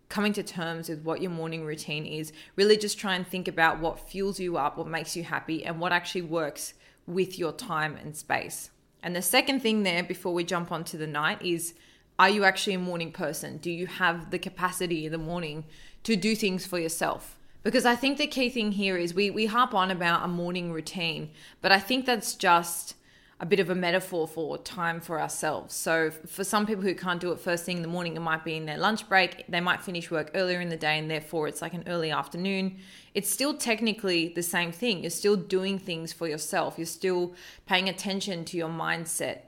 coming 0.09 0.33
to 0.33 0.43
terms 0.43 0.89
with 0.89 1.03
what 1.03 1.21
your 1.21 1.31
morning 1.31 1.67
routine 1.67 2.07
is, 2.07 2.33
really 2.57 2.79
just 2.79 2.99
try 2.99 3.15
and 3.15 3.27
think 3.27 3.47
about 3.47 3.79
what 3.79 4.01
fuels 4.09 4.41
you 4.41 4.57
up, 4.57 4.79
what 4.79 4.87
makes 4.87 5.15
you 5.15 5.23
happy, 5.23 5.67
and 5.67 5.79
what 5.79 5.93
actually 5.93 6.23
works 6.23 6.73
with 7.09 7.39
your 7.39 7.53
time 7.53 7.97
and 7.97 8.15
space. 8.15 8.71
And 9.03 9.17
the 9.17 9.23
second 9.23 9.61
thing 9.61 9.83
there 9.83 10.03
before 10.03 10.35
we 10.35 10.45
jump 10.45 10.71
onto 10.71 10.99
the 10.99 11.07
night 11.07 11.43
is 11.43 11.75
are 12.19 12.29
you 12.29 12.45
actually 12.45 12.75
a 12.75 12.81
morning 12.81 13.13
person? 13.13 13.59
Do 13.59 13.71
you 13.71 13.87
have 13.87 14.31
the 14.31 14.41
capacity 14.41 15.07
in 15.07 15.13
the 15.13 15.19
morning 15.19 15.65
to 16.03 16.17
do 16.17 16.35
things 16.35 16.67
for 16.67 16.79
yourself? 16.79 17.39
Because 17.63 17.87
I 17.87 17.95
think 17.95 18.19
the 18.19 18.27
key 18.27 18.49
thing 18.51 18.73
here 18.73 18.97
is 18.97 19.15
we, 19.15 19.31
we 19.31 19.47
harp 19.47 19.73
on 19.73 19.91
about 19.91 20.25
a 20.25 20.29
morning 20.29 20.73
routine, 20.73 21.31
but 21.61 21.71
I 21.71 21.79
think 21.79 22.07
that's 22.07 22.35
just 22.35 22.95
a 23.41 23.47
bit 23.47 23.61
of 23.61 23.71
a 23.71 23.75
metaphor 23.75 24.27
for 24.27 24.59
time 24.59 25.01
for 25.01 25.21
ourselves. 25.21 25.73
So 25.75 26.11
for 26.11 26.43
some 26.43 26.67
people 26.67 26.83
who 26.83 26.95
can't 26.95 27.21
do 27.21 27.31
it 27.31 27.39
first 27.39 27.65
thing 27.65 27.77
in 27.77 27.83
the 27.83 27.89
morning, 27.89 28.17
it 28.17 28.21
might 28.21 28.45
be 28.45 28.57
in 28.57 28.67
their 28.67 28.79
lunch 28.79 29.09
break. 29.09 29.45
They 29.49 29.61
might 29.61 29.81
finish 29.81 30.11
work 30.11 30.33
earlier 30.35 30.61
in 30.61 30.71
the 30.71 30.77
day 30.77 30.99
and 30.99 31.09
therefore 31.09 31.47
it's 31.47 31.63
like 31.63 31.73
an 31.73 31.85
early 31.87 32.11
afternoon. 32.11 32.79
It's 33.15 33.31
still 33.31 33.55
technically 33.55 34.33
the 34.35 34.43
same 34.43 34.73
thing. 34.73 35.03
You're 35.03 35.11
still 35.11 35.37
doing 35.37 35.79
things 35.79 36.13
for 36.13 36.27
yourself. 36.27 36.75
You're 36.79 36.87
still 36.87 37.35
paying 37.67 37.89
attention 37.89 38.45
to 38.47 38.57
your 38.57 38.69
mindset 38.69 39.41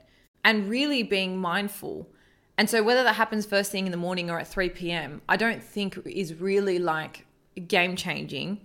and 0.44 0.70
really 0.70 1.02
being 1.02 1.36
mindful. 1.36 2.08
And 2.56 2.70
so 2.70 2.84
whether 2.84 3.02
that 3.02 3.16
happens 3.16 3.44
first 3.44 3.72
thing 3.72 3.86
in 3.86 3.90
the 3.90 3.98
morning 3.98 4.30
or 4.30 4.38
at 4.38 4.46
3 4.46 4.68
p.m., 4.68 5.20
I 5.28 5.36
don't 5.36 5.64
think 5.64 5.98
is 6.06 6.34
really 6.34 6.78
like 6.78 7.26
game 7.66 7.96
changing 7.96 8.60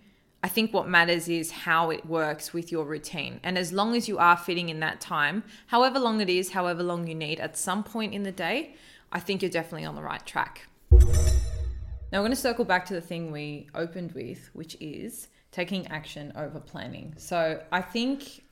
I 0.46 0.48
think 0.48 0.76
what 0.76 0.88
matters 0.88 1.28
is 1.28 1.50
how 1.50 1.90
it 1.90 2.06
works 2.06 2.54
with 2.54 2.72
your 2.72 2.86
routine. 2.86 3.40
And 3.42 3.58
as 3.58 3.74
long 3.74 3.96
as 3.96 4.08
you 4.08 4.20
are 4.20 4.38
fitting 4.38 4.70
in 4.70 4.80
that 4.82 5.02
time, 5.02 5.44
however 5.66 5.98
long 5.98 6.22
it 6.22 6.30
is, 6.30 6.52
however 6.52 6.84
long 6.84 7.08
you 7.08 7.16
need 7.16 7.40
at 7.40 7.58
some 7.58 7.84
point 7.84 8.14
in 8.14 8.22
the 8.22 8.32
day, 8.32 8.76
I 9.12 9.20
think 9.20 9.42
you're 9.42 9.50
definitely 9.50 9.88
on 9.88 9.96
the 9.96 10.04
right 10.04 10.24
track. 10.24 10.68
Now, 10.92 12.20
we're 12.20 12.28
going 12.28 12.30
to 12.30 12.36
circle 12.36 12.64
back 12.64 12.86
to 12.86 12.94
the 12.94 13.02
thing 13.02 13.32
we 13.32 13.70
opened 13.74 14.12
with, 14.12 14.52
which 14.54 14.78
is 14.80 15.30
taking 15.52 15.88
action 15.88 16.32
over 16.36 16.60
planning. 16.60 17.16
So, 17.18 17.60
I 17.72 17.82
think 17.82 18.44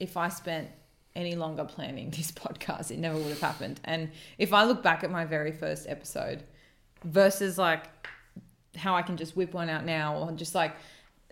if 0.00 0.16
I 0.16 0.30
spent 0.30 0.68
any 1.14 1.36
longer 1.36 1.64
planning 1.64 2.10
this 2.16 2.32
podcast, 2.32 2.90
it 2.90 2.98
never 2.98 3.18
would 3.18 3.28
have 3.28 3.40
happened. 3.40 3.78
And 3.84 4.10
if 4.38 4.52
I 4.52 4.64
look 4.64 4.82
back 4.82 5.04
at 5.04 5.12
my 5.12 5.24
very 5.24 5.52
first 5.52 5.86
episode 5.88 6.42
versus 7.04 7.56
like 7.56 7.84
how 8.74 8.96
I 8.96 9.02
can 9.02 9.16
just 9.16 9.36
whip 9.36 9.54
one 9.54 9.70
out 9.70 9.84
now 9.84 10.16
or 10.16 10.32
just 10.32 10.56
like 10.56 10.74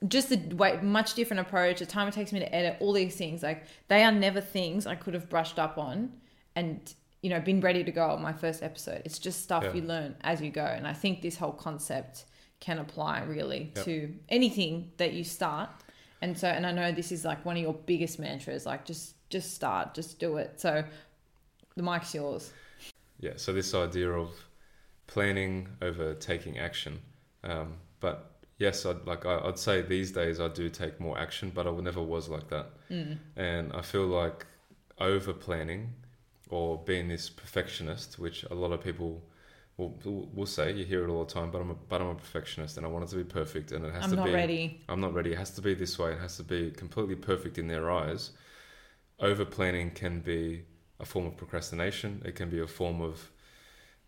just 0.08 0.32
a 0.32 0.36
way, 0.54 0.78
much 0.82 1.14
different 1.14 1.40
approach, 1.40 1.78
the 1.78 1.86
time 1.86 2.08
it 2.08 2.14
takes 2.14 2.32
me 2.32 2.40
to 2.40 2.54
edit, 2.54 2.76
all 2.80 2.92
these 2.92 3.16
things, 3.16 3.42
like 3.42 3.64
they 3.88 4.02
are 4.02 4.12
never 4.12 4.40
things 4.40 4.86
I 4.86 4.94
could 4.94 5.14
have 5.14 5.28
brushed 5.28 5.58
up 5.58 5.78
on 5.78 6.12
and, 6.56 6.92
you 7.22 7.30
know, 7.30 7.40
been 7.40 7.60
ready 7.60 7.84
to 7.84 7.90
go 7.90 8.08
on 8.10 8.22
my 8.22 8.32
first 8.32 8.62
episode. 8.62 9.02
It's 9.04 9.18
just 9.18 9.42
stuff 9.42 9.62
yeah. 9.64 9.72
you 9.74 9.82
learn 9.82 10.16
as 10.22 10.40
you 10.40 10.50
go. 10.50 10.64
And 10.64 10.86
I 10.86 10.92
think 10.92 11.22
this 11.22 11.36
whole 11.36 11.52
concept 11.52 12.26
can 12.60 12.78
apply 12.78 13.22
really 13.22 13.72
yep. 13.74 13.84
to 13.84 14.14
anything 14.28 14.92
that 14.98 15.12
you 15.12 15.24
start. 15.24 15.70
And 16.22 16.36
so, 16.38 16.48
and 16.48 16.66
I 16.66 16.72
know 16.72 16.92
this 16.92 17.12
is 17.12 17.24
like 17.24 17.44
one 17.44 17.56
of 17.56 17.62
your 17.62 17.74
biggest 17.74 18.18
mantras, 18.18 18.66
like 18.66 18.84
just, 18.84 19.14
just 19.30 19.54
start, 19.54 19.94
just 19.94 20.18
do 20.18 20.36
it. 20.36 20.60
So 20.60 20.84
the 21.76 21.82
mic's 21.82 22.14
yours. 22.14 22.52
Yeah. 23.20 23.32
So 23.36 23.52
this 23.52 23.74
idea 23.74 24.10
of 24.10 24.30
planning 25.06 25.68
over 25.82 26.14
taking 26.14 26.58
action. 26.58 27.00
Um, 27.42 27.74
but 28.00 28.33
yes, 28.58 28.86
I'd 28.86 29.06
like 29.06 29.26
I, 29.26 29.44
would 29.44 29.58
say 29.58 29.82
these 29.82 30.12
days 30.12 30.40
I 30.40 30.48
do 30.48 30.68
take 30.68 31.00
more 31.00 31.18
action, 31.18 31.50
but 31.54 31.66
I 31.66 31.70
never 31.72 32.02
was 32.02 32.28
like 32.28 32.48
that. 32.48 32.70
Mm. 32.90 33.18
And 33.36 33.72
I 33.72 33.82
feel 33.82 34.06
like 34.06 34.46
over 34.98 35.32
planning 35.32 35.92
or 36.50 36.78
being 36.78 37.08
this 37.08 37.28
perfectionist, 37.28 38.18
which 38.18 38.44
a 38.44 38.54
lot 38.54 38.72
of 38.72 38.82
people 38.82 39.22
will, 39.76 40.28
will 40.32 40.46
say, 40.46 40.72
you 40.72 40.84
hear 40.84 41.04
it 41.04 41.10
all 41.10 41.24
the 41.24 41.32
time, 41.32 41.50
but 41.50 41.60
I'm 41.60 41.70
a, 41.70 41.74
but 41.74 42.00
I'm 42.00 42.08
a 42.08 42.14
perfectionist 42.14 42.76
and 42.76 42.86
I 42.86 42.88
want 42.88 43.04
it 43.04 43.10
to 43.10 43.16
be 43.16 43.24
perfect 43.24 43.72
and 43.72 43.84
it 43.84 43.92
has 43.92 44.04
I'm 44.04 44.10
to 44.10 44.16
be. 44.16 44.22
I'm 44.22 44.26
not 44.26 44.34
ready. 44.34 44.80
I'm 44.88 45.00
not 45.00 45.14
ready. 45.14 45.32
It 45.32 45.38
has 45.38 45.50
to 45.52 45.62
be 45.62 45.74
this 45.74 45.98
way. 45.98 46.12
It 46.12 46.20
has 46.20 46.36
to 46.36 46.44
be 46.44 46.70
completely 46.70 47.16
perfect 47.16 47.58
in 47.58 47.68
their 47.68 47.90
eyes. 47.90 48.30
Over 49.20 49.44
planning 49.44 49.90
can 49.90 50.20
be 50.20 50.62
a 51.00 51.04
form 51.04 51.26
of 51.26 51.36
procrastination. 51.36 52.22
It 52.24 52.36
can 52.36 52.50
be 52.50 52.60
a 52.60 52.66
form 52.66 53.00
of 53.00 53.30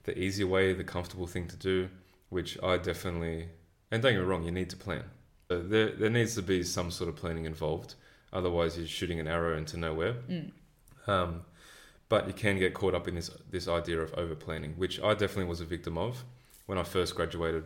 the 0.04 0.16
easy 0.16 0.44
way, 0.44 0.72
the 0.72 0.84
comfortable 0.84 1.26
thing 1.26 1.48
to 1.48 1.56
do, 1.56 1.88
which 2.28 2.62
I 2.62 2.76
definitely 2.76 3.48
and 3.96 4.02
don't 4.02 4.12
get 4.12 4.20
me 4.20 4.26
wrong, 4.26 4.44
you 4.44 4.52
need 4.52 4.70
to 4.70 4.76
plan. 4.76 5.04
there, 5.48 5.90
there 5.92 6.10
needs 6.10 6.34
to 6.34 6.42
be 6.42 6.62
some 6.62 6.90
sort 6.90 7.08
of 7.08 7.16
planning 7.16 7.44
involved. 7.44 7.94
Otherwise, 8.32 8.76
you're 8.76 8.86
shooting 8.86 9.18
an 9.20 9.26
arrow 9.26 9.56
into 9.56 9.76
nowhere. 9.76 10.14
Mm. 10.28 10.50
Um, 11.06 11.42
but 12.08 12.26
you 12.26 12.32
can 12.32 12.58
get 12.58 12.74
caught 12.74 12.94
up 12.94 13.08
in 13.08 13.14
this 13.14 13.30
this 13.50 13.66
idea 13.68 14.00
of 14.00 14.12
over 14.14 14.34
planning, 14.34 14.74
which 14.76 15.00
I 15.00 15.12
definitely 15.14 15.46
was 15.46 15.60
a 15.60 15.64
victim 15.64 15.98
of 15.98 16.24
when 16.66 16.78
I 16.78 16.82
first 16.82 17.14
graduated, 17.14 17.64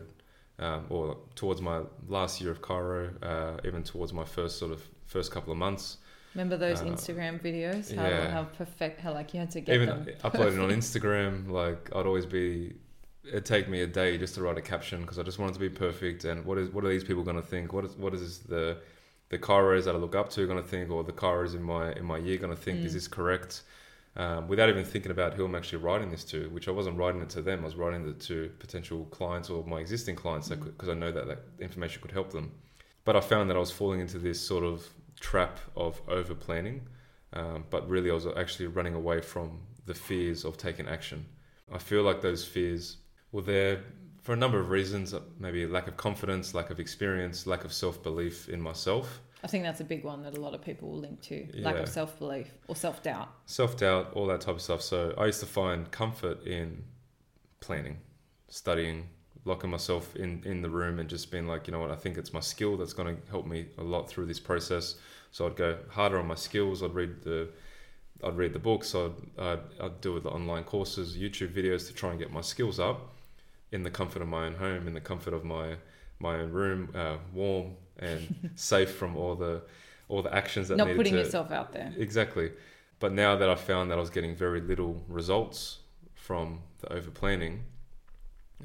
um, 0.59 0.85
or 0.89 1.17
towards 1.35 1.61
my 1.61 1.81
last 2.07 2.41
year 2.41 2.51
of 2.51 2.61
chiro, 2.61 3.11
uh, 3.21 3.59
even 3.65 3.83
towards 3.83 4.13
my 4.13 4.23
first 4.23 4.57
sort 4.57 4.71
of 4.71 4.81
first 5.05 5.31
couple 5.31 5.51
of 5.51 5.57
months. 5.57 5.97
Remember 6.33 6.55
those 6.55 6.81
uh, 6.81 6.85
Instagram 6.85 7.41
videos? 7.41 7.93
How, 7.93 8.07
yeah. 8.07 8.31
how 8.31 8.43
perfect, 8.45 9.01
how 9.01 9.13
like 9.13 9.33
you 9.33 9.41
had 9.41 9.51
to 9.51 9.61
get 9.61 9.75
even 9.75 9.89
them. 9.89 10.07
uploading 10.23 10.59
on 10.59 10.69
Instagram. 10.81 11.49
Like 11.49 11.89
I'd 11.93 12.05
always 12.05 12.25
be 12.25 12.73
it 13.23 13.45
take 13.45 13.69
me 13.69 13.81
a 13.81 13.87
day 13.87 14.17
just 14.17 14.35
to 14.35 14.41
write 14.41 14.57
a 14.57 14.61
caption 14.61 15.01
because 15.01 15.19
I 15.19 15.23
just 15.23 15.39
wanted 15.39 15.53
to 15.53 15.59
be 15.59 15.69
perfect. 15.69 16.25
And 16.25 16.45
what 16.45 16.57
is 16.57 16.69
what 16.69 16.83
are 16.83 16.89
these 16.89 17.03
people 17.03 17.23
going 17.23 17.35
to 17.35 17.41
think? 17.41 17.73
What 17.73 17.85
is 17.85 17.95
what 17.95 18.13
is 18.13 18.39
the 18.39 18.77
the 19.29 19.37
chiros 19.37 19.85
that 19.85 19.95
I 19.95 19.97
look 19.97 20.15
up 20.15 20.29
to 20.31 20.45
going 20.47 20.61
to 20.61 20.67
think, 20.67 20.89
or 20.89 21.03
the 21.03 21.13
chiros 21.13 21.55
in 21.55 21.63
my 21.63 21.93
in 21.93 22.05
my 22.05 22.17
year 22.17 22.37
going 22.37 22.55
to 22.55 22.61
think? 22.61 22.79
Mm. 22.79 22.85
Is 22.85 22.93
this 22.93 23.07
correct? 23.07 23.63
Um, 24.17 24.49
without 24.49 24.67
even 24.67 24.83
thinking 24.83 25.11
about 25.11 25.35
who 25.35 25.45
I'm 25.45 25.55
actually 25.55 25.77
writing 25.77 26.11
this 26.11 26.25
to, 26.25 26.49
which 26.49 26.67
I 26.67 26.71
wasn't 26.71 26.97
writing 26.97 27.21
it 27.21 27.29
to 27.29 27.41
them. 27.41 27.61
I 27.61 27.65
was 27.65 27.75
writing 27.75 28.05
it 28.09 28.19
to 28.21 28.51
potential 28.59 29.05
clients 29.05 29.49
or 29.49 29.63
my 29.63 29.79
existing 29.79 30.17
clients 30.17 30.49
because 30.49 30.89
mm. 30.89 30.91
I 30.91 30.95
know 30.95 31.11
that 31.13 31.27
that 31.27 31.39
information 31.59 32.01
could 32.01 32.11
help 32.11 32.31
them. 32.31 32.51
But 33.05 33.15
I 33.15 33.21
found 33.21 33.49
that 33.49 33.55
I 33.55 33.59
was 33.59 33.71
falling 33.71 34.01
into 34.01 34.19
this 34.19 34.39
sort 34.39 34.65
of 34.65 34.85
trap 35.21 35.59
of 35.77 36.01
over 36.09 36.35
planning, 36.35 36.81
um, 37.33 37.63
but 37.69 37.87
really 37.87 38.11
I 38.11 38.13
was 38.13 38.27
actually 38.35 38.67
running 38.67 38.95
away 38.95 39.21
from 39.21 39.59
the 39.85 39.93
fears 39.93 40.43
of 40.43 40.57
taking 40.57 40.87
action. 40.87 41.25
I 41.71 41.77
feel 41.77 42.03
like 42.03 42.21
those 42.21 42.43
fears 42.45 42.97
well, 43.31 43.43
they're 43.43 43.81
for 44.21 44.33
a 44.33 44.37
number 44.37 44.59
of 44.59 44.69
reasons. 44.69 45.13
Uh, 45.13 45.21
maybe 45.39 45.65
lack 45.65 45.87
of 45.87 45.97
confidence, 45.97 46.53
lack 46.53 46.69
of 46.69 46.79
experience, 46.79 47.47
lack 47.47 47.65
of 47.65 47.73
self 47.73 48.01
belief 48.01 48.49
in 48.49 48.61
myself. 48.61 49.21
I 49.43 49.47
think 49.47 49.63
that's 49.63 49.81
a 49.81 49.85
big 49.85 50.03
one 50.03 50.21
that 50.23 50.37
a 50.37 50.39
lot 50.39 50.53
of 50.53 50.61
people 50.61 50.89
will 50.89 50.99
link 50.99 51.19
to 51.23 51.47
yeah. 51.53 51.65
lack 51.65 51.77
of 51.77 51.89
self 51.89 52.17
belief 52.19 52.51
or 52.67 52.75
self 52.75 53.01
doubt. 53.01 53.29
Self 53.45 53.77
doubt, 53.77 54.11
all 54.13 54.27
that 54.27 54.41
type 54.41 54.55
of 54.55 54.61
stuff. 54.61 54.81
So 54.81 55.13
I 55.17 55.25
used 55.25 55.39
to 55.39 55.45
find 55.47 55.89
comfort 55.91 56.45
in 56.45 56.83
planning, 57.59 57.97
studying, 58.47 59.09
locking 59.45 59.71
myself 59.71 60.15
in, 60.15 60.43
in 60.45 60.61
the 60.61 60.69
room 60.69 60.99
and 60.99 61.09
just 61.09 61.31
being 61.31 61.47
like, 61.47 61.67
you 61.67 61.73
know 61.73 61.79
what, 61.79 61.91
I 61.91 61.95
think 61.95 62.17
it's 62.17 62.33
my 62.33 62.39
skill 62.39 62.77
that's 62.77 62.93
going 62.93 63.15
to 63.15 63.21
help 63.29 63.47
me 63.47 63.65
a 63.79 63.83
lot 63.83 64.07
through 64.07 64.27
this 64.27 64.39
process. 64.39 64.95
So 65.31 65.47
I'd 65.47 65.55
go 65.55 65.77
harder 65.89 66.19
on 66.19 66.27
my 66.27 66.35
skills. 66.35 66.83
I'd 66.83 66.93
read 66.93 67.23
the 67.23 67.49
I'd 68.23 68.37
read 68.37 68.53
the 68.53 68.59
books. 68.59 68.93
I'd, 68.93 69.13
I'd, 69.39 69.59
I'd 69.81 70.01
do 70.01 70.19
the 70.19 70.29
online 70.29 70.63
courses, 70.63 71.17
YouTube 71.17 71.53
videos 71.55 71.87
to 71.87 71.93
try 71.93 72.11
and 72.11 72.19
get 72.19 72.31
my 72.31 72.41
skills 72.41 72.79
up 72.79 73.11
in 73.71 73.83
the 73.83 73.91
comfort 73.91 74.21
of 74.21 74.27
my 74.27 74.45
own 74.45 74.55
home, 74.55 74.87
in 74.87 74.93
the 74.93 75.01
comfort 75.01 75.33
of 75.33 75.43
my 75.43 75.75
my 76.19 76.35
own 76.35 76.51
room, 76.51 76.89
uh, 76.95 77.17
warm 77.33 77.75
and 77.97 78.51
safe 78.55 78.91
from 78.91 79.15
all 79.15 79.35
the 79.35 79.61
all 80.07 80.21
the 80.21 80.33
actions 80.33 80.67
that 80.67 80.77
not 80.77 80.95
putting 80.95 81.13
to, 81.13 81.19
yourself 81.19 81.51
out 81.51 81.71
there. 81.71 81.93
Exactly. 81.97 82.51
But 82.99 83.13
now 83.13 83.35
that 83.35 83.49
I 83.49 83.55
found 83.55 83.89
that 83.89 83.97
I 83.97 84.01
was 84.01 84.11
getting 84.11 84.35
very 84.35 84.61
little 84.61 85.03
results 85.07 85.79
from 86.13 86.59
the 86.79 86.93
over 86.93 87.09
planning, 87.09 87.63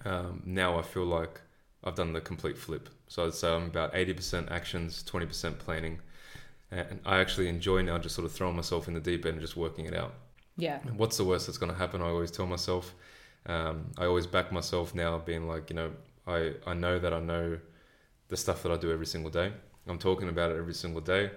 um, 0.04 0.42
now 0.44 0.78
I 0.78 0.82
feel 0.82 1.06
like 1.06 1.40
I've 1.82 1.94
done 1.94 2.12
the 2.12 2.20
complete 2.20 2.58
flip. 2.58 2.88
So 3.08 3.24
I'd 3.24 3.34
say 3.34 3.48
I'm 3.48 3.64
about 3.66 3.94
80% 3.94 4.50
actions, 4.50 5.04
20% 5.08 5.58
planning. 5.58 6.00
And 6.70 7.00
I 7.06 7.18
actually 7.20 7.48
enjoy 7.48 7.82
now 7.82 7.96
just 7.96 8.14
sort 8.14 8.26
of 8.26 8.32
throwing 8.32 8.56
myself 8.56 8.88
in 8.88 8.94
the 8.94 9.00
deep 9.00 9.24
end 9.24 9.34
and 9.34 9.40
just 9.40 9.56
working 9.56 9.86
it 9.86 9.94
out. 9.94 10.14
Yeah. 10.56 10.80
What's 10.96 11.16
the 11.16 11.24
worst 11.24 11.46
that's 11.46 11.58
going 11.58 11.70
to 11.70 11.78
happen? 11.78 12.02
I 12.02 12.06
always 12.06 12.30
tell 12.30 12.46
myself. 12.46 12.94
Um, 13.46 13.86
I 13.96 14.06
always 14.06 14.26
back 14.26 14.52
myself 14.52 14.94
now, 14.94 15.18
being 15.18 15.46
like, 15.46 15.70
you 15.70 15.76
know, 15.76 15.92
I, 16.26 16.54
I 16.66 16.74
know 16.74 16.98
that 16.98 17.12
I 17.12 17.20
know 17.20 17.58
the 18.28 18.36
stuff 18.36 18.62
that 18.64 18.72
I 18.72 18.76
do 18.76 18.90
every 18.90 19.06
single 19.06 19.30
day. 19.30 19.52
I'm 19.86 19.98
talking 19.98 20.28
about 20.28 20.50
it 20.50 20.56
every 20.56 20.74
single 20.74 21.00
day. 21.00 21.30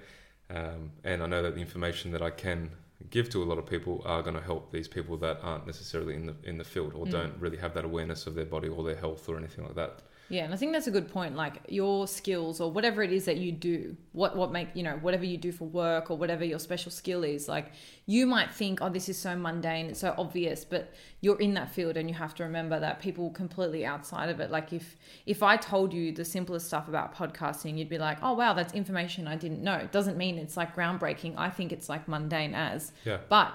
Um, 0.50 0.91
and 1.04 1.22
I 1.22 1.28
know 1.28 1.43
that 1.43 1.54
the 1.54 1.62
information 1.62 2.12
that 2.12 2.22
I 2.22 2.32
can 2.32 2.72
give 3.10 3.30
to 3.30 3.43
a 3.43 3.45
lot 3.45 3.58
of 3.58 3.65
people 3.65 4.02
are 4.06 4.22
going 4.22 4.36
to 4.36 4.41
help 4.41 4.72
these 4.72 4.88
people 4.88 5.17
that 5.17 5.39
aren't 5.43 5.65
necessarily 5.65 6.15
in 6.15 6.26
the 6.26 6.36
in 6.43 6.58
the 6.58 6.63
field 6.63 6.93
or 6.95 7.06
mm. 7.06 7.12
don't 7.12 7.34
really 7.39 7.58
have 7.58 7.74
that 7.76 7.86
awareness 7.86 8.28
of 8.28 8.36
their 8.36 8.45
body 8.45 8.67
or 8.67 8.84
their 8.84 8.95
health 8.95 9.30
or 9.30 9.38
anything 9.38 9.65
like 9.65 9.76
that. 9.76 10.02
Yeah, 10.30 10.44
and 10.44 10.54
I 10.54 10.58
think 10.58 10.74
that's 10.74 10.86
a 10.86 10.92
good 10.92 11.10
point. 11.10 11.36
Like 11.36 11.58
your 11.68 12.08
skills 12.08 12.62
or 12.62 12.72
whatever 12.72 13.02
it 13.02 13.12
is 13.12 13.26
that 13.26 13.38
you 13.38 13.52
do, 13.52 13.98
what 14.12 14.38
what 14.38 14.52
make 14.52 14.70
you 14.76 14.84
know 14.84 14.98
whatever 15.02 15.26
you 15.26 15.38
do 15.38 15.52
for 15.52 15.65
work 15.65 16.12
or 16.12 16.18
whatever 16.18 16.46
your 16.46 16.60
special 16.60 16.92
skill 16.92 17.24
is. 17.24 17.48
Like 17.48 17.72
you 18.06 18.28
might 18.28 18.52
think, 18.54 18.80
oh, 18.82 18.89
this 18.89 19.10
is 19.10 19.18
so 19.18 19.36
mundane, 19.36 19.88
it's 19.88 20.00
so 20.00 20.13
obvious, 20.18 20.63
but 20.63 20.94
you're 21.22 21.39
in 21.39 21.56
that 21.56 21.72
field, 21.72 21.98
and 21.98 22.08
you 22.08 22.15
have 22.15 22.36
to 22.36 22.44
remember 22.44 22.80
that 22.80 23.02
people 23.02 23.32
completely 23.32 23.86
outside 23.86 24.30
of 24.30 24.39
it. 24.39 24.52
Like 24.52 24.72
if 24.72 24.96
if 25.26 25.42
I 25.42 25.58
told 25.58 25.94
you 25.94 26.12
the 26.12 26.26
simplest 26.26 26.68
stuff 26.68 26.88
about 26.88 27.15
podcasting, 27.15 27.78
you'd 27.78 27.89
be 27.89 27.98
like, 27.98 28.20
oh 28.22 28.34
wow, 28.34 28.54
that's 28.54 28.74
information 28.74 29.28
I 29.28 29.36
didn't 29.36 29.63
know. 29.63 29.76
It 29.76 29.92
doesn't 29.92 30.15
mean 30.15 30.38
it's 30.38 30.56
like 30.56 30.76
groundbreaking. 30.76 31.34
I 31.38 31.50
think 31.50 31.72
it's 31.72 31.89
like 31.89 32.08
mundane 32.08 32.54
as. 32.54 32.92
Yeah. 33.04 33.18
But 33.30 33.52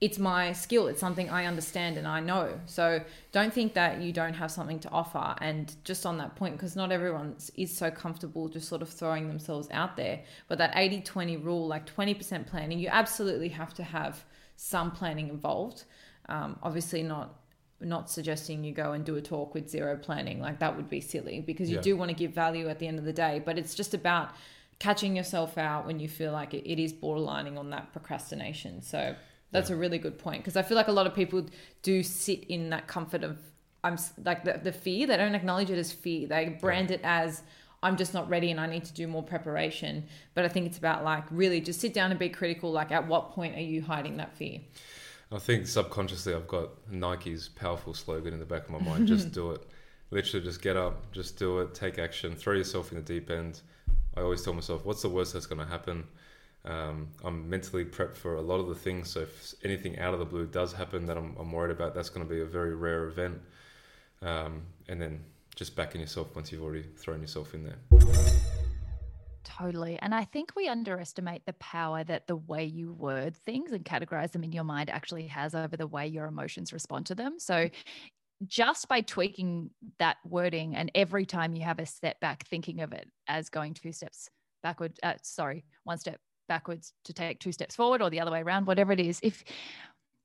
it's 0.00 0.18
my 0.18 0.52
skill. 0.52 0.86
It's 0.86 1.00
something 1.00 1.28
I 1.28 1.46
understand 1.46 1.96
and 1.96 2.06
I 2.06 2.20
know. 2.20 2.60
So 2.66 3.02
don't 3.32 3.52
think 3.52 3.74
that 3.74 4.00
you 4.00 4.12
don't 4.12 4.34
have 4.34 4.50
something 4.50 4.78
to 4.80 4.90
offer. 4.90 5.34
And 5.40 5.74
just 5.82 6.06
on 6.06 6.18
that 6.18 6.36
point, 6.36 6.56
because 6.56 6.76
not 6.76 6.92
everyone 6.92 7.36
is 7.56 7.76
so 7.76 7.90
comfortable 7.90 8.48
just 8.48 8.68
sort 8.68 8.80
of 8.80 8.88
throwing 8.88 9.26
themselves 9.26 9.68
out 9.72 9.96
there. 9.96 10.20
But 10.46 10.58
that 10.58 10.72
80 10.76 11.00
20 11.00 11.36
rule, 11.38 11.66
like 11.66 11.92
20% 11.92 12.46
planning, 12.46 12.78
you 12.78 12.88
absolutely 12.88 13.48
have 13.48 13.74
to 13.74 13.82
have 13.82 14.24
some 14.56 14.92
planning 14.92 15.28
involved. 15.28 15.84
Um, 16.28 16.58
obviously, 16.62 17.02
not 17.02 17.34
not 17.80 18.10
suggesting 18.10 18.64
you 18.64 18.72
go 18.72 18.92
and 18.92 19.04
do 19.04 19.14
a 19.16 19.22
talk 19.22 19.54
with 19.54 19.68
zero 19.70 19.96
planning 19.96 20.40
like 20.40 20.58
that 20.58 20.76
would 20.76 20.90
be 20.90 21.00
silly 21.00 21.40
because 21.40 21.70
you 21.70 21.76
yeah. 21.76 21.82
do 21.82 21.96
want 21.96 22.08
to 22.08 22.14
give 22.14 22.32
value 22.32 22.68
at 22.68 22.80
the 22.80 22.88
end 22.88 22.98
of 22.98 23.04
the 23.04 23.12
day 23.12 23.40
but 23.44 23.56
it's 23.56 23.72
just 23.72 23.94
about 23.94 24.32
catching 24.80 25.14
yourself 25.14 25.56
out 25.56 25.86
when 25.86 26.00
you 26.00 26.08
feel 26.08 26.32
like 26.32 26.54
it, 26.54 26.68
it 26.68 26.82
is 26.82 26.92
borderlining 26.92 27.56
on 27.56 27.70
that 27.70 27.92
procrastination 27.92 28.82
so 28.82 29.14
that's 29.50 29.70
yeah. 29.70 29.76
a 29.76 29.78
really 29.78 29.98
good 29.98 30.18
point 30.18 30.42
because 30.42 30.56
I 30.56 30.62
feel 30.62 30.76
like 30.76 30.88
a 30.88 30.92
lot 30.92 31.06
of 31.06 31.14
people 31.14 31.46
do 31.82 32.02
sit 32.02 32.44
in 32.44 32.70
that 32.70 32.86
comfort 32.86 33.24
of 33.24 33.38
I'm 33.84 33.96
like 34.24 34.44
the, 34.44 34.60
the 34.62 34.72
fear. 34.72 35.06
They 35.06 35.16
don't 35.16 35.34
acknowledge 35.34 35.70
it 35.70 35.78
as 35.78 35.92
fear. 35.92 36.26
They 36.26 36.56
brand 36.60 36.90
it 36.90 37.00
as 37.04 37.42
I'm 37.82 37.96
just 37.96 38.12
not 38.12 38.28
ready 38.28 38.50
and 38.50 38.60
I 38.60 38.66
need 38.66 38.84
to 38.84 38.92
do 38.92 39.06
more 39.06 39.22
preparation. 39.22 40.04
But 40.34 40.44
I 40.44 40.48
think 40.48 40.66
it's 40.66 40.78
about 40.78 41.04
like 41.04 41.24
really 41.30 41.60
just 41.60 41.80
sit 41.80 41.94
down 41.94 42.10
and 42.10 42.18
be 42.18 42.28
critical. 42.28 42.72
Like, 42.72 42.90
at 42.90 43.06
what 43.06 43.32
point 43.32 43.56
are 43.56 43.60
you 43.60 43.82
hiding 43.82 44.16
that 44.16 44.34
fear? 44.34 44.60
I 45.30 45.38
think 45.38 45.66
subconsciously 45.66 46.34
I've 46.34 46.48
got 46.48 46.70
Nike's 46.90 47.48
powerful 47.48 47.94
slogan 47.94 48.32
in 48.32 48.40
the 48.40 48.46
back 48.46 48.64
of 48.64 48.70
my 48.70 48.78
mind 48.78 49.06
just 49.06 49.32
do 49.32 49.52
it. 49.52 49.62
Literally, 50.10 50.44
just 50.44 50.62
get 50.62 50.76
up, 50.76 51.12
just 51.12 51.38
do 51.38 51.58
it, 51.58 51.74
take 51.74 51.98
action, 51.98 52.34
throw 52.34 52.54
yourself 52.54 52.92
in 52.92 52.96
the 52.96 53.04
deep 53.04 53.30
end. 53.30 53.60
I 54.16 54.22
always 54.22 54.42
tell 54.42 54.54
myself, 54.54 54.86
what's 54.86 55.02
the 55.02 55.10
worst 55.10 55.34
that's 55.34 55.44
going 55.44 55.60
to 55.60 55.66
happen? 55.66 56.04
Um, 56.64 57.08
I'm 57.24 57.48
mentally 57.48 57.84
prepped 57.84 58.16
for 58.16 58.34
a 58.34 58.42
lot 58.42 58.58
of 58.58 58.68
the 58.68 58.74
things. 58.74 59.10
So 59.10 59.20
if 59.20 59.54
anything 59.64 59.98
out 59.98 60.12
of 60.12 60.20
the 60.20 60.26
blue 60.26 60.46
does 60.46 60.72
happen 60.72 61.06
that 61.06 61.16
I'm, 61.16 61.34
I'm 61.38 61.52
worried 61.52 61.70
about, 61.70 61.94
that's 61.94 62.08
going 62.08 62.26
to 62.26 62.32
be 62.32 62.40
a 62.40 62.46
very 62.46 62.74
rare 62.74 63.06
event. 63.06 63.40
Um, 64.20 64.62
and 64.88 65.00
then 65.00 65.24
just 65.54 65.76
backing 65.76 66.00
yourself 66.00 66.34
once 66.34 66.52
you've 66.52 66.62
already 66.62 66.82
thrown 66.82 67.20
yourself 67.20 67.54
in 67.54 67.64
there. 67.64 68.00
Totally. 69.44 69.98
And 70.00 70.14
I 70.14 70.24
think 70.24 70.52
we 70.54 70.68
underestimate 70.68 71.46
the 71.46 71.54
power 71.54 72.04
that 72.04 72.26
the 72.26 72.36
way 72.36 72.64
you 72.64 72.92
word 72.92 73.34
things 73.34 73.72
and 73.72 73.84
categorize 73.84 74.32
them 74.32 74.44
in 74.44 74.52
your 74.52 74.64
mind 74.64 74.90
actually 74.90 75.26
has 75.28 75.54
over 75.54 75.76
the 75.76 75.86
way 75.86 76.06
your 76.06 76.26
emotions 76.26 76.72
respond 76.72 77.06
to 77.06 77.14
them. 77.14 77.38
So 77.38 77.68
just 78.46 78.88
by 78.88 79.00
tweaking 79.00 79.70
that 79.98 80.18
wording 80.24 80.76
and 80.76 80.92
every 80.94 81.26
time 81.26 81.54
you 81.54 81.64
have 81.64 81.80
a 81.80 81.86
setback, 81.86 82.46
thinking 82.46 82.80
of 82.82 82.92
it 82.92 83.08
as 83.26 83.48
going 83.48 83.74
two 83.74 83.90
steps 83.90 84.28
backward, 84.62 84.98
uh, 85.02 85.14
sorry, 85.22 85.64
one 85.84 85.98
step 85.98 86.20
backwards 86.48 86.92
to 87.04 87.12
take 87.12 87.38
two 87.38 87.52
steps 87.52 87.76
forward 87.76 88.02
or 88.02 88.10
the 88.10 88.20
other 88.20 88.30
way 88.30 88.40
around, 88.40 88.66
whatever 88.66 88.92
it 88.92 89.00
is. 89.00 89.20
If 89.22 89.44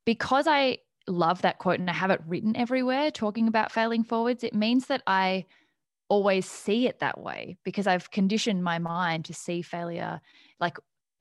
because 0.06 0.48
I 0.48 0.80
love 1.08 1.42
that 1.42 1.60
quote 1.60 1.80
and 1.80 1.90
I 1.90 1.94
have 1.94 2.12
it 2.12 2.22
written 2.26 2.56
everywhere 2.56 3.12
talking 3.12 3.48
about 3.48 3.72
failing 3.72 4.04
forwards, 4.04 4.44
it 4.44 4.54
means 4.54 4.88
that 4.88 5.04
I 5.06 5.46
always 6.10 6.50
see 6.50 6.88
it 6.88 7.00
that 7.00 7.20
way 7.20 7.58
because 7.64 7.88
I've 7.88 8.12
conditioned 8.12 8.64
my 8.64 8.80
mind 8.80 9.26
to 9.26 9.34
see 9.34 9.62
failure 9.62 10.22
like 10.60 10.78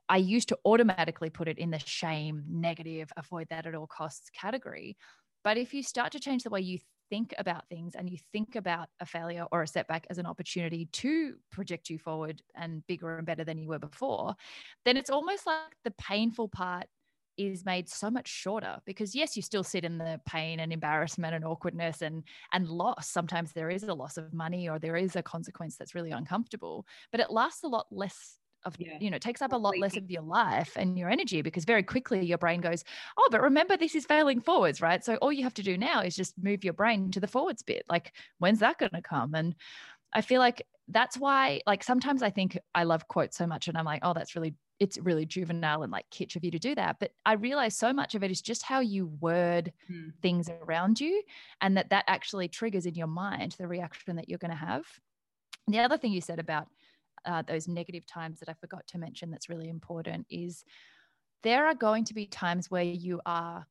I 0.08 0.18
used 0.18 0.48
to 0.48 0.58
automatically 0.64 1.30
put 1.30 1.48
it 1.48 1.58
in 1.58 1.70
the 1.70 1.78
shame, 1.78 2.44
negative, 2.48 3.10
avoid 3.16 3.48
that 3.50 3.66
at 3.66 3.74
all 3.74 3.86
costs 3.86 4.28
category. 4.30 4.96
But 5.42 5.56
if 5.56 5.72
you 5.72 5.82
start 5.82 6.12
to 6.12 6.20
change 6.20 6.42
the 6.42 6.50
way 6.50 6.60
you 6.60 6.78
think 7.12 7.34
about 7.36 7.68
things 7.68 7.94
and 7.94 8.08
you 8.08 8.16
think 8.32 8.56
about 8.56 8.88
a 8.98 9.04
failure 9.04 9.44
or 9.52 9.60
a 9.62 9.66
setback 9.66 10.06
as 10.08 10.16
an 10.16 10.24
opportunity 10.24 10.86
to 10.92 11.34
project 11.50 11.90
you 11.90 11.98
forward 11.98 12.40
and 12.54 12.86
bigger 12.86 13.18
and 13.18 13.26
better 13.26 13.44
than 13.44 13.58
you 13.58 13.68
were 13.68 13.78
before, 13.78 14.34
then 14.86 14.96
it's 14.96 15.10
almost 15.10 15.46
like 15.46 15.76
the 15.84 15.90
painful 15.90 16.48
part 16.48 16.86
is 17.36 17.66
made 17.66 17.86
so 17.86 18.10
much 18.10 18.28
shorter 18.28 18.78
because 18.86 19.14
yes 19.14 19.36
you 19.36 19.42
still 19.42 19.64
sit 19.64 19.84
in 19.84 19.98
the 19.98 20.18
pain 20.26 20.60
and 20.60 20.72
embarrassment 20.72 21.34
and 21.34 21.44
awkwardness 21.44 22.00
and 22.00 22.22
and 22.54 22.66
loss. 22.66 23.08
Sometimes 23.08 23.52
there 23.52 23.68
is 23.68 23.82
a 23.82 23.94
loss 23.94 24.16
of 24.16 24.32
money 24.32 24.68
or 24.70 24.78
there 24.78 24.96
is 24.96 25.14
a 25.14 25.22
consequence 25.22 25.76
that's 25.76 25.94
really 25.94 26.12
uncomfortable 26.12 26.86
but 27.10 27.20
it 27.20 27.30
lasts 27.30 27.62
a 27.62 27.68
lot 27.68 27.86
less 27.90 28.38
of 28.64 28.74
yeah. 28.78 28.96
you 29.00 29.10
know 29.10 29.16
it 29.16 29.22
takes 29.22 29.42
up 29.42 29.52
a 29.52 29.56
lot 29.56 29.78
less 29.78 29.96
of 29.96 30.10
your 30.10 30.22
life 30.22 30.72
and 30.76 30.98
your 30.98 31.08
energy 31.08 31.42
because 31.42 31.64
very 31.64 31.82
quickly 31.82 32.24
your 32.24 32.38
brain 32.38 32.60
goes 32.60 32.84
oh 33.18 33.28
but 33.30 33.42
remember 33.42 33.76
this 33.76 33.94
is 33.94 34.06
failing 34.06 34.40
forwards 34.40 34.80
right 34.80 35.04
so 35.04 35.16
all 35.16 35.32
you 35.32 35.42
have 35.42 35.54
to 35.54 35.62
do 35.62 35.76
now 35.76 36.00
is 36.00 36.16
just 36.16 36.34
move 36.42 36.64
your 36.64 36.72
brain 36.72 37.10
to 37.10 37.20
the 37.20 37.26
forwards 37.26 37.62
bit 37.62 37.84
like 37.88 38.12
when's 38.38 38.60
that 38.60 38.78
going 38.78 38.92
to 38.92 39.02
come 39.02 39.34
and 39.34 39.54
i 40.12 40.20
feel 40.20 40.40
like 40.40 40.62
that's 40.88 41.16
why 41.16 41.60
like 41.66 41.82
sometimes 41.82 42.22
i 42.22 42.30
think 42.30 42.58
i 42.74 42.84
love 42.84 43.06
quotes 43.08 43.36
so 43.36 43.46
much 43.46 43.68
and 43.68 43.76
i'm 43.76 43.84
like 43.84 44.00
oh 44.02 44.12
that's 44.12 44.34
really 44.34 44.54
it's 44.80 44.98
really 44.98 45.24
juvenile 45.24 45.84
and 45.84 45.92
like 45.92 46.06
kitsch 46.10 46.34
of 46.34 46.44
you 46.44 46.50
to 46.50 46.58
do 46.58 46.74
that 46.74 46.96
but 46.98 47.12
i 47.24 47.34
realize 47.34 47.76
so 47.76 47.92
much 47.92 48.14
of 48.14 48.22
it 48.22 48.30
is 48.30 48.42
just 48.42 48.62
how 48.62 48.80
you 48.80 49.06
word 49.20 49.72
hmm. 49.86 50.08
things 50.22 50.50
around 50.62 51.00
you 51.00 51.22
and 51.60 51.76
that 51.76 51.90
that 51.90 52.04
actually 52.08 52.48
triggers 52.48 52.86
in 52.86 52.94
your 52.94 53.06
mind 53.06 53.54
the 53.58 53.66
reaction 53.66 54.16
that 54.16 54.28
you're 54.28 54.38
going 54.38 54.50
to 54.50 54.56
have 54.56 54.84
the 55.68 55.78
other 55.78 55.96
thing 55.96 56.12
you 56.12 56.20
said 56.20 56.40
about 56.40 56.66
uh, 57.24 57.42
those 57.42 57.68
negative 57.68 58.06
times 58.06 58.40
that 58.40 58.48
I 58.48 58.54
forgot 58.54 58.86
to 58.88 58.98
mention 58.98 59.30
that's 59.30 59.48
really 59.48 59.68
important 59.68 60.26
is 60.30 60.64
there 61.42 61.66
are 61.66 61.74
going 61.74 62.04
to 62.04 62.14
be 62.14 62.26
times 62.26 62.70
where 62.70 62.82
you 62.82 63.20
are 63.26 63.66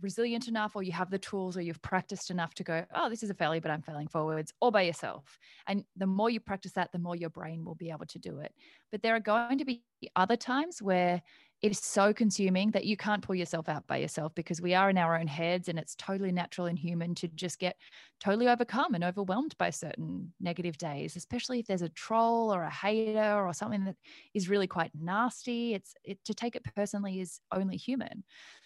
resilient 0.00 0.48
enough 0.48 0.76
or 0.76 0.82
you 0.82 0.92
have 0.92 1.10
the 1.10 1.18
tools 1.18 1.56
or 1.56 1.62
you've 1.62 1.80
practiced 1.82 2.30
enough 2.30 2.52
to 2.54 2.62
go 2.62 2.84
oh 2.94 3.08
this 3.08 3.22
is 3.22 3.30
a 3.30 3.34
failure 3.34 3.60
but 3.60 3.70
i'm 3.70 3.80
failing 3.80 4.08
forwards 4.08 4.52
all 4.60 4.70
by 4.70 4.82
yourself. 4.82 5.38
And 5.66 5.84
the 5.96 6.06
more 6.06 6.30
you 6.30 6.40
practice 6.40 6.72
that 6.72 6.92
the 6.92 6.98
more 6.98 7.16
your 7.16 7.30
brain 7.30 7.64
will 7.64 7.74
be 7.74 7.90
able 7.90 8.06
to 8.06 8.18
do 8.18 8.38
it. 8.40 8.52
But 8.92 9.02
there 9.02 9.14
are 9.14 9.20
going 9.20 9.58
to 9.58 9.64
be 9.64 9.82
other 10.14 10.36
times 10.36 10.82
where 10.82 11.22
it 11.66 11.72
is 11.72 11.80
so 11.80 12.12
consuming 12.12 12.70
that 12.70 12.84
you 12.84 12.96
can't 12.96 13.22
pull 13.22 13.34
yourself 13.34 13.68
out 13.68 13.84
by 13.88 13.96
yourself 13.96 14.32
because 14.36 14.60
we 14.60 14.72
are 14.72 14.88
in 14.88 14.96
our 14.96 15.18
own 15.18 15.26
heads 15.26 15.68
and 15.68 15.80
it's 15.80 15.96
totally 15.96 16.30
natural 16.30 16.68
and 16.68 16.78
human 16.78 17.12
to 17.16 17.26
just 17.26 17.58
get 17.58 17.76
totally 18.20 18.46
overcome 18.46 18.94
and 18.94 19.02
overwhelmed 19.02 19.56
by 19.58 19.68
certain 19.68 20.32
negative 20.40 20.78
days 20.78 21.16
especially 21.16 21.58
if 21.58 21.66
there's 21.66 21.82
a 21.82 21.88
troll 21.88 22.54
or 22.54 22.62
a 22.62 22.70
hater 22.70 23.44
or 23.44 23.52
something 23.52 23.84
that 23.84 23.96
is 24.32 24.48
really 24.48 24.68
quite 24.68 24.92
nasty. 24.94 25.74
It's 25.74 25.94
it, 26.04 26.24
to 26.24 26.34
take 26.34 26.54
it 26.54 26.62
personally 26.76 27.20
is 27.20 27.40
only 27.50 27.76
human. 27.76 28.22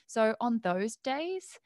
So 0.06 0.34
on 0.38 0.60
those 0.62 0.96
days 0.96 1.58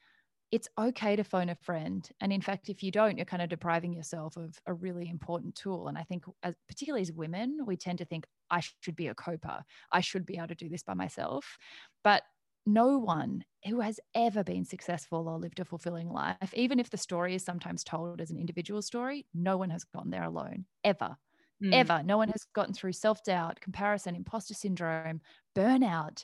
it's 0.55 0.69
okay 0.77 1.17
to 1.17 1.23
phone 1.25 1.49
a 1.49 1.55
friend. 1.55 2.09
And 2.21 2.31
in 2.31 2.39
fact, 2.39 2.69
if 2.69 2.81
you 2.81 2.89
don't, 2.89 3.17
you're 3.17 3.25
kind 3.25 3.43
of 3.43 3.49
depriving 3.49 3.91
yourself 3.91 4.37
of 4.37 4.57
a 4.65 4.73
really 4.73 5.09
important 5.09 5.53
tool. 5.53 5.89
And 5.89 5.97
I 5.97 6.03
think, 6.03 6.23
as, 6.43 6.55
particularly 6.69 7.01
as 7.01 7.11
women, 7.11 7.59
we 7.65 7.75
tend 7.75 7.97
to 7.97 8.05
think, 8.05 8.25
I 8.49 8.61
should 8.79 8.95
be 8.95 9.07
a 9.07 9.13
coper. 9.13 9.63
I 9.91 9.99
should 9.99 10.25
be 10.25 10.37
able 10.37 10.47
to 10.47 10.55
do 10.55 10.69
this 10.69 10.81
by 10.81 10.93
myself. 10.93 11.57
But 12.05 12.23
no 12.65 12.97
one 12.97 13.43
who 13.67 13.81
has 13.81 13.99
ever 14.15 14.45
been 14.45 14.63
successful 14.63 15.27
or 15.27 15.37
lived 15.37 15.59
a 15.59 15.65
fulfilling 15.65 16.07
life, 16.07 16.53
even 16.53 16.79
if 16.79 16.89
the 16.89 16.97
story 16.97 17.35
is 17.35 17.43
sometimes 17.43 17.83
told 17.83 18.21
as 18.21 18.31
an 18.31 18.39
individual 18.39 18.81
story, 18.81 19.25
no 19.33 19.57
one 19.57 19.71
has 19.71 19.83
gotten 19.83 20.09
there 20.09 20.23
alone, 20.23 20.65
ever. 20.85 21.17
Mm. 21.61 21.73
Ever. 21.73 22.01
No 22.03 22.15
one 22.15 22.29
has 22.29 22.45
gotten 22.53 22.73
through 22.73 22.93
self 22.93 23.25
doubt, 23.25 23.59
comparison, 23.59 24.15
imposter 24.15 24.53
syndrome, 24.53 25.19
burnout 25.53 26.23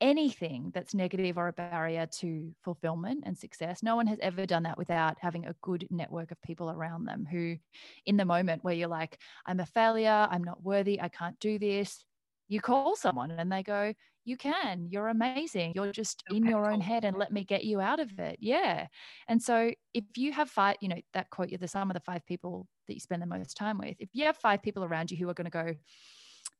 anything 0.00 0.70
that's 0.74 0.94
negative 0.94 1.38
or 1.38 1.48
a 1.48 1.52
barrier 1.52 2.06
to 2.06 2.54
fulfillment 2.62 3.24
and 3.26 3.36
success. 3.36 3.82
No 3.82 3.96
one 3.96 4.06
has 4.06 4.18
ever 4.20 4.46
done 4.46 4.64
that 4.64 4.78
without 4.78 5.16
having 5.20 5.46
a 5.46 5.56
good 5.62 5.86
network 5.90 6.30
of 6.30 6.42
people 6.42 6.70
around 6.70 7.04
them 7.06 7.26
who, 7.30 7.56
in 8.04 8.16
the 8.16 8.24
moment 8.24 8.62
where 8.64 8.74
you're 8.74 8.88
like, 8.88 9.18
I'm 9.46 9.60
a 9.60 9.66
failure, 9.66 10.28
I'm 10.30 10.44
not 10.44 10.62
worthy, 10.62 11.00
I 11.00 11.08
can't 11.08 11.38
do 11.40 11.58
this, 11.58 12.04
you 12.48 12.60
call 12.60 12.96
someone 12.96 13.30
and 13.30 13.50
they 13.50 13.62
go, 13.62 13.92
You 14.24 14.36
can, 14.36 14.88
you're 14.90 15.08
amazing. 15.08 15.72
You're 15.74 15.92
just 15.92 16.22
in 16.30 16.44
your 16.44 16.70
own 16.70 16.80
head 16.80 17.04
and 17.04 17.16
let 17.16 17.32
me 17.32 17.44
get 17.44 17.64
you 17.64 17.80
out 17.80 18.00
of 18.00 18.18
it. 18.18 18.38
Yeah. 18.40 18.86
And 19.28 19.42
so 19.42 19.72
if 19.94 20.04
you 20.16 20.32
have 20.32 20.50
five, 20.50 20.76
you 20.80 20.88
know, 20.88 21.00
that 21.14 21.30
quote, 21.30 21.48
you're 21.48 21.58
the 21.58 21.68
sum 21.68 21.90
of 21.90 21.94
the 21.94 22.00
five 22.00 22.24
people 22.26 22.66
that 22.86 22.94
you 22.94 23.00
spend 23.00 23.22
the 23.22 23.26
most 23.26 23.56
time 23.56 23.78
with. 23.78 23.96
If 23.98 24.10
you 24.12 24.24
have 24.26 24.36
five 24.36 24.62
people 24.62 24.84
around 24.84 25.10
you 25.10 25.16
who 25.16 25.28
are 25.28 25.34
going 25.34 25.50
to 25.50 25.50
go, 25.50 25.74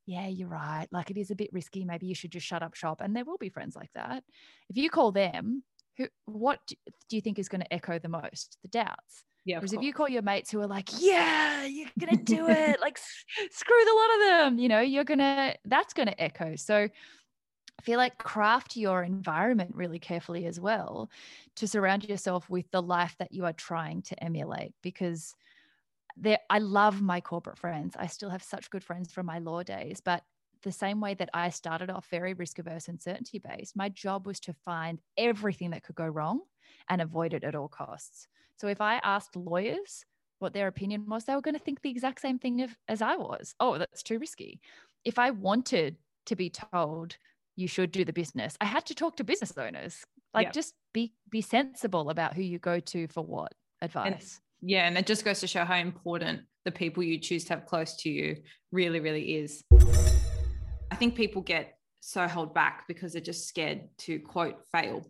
yeah, 0.07 0.27
you're 0.27 0.47
right. 0.47 0.87
Like 0.89 1.11
it 1.11 1.17
is 1.17 1.31
a 1.31 1.35
bit 1.35 1.51
risky. 1.51 1.83
Maybe 1.83 2.07
you 2.07 2.15
should 2.15 2.31
just 2.31 2.47
shut 2.47 2.63
up 2.63 2.73
shop. 2.73 3.01
And 3.01 3.15
there 3.15 3.25
will 3.25 3.37
be 3.37 3.49
friends 3.49 3.75
like 3.75 3.91
that. 3.93 4.23
If 4.69 4.77
you 4.77 4.89
call 4.89 5.11
them, 5.11 5.63
who, 5.97 6.07
what 6.25 6.59
do 6.65 7.15
you 7.15 7.21
think 7.21 7.37
is 7.37 7.49
going 7.49 7.61
to 7.61 7.73
echo 7.73 7.99
the 7.99 8.07
most? 8.07 8.57
The 8.61 8.69
doubts. 8.69 9.25
Yeah. 9.43 9.57
Whereas 9.57 9.73
if 9.73 9.81
you 9.81 9.93
call 9.93 10.07
your 10.07 10.21
mates 10.21 10.49
who 10.49 10.61
are 10.61 10.67
like, 10.67 10.89
yeah, 10.99 11.65
you're 11.65 11.89
going 11.99 12.17
to 12.17 12.23
do 12.23 12.49
it, 12.49 12.79
like 12.81 12.97
screw 12.97 13.85
the 13.85 13.93
lot 13.93 14.13
of 14.15 14.19
them, 14.19 14.59
you 14.59 14.69
know, 14.69 14.79
you're 14.79 15.03
going 15.03 15.19
to, 15.19 15.55
that's 15.65 15.93
going 15.93 16.07
to 16.07 16.21
echo. 16.21 16.55
So 16.55 16.75
I 16.75 17.83
feel 17.83 17.97
like 17.97 18.17
craft 18.17 18.77
your 18.77 19.03
environment 19.03 19.75
really 19.75 19.99
carefully 19.99 20.45
as 20.45 20.59
well 20.59 21.09
to 21.57 21.67
surround 21.67 22.07
yourself 22.07 22.49
with 22.49 22.69
the 22.71 22.81
life 22.81 23.15
that 23.19 23.33
you 23.33 23.45
are 23.45 23.53
trying 23.53 24.01
to 24.03 24.23
emulate 24.23 24.73
because 24.81 25.33
there 26.19 26.39
I 26.49 26.59
love 26.59 27.01
my 27.01 27.21
corporate 27.21 27.57
friends. 27.57 27.95
I 27.97 28.07
still 28.07 28.29
have 28.29 28.43
such 28.43 28.69
good 28.69 28.83
friends 28.83 29.11
from 29.11 29.25
my 29.25 29.39
law 29.39 29.63
days, 29.63 30.01
but 30.03 30.23
the 30.63 30.71
same 30.71 30.99
way 30.99 31.13
that 31.15 31.29
I 31.33 31.49
started 31.49 31.89
off 31.89 32.07
very 32.09 32.33
risk 32.33 32.59
averse 32.59 32.87
and 32.87 33.01
certainty 33.01 33.39
based, 33.39 33.75
my 33.75 33.89
job 33.89 34.25
was 34.25 34.39
to 34.41 34.53
find 34.65 34.99
everything 35.17 35.71
that 35.71 35.83
could 35.83 35.95
go 35.95 36.07
wrong 36.07 36.41
and 36.89 37.01
avoid 37.01 37.33
it 37.33 37.43
at 37.43 37.55
all 37.55 37.67
costs. 37.67 38.27
So 38.57 38.67
if 38.67 38.81
I 38.81 38.95
asked 39.03 39.35
lawyers 39.35 40.03
what 40.39 40.53
their 40.53 40.67
opinion 40.67 41.05
was, 41.07 41.25
they 41.25 41.35
were 41.35 41.41
going 41.41 41.55
to 41.55 41.63
think 41.63 41.81
the 41.81 41.91
exact 41.91 42.21
same 42.21 42.39
thing 42.39 42.61
of, 42.61 42.75
as 42.87 43.01
I 43.01 43.15
was. 43.15 43.53
Oh, 43.59 43.77
that's 43.77 44.03
too 44.03 44.17
risky. 44.17 44.59
If 45.05 45.19
I 45.19 45.29
wanted 45.31 45.97
to 46.25 46.35
be 46.35 46.49
told 46.49 47.17
you 47.55 47.67
should 47.67 47.91
do 47.91 48.05
the 48.05 48.13
business. 48.13 48.55
I 48.61 48.65
had 48.65 48.85
to 48.85 48.95
talk 48.95 49.17
to 49.17 49.23
business 49.23 49.57
owners. 49.57 50.05
Like 50.33 50.53
just 50.53 50.75
be 50.93 51.13
be 51.31 51.41
sensible 51.41 52.11
about 52.11 52.35
who 52.35 52.43
you 52.43 52.59
go 52.59 52.79
to 52.79 53.07
for 53.07 53.25
what 53.25 53.53
advice. 53.81 54.39
Yeah, 54.61 54.87
and 54.87 54.97
it 54.97 55.05
just 55.05 55.23
goes 55.23 55.39
to 55.41 55.47
show 55.47 55.65
how 55.65 55.75
important 55.75 56.41
the 56.65 56.71
people 56.71 57.03
you 57.03 57.19
choose 57.19 57.45
to 57.45 57.53
have 57.53 57.65
close 57.65 57.95
to 57.97 58.09
you 58.09 58.37
really, 58.71 58.99
really 58.99 59.35
is. 59.35 59.63
I 60.91 60.95
think 60.95 61.15
people 61.15 61.41
get 61.41 61.77
so 61.99 62.27
held 62.27 62.53
back 62.53 62.85
because 62.87 63.13
they're 63.13 63.21
just 63.21 63.47
scared 63.47 63.81
to 63.99 64.19
quote 64.19 64.65
fail. 64.71 65.05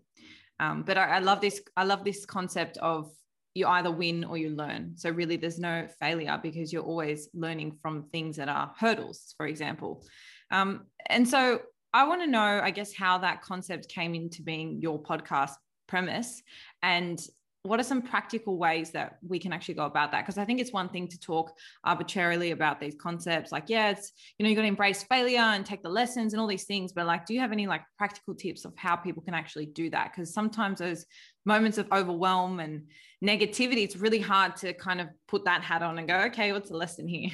Um, 0.59 0.83
but 0.83 0.97
I, 0.97 1.17
I 1.17 1.19
love 1.19 1.41
this. 1.41 1.61
I 1.75 1.83
love 1.83 2.03
this 2.03 2.25
concept 2.25 2.77
of 2.77 3.11
you 3.53 3.67
either 3.67 3.91
win 3.91 4.23
or 4.23 4.37
you 4.37 4.49
learn. 4.49 4.93
So 4.95 5.09
really, 5.09 5.37
there's 5.37 5.59
no 5.59 5.87
failure 5.99 6.39
because 6.41 6.73
you're 6.73 6.83
always 6.83 7.29
learning 7.33 7.77
from 7.81 8.09
things 8.11 8.35
that 8.37 8.49
are 8.49 8.73
hurdles, 8.77 9.33
for 9.37 9.47
example. 9.47 10.05
Um, 10.51 10.85
and 11.07 11.27
so 11.27 11.61
I 11.93 12.07
want 12.07 12.21
to 12.21 12.27
know, 12.27 12.59
I 12.61 12.71
guess, 12.71 12.93
how 12.93 13.19
that 13.19 13.41
concept 13.41 13.89
came 13.89 14.13
into 14.13 14.43
being 14.43 14.81
your 14.81 15.01
podcast 15.01 15.53
premise 15.87 16.41
and 16.83 17.19
what 17.67 17.79
are 17.79 17.83
some 17.83 18.01
practical 18.01 18.57
ways 18.57 18.91
that 18.91 19.17
we 19.27 19.39
can 19.39 19.53
actually 19.53 19.73
go 19.73 19.85
about 19.85 20.11
that? 20.11 20.21
Because 20.23 20.37
i 20.37 20.45
think 20.45 20.59
it's 20.59 20.73
one 20.73 20.89
thing 20.89 21.07
to 21.07 21.19
talk 21.19 21.51
arbitrarily 21.83 22.51
about 22.51 22.79
these 22.79 22.95
concepts 22.95 23.51
like 23.51 23.65
yeah 23.67 23.89
it's 23.89 24.11
you 24.37 24.43
know 24.43 24.49
you 24.49 24.55
got 24.55 24.63
to 24.63 24.67
embrace 24.67 25.03
failure 25.03 25.39
and 25.39 25.65
take 25.65 25.83
the 25.83 25.89
lessons 25.89 26.33
and 26.33 26.41
all 26.41 26.47
these 26.47 26.65
things 26.65 26.91
but 26.93 27.05
like 27.05 27.25
do 27.25 27.33
you 27.33 27.39
have 27.39 27.51
any 27.51 27.67
like 27.67 27.81
practical 27.97 28.33
tips 28.33 28.65
of 28.65 28.73
how 28.77 28.95
people 28.95 29.21
can 29.21 29.33
actually 29.33 29.65
do 29.65 29.89
that? 29.89 30.11
Because 30.11 30.33
sometimes 30.33 30.79
those 30.79 31.05
moments 31.45 31.77
of 31.77 31.87
overwhelm 31.91 32.59
and 32.59 32.83
negativity 33.23 33.83
it's 33.83 33.95
really 33.95 34.19
hard 34.19 34.55
to 34.55 34.73
kind 34.73 35.01
of 35.01 35.07
put 35.27 35.45
that 35.45 35.61
hat 35.61 35.81
on 35.81 35.97
and 35.97 36.07
go 36.07 36.15
okay 36.15 36.51
what's 36.53 36.69
the 36.69 36.77
lesson 36.77 37.07
here? 37.07 37.31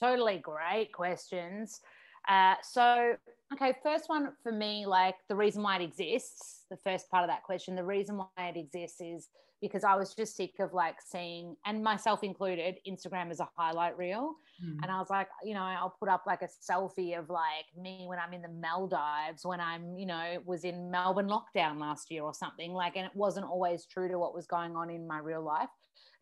Totally 0.00 0.38
great 0.38 0.92
questions. 0.92 1.80
Uh, 2.28 2.54
so 2.62 3.16
Okay, 3.52 3.74
first 3.82 4.08
one 4.08 4.32
for 4.44 4.52
me, 4.52 4.86
like 4.86 5.16
the 5.28 5.34
reason 5.34 5.62
why 5.62 5.76
it 5.76 5.82
exists, 5.82 6.59
the 6.70 6.76
first 6.76 7.10
part 7.10 7.24
of 7.24 7.28
that 7.28 7.42
question, 7.42 7.74
the 7.74 7.84
reason 7.84 8.16
why 8.16 8.28
it 8.38 8.56
exists 8.56 9.00
is 9.00 9.28
because 9.60 9.84
I 9.84 9.94
was 9.94 10.14
just 10.14 10.36
sick 10.36 10.54
of 10.58 10.72
like 10.72 10.96
seeing, 11.06 11.54
and 11.66 11.82
myself 11.82 12.24
included, 12.24 12.76
Instagram 12.88 13.30
as 13.30 13.40
a 13.40 13.48
highlight 13.56 13.98
reel. 13.98 14.34
Mm. 14.64 14.78
And 14.82 14.90
I 14.90 14.98
was 14.98 15.10
like, 15.10 15.28
you 15.44 15.52
know, 15.52 15.60
I'll 15.60 15.94
put 16.00 16.08
up 16.08 16.24
like 16.26 16.40
a 16.42 16.48
selfie 16.48 17.18
of 17.18 17.28
like 17.28 17.66
me 17.78 18.06
when 18.06 18.18
I'm 18.18 18.32
in 18.32 18.40
the 18.40 18.48
Maldives, 18.48 19.44
when 19.44 19.60
I'm, 19.60 19.98
you 19.98 20.06
know, 20.06 20.38
was 20.46 20.64
in 20.64 20.90
Melbourne 20.90 21.28
lockdown 21.28 21.78
last 21.78 22.10
year 22.10 22.22
or 22.22 22.32
something. 22.32 22.72
Like, 22.72 22.96
and 22.96 23.04
it 23.04 23.12
wasn't 23.14 23.46
always 23.46 23.84
true 23.84 24.08
to 24.08 24.18
what 24.18 24.34
was 24.34 24.46
going 24.46 24.76
on 24.76 24.88
in 24.88 25.06
my 25.06 25.18
real 25.18 25.44
life. 25.44 25.68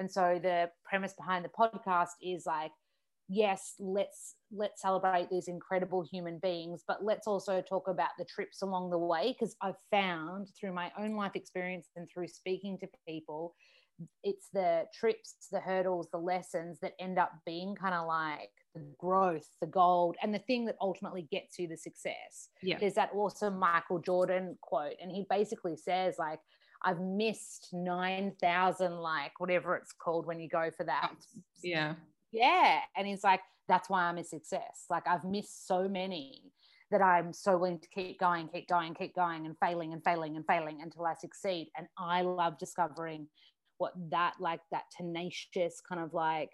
And 0.00 0.10
so 0.10 0.40
the 0.42 0.70
premise 0.84 1.12
behind 1.12 1.44
the 1.44 1.48
podcast 1.48 2.10
is 2.20 2.44
like, 2.44 2.72
yes, 3.28 3.74
let's 3.78 4.36
let's 4.50 4.80
celebrate 4.80 5.28
these 5.30 5.48
incredible 5.48 6.02
human 6.02 6.38
beings, 6.38 6.82
but 6.88 7.04
let's 7.04 7.26
also 7.26 7.60
talk 7.60 7.88
about 7.88 8.10
the 8.18 8.24
trips 8.24 8.62
along 8.62 8.90
the 8.90 8.98
way 8.98 9.36
because 9.38 9.54
I've 9.62 9.76
found 9.90 10.48
through 10.58 10.72
my 10.72 10.90
own 10.98 11.14
life 11.14 11.32
experience 11.34 11.88
and 11.96 12.08
through 12.12 12.28
speaking 12.28 12.78
to 12.78 12.88
people, 13.06 13.54
it's 14.22 14.48
the 14.52 14.84
trips, 14.98 15.34
the 15.52 15.60
hurdles, 15.60 16.08
the 16.12 16.18
lessons 16.18 16.78
that 16.80 16.94
end 16.98 17.18
up 17.18 17.32
being 17.44 17.74
kind 17.74 17.94
of 17.94 18.06
like 18.06 18.50
the 18.74 18.82
growth, 18.98 19.48
the 19.60 19.66
gold, 19.66 20.16
and 20.22 20.32
the 20.32 20.38
thing 20.40 20.64
that 20.64 20.76
ultimately 20.80 21.28
gets 21.30 21.58
you 21.58 21.68
the 21.68 21.76
success. 21.76 22.48
Yeah. 22.62 22.78
There's 22.78 22.94
that 22.94 23.10
awesome 23.14 23.58
Michael 23.58 23.98
Jordan 23.98 24.56
quote, 24.62 24.94
and 25.02 25.10
he 25.10 25.26
basically 25.28 25.76
says, 25.76 26.14
like, 26.18 26.38
I've 26.84 27.00
missed 27.00 27.70
9,000, 27.72 28.98
like, 28.98 29.32
whatever 29.38 29.74
it's 29.74 29.92
called 29.92 30.26
when 30.26 30.38
you 30.38 30.48
go 30.48 30.70
for 30.76 30.84
that. 30.84 31.10
Yeah 31.62 31.94
yeah. 32.32 32.80
And 32.96 33.06
he's 33.06 33.24
like, 33.24 33.40
that's 33.68 33.90
why 33.90 34.04
I'm 34.04 34.18
a 34.18 34.24
success. 34.24 34.86
Like 34.88 35.06
I've 35.06 35.24
missed 35.24 35.66
so 35.66 35.88
many 35.88 36.52
that 36.90 37.02
I'm 37.02 37.32
so 37.32 37.58
willing 37.58 37.80
to 37.80 37.88
keep 37.88 38.18
going, 38.18 38.48
keep 38.48 38.68
going, 38.68 38.94
keep 38.94 39.14
going 39.14 39.46
and 39.46 39.54
failing 39.60 39.92
and 39.92 40.02
failing 40.02 40.36
and 40.36 40.46
failing 40.46 40.80
until 40.82 41.04
I 41.04 41.14
succeed. 41.14 41.70
And 41.76 41.86
I 41.98 42.22
love 42.22 42.58
discovering 42.58 43.26
what 43.76 43.92
that 44.10 44.34
like 44.40 44.60
that 44.72 44.84
tenacious 44.96 45.80
kind 45.86 46.02
of 46.02 46.14
like 46.14 46.50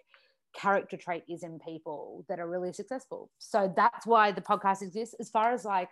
character 0.55 0.97
trait 0.97 1.23
is 1.27 1.43
in 1.43 1.59
people 1.59 2.25
that 2.27 2.39
are 2.39 2.49
really 2.49 2.73
successful. 2.73 3.29
So 3.39 3.73
that's 3.75 4.05
why 4.05 4.31
the 4.31 4.41
podcast 4.41 4.81
exists. 4.81 5.15
As 5.19 5.29
far 5.29 5.53
as 5.53 5.63
like 5.65 5.89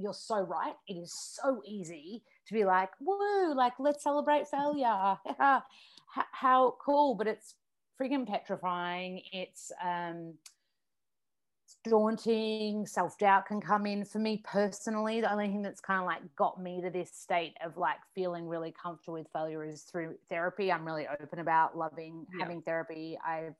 you're 0.00 0.14
so 0.14 0.40
right. 0.40 0.74
It 0.88 0.94
is 0.94 1.12
so 1.12 1.62
easy 1.66 2.22
to 2.46 2.54
be 2.54 2.64
like, 2.64 2.90
woo, 3.00 3.54
like 3.54 3.74
let's 3.78 4.02
celebrate 4.02 4.48
failure. 4.48 5.16
How 6.32 6.74
cool. 6.84 7.14
But 7.14 7.26
it's 7.26 7.54
freaking 8.00 8.26
petrifying. 8.26 9.22
It's 9.32 9.70
um, 9.84 10.34
it's 11.64 11.76
daunting. 11.84 12.86
Self 12.86 13.18
doubt 13.18 13.46
can 13.46 13.60
come 13.60 13.86
in. 13.86 14.04
For 14.04 14.18
me 14.18 14.42
personally, 14.44 15.20
the 15.20 15.30
only 15.30 15.48
thing 15.48 15.62
that's 15.62 15.80
kind 15.80 16.00
of 16.00 16.06
like 16.06 16.22
got 16.36 16.60
me 16.62 16.80
to 16.80 16.90
this 16.90 17.10
state 17.12 17.54
of 17.64 17.76
like 17.76 17.98
feeling 18.14 18.48
really 18.48 18.72
comfortable 18.80 19.14
with 19.18 19.28
failure 19.32 19.64
is 19.64 19.82
through 19.82 20.14
therapy. 20.28 20.72
I'm 20.72 20.84
really 20.84 21.06
open 21.20 21.38
about 21.38 21.76
loving 21.76 22.26
yeah. 22.32 22.44
having 22.44 22.62
therapy. 22.62 23.18
I've 23.26 23.54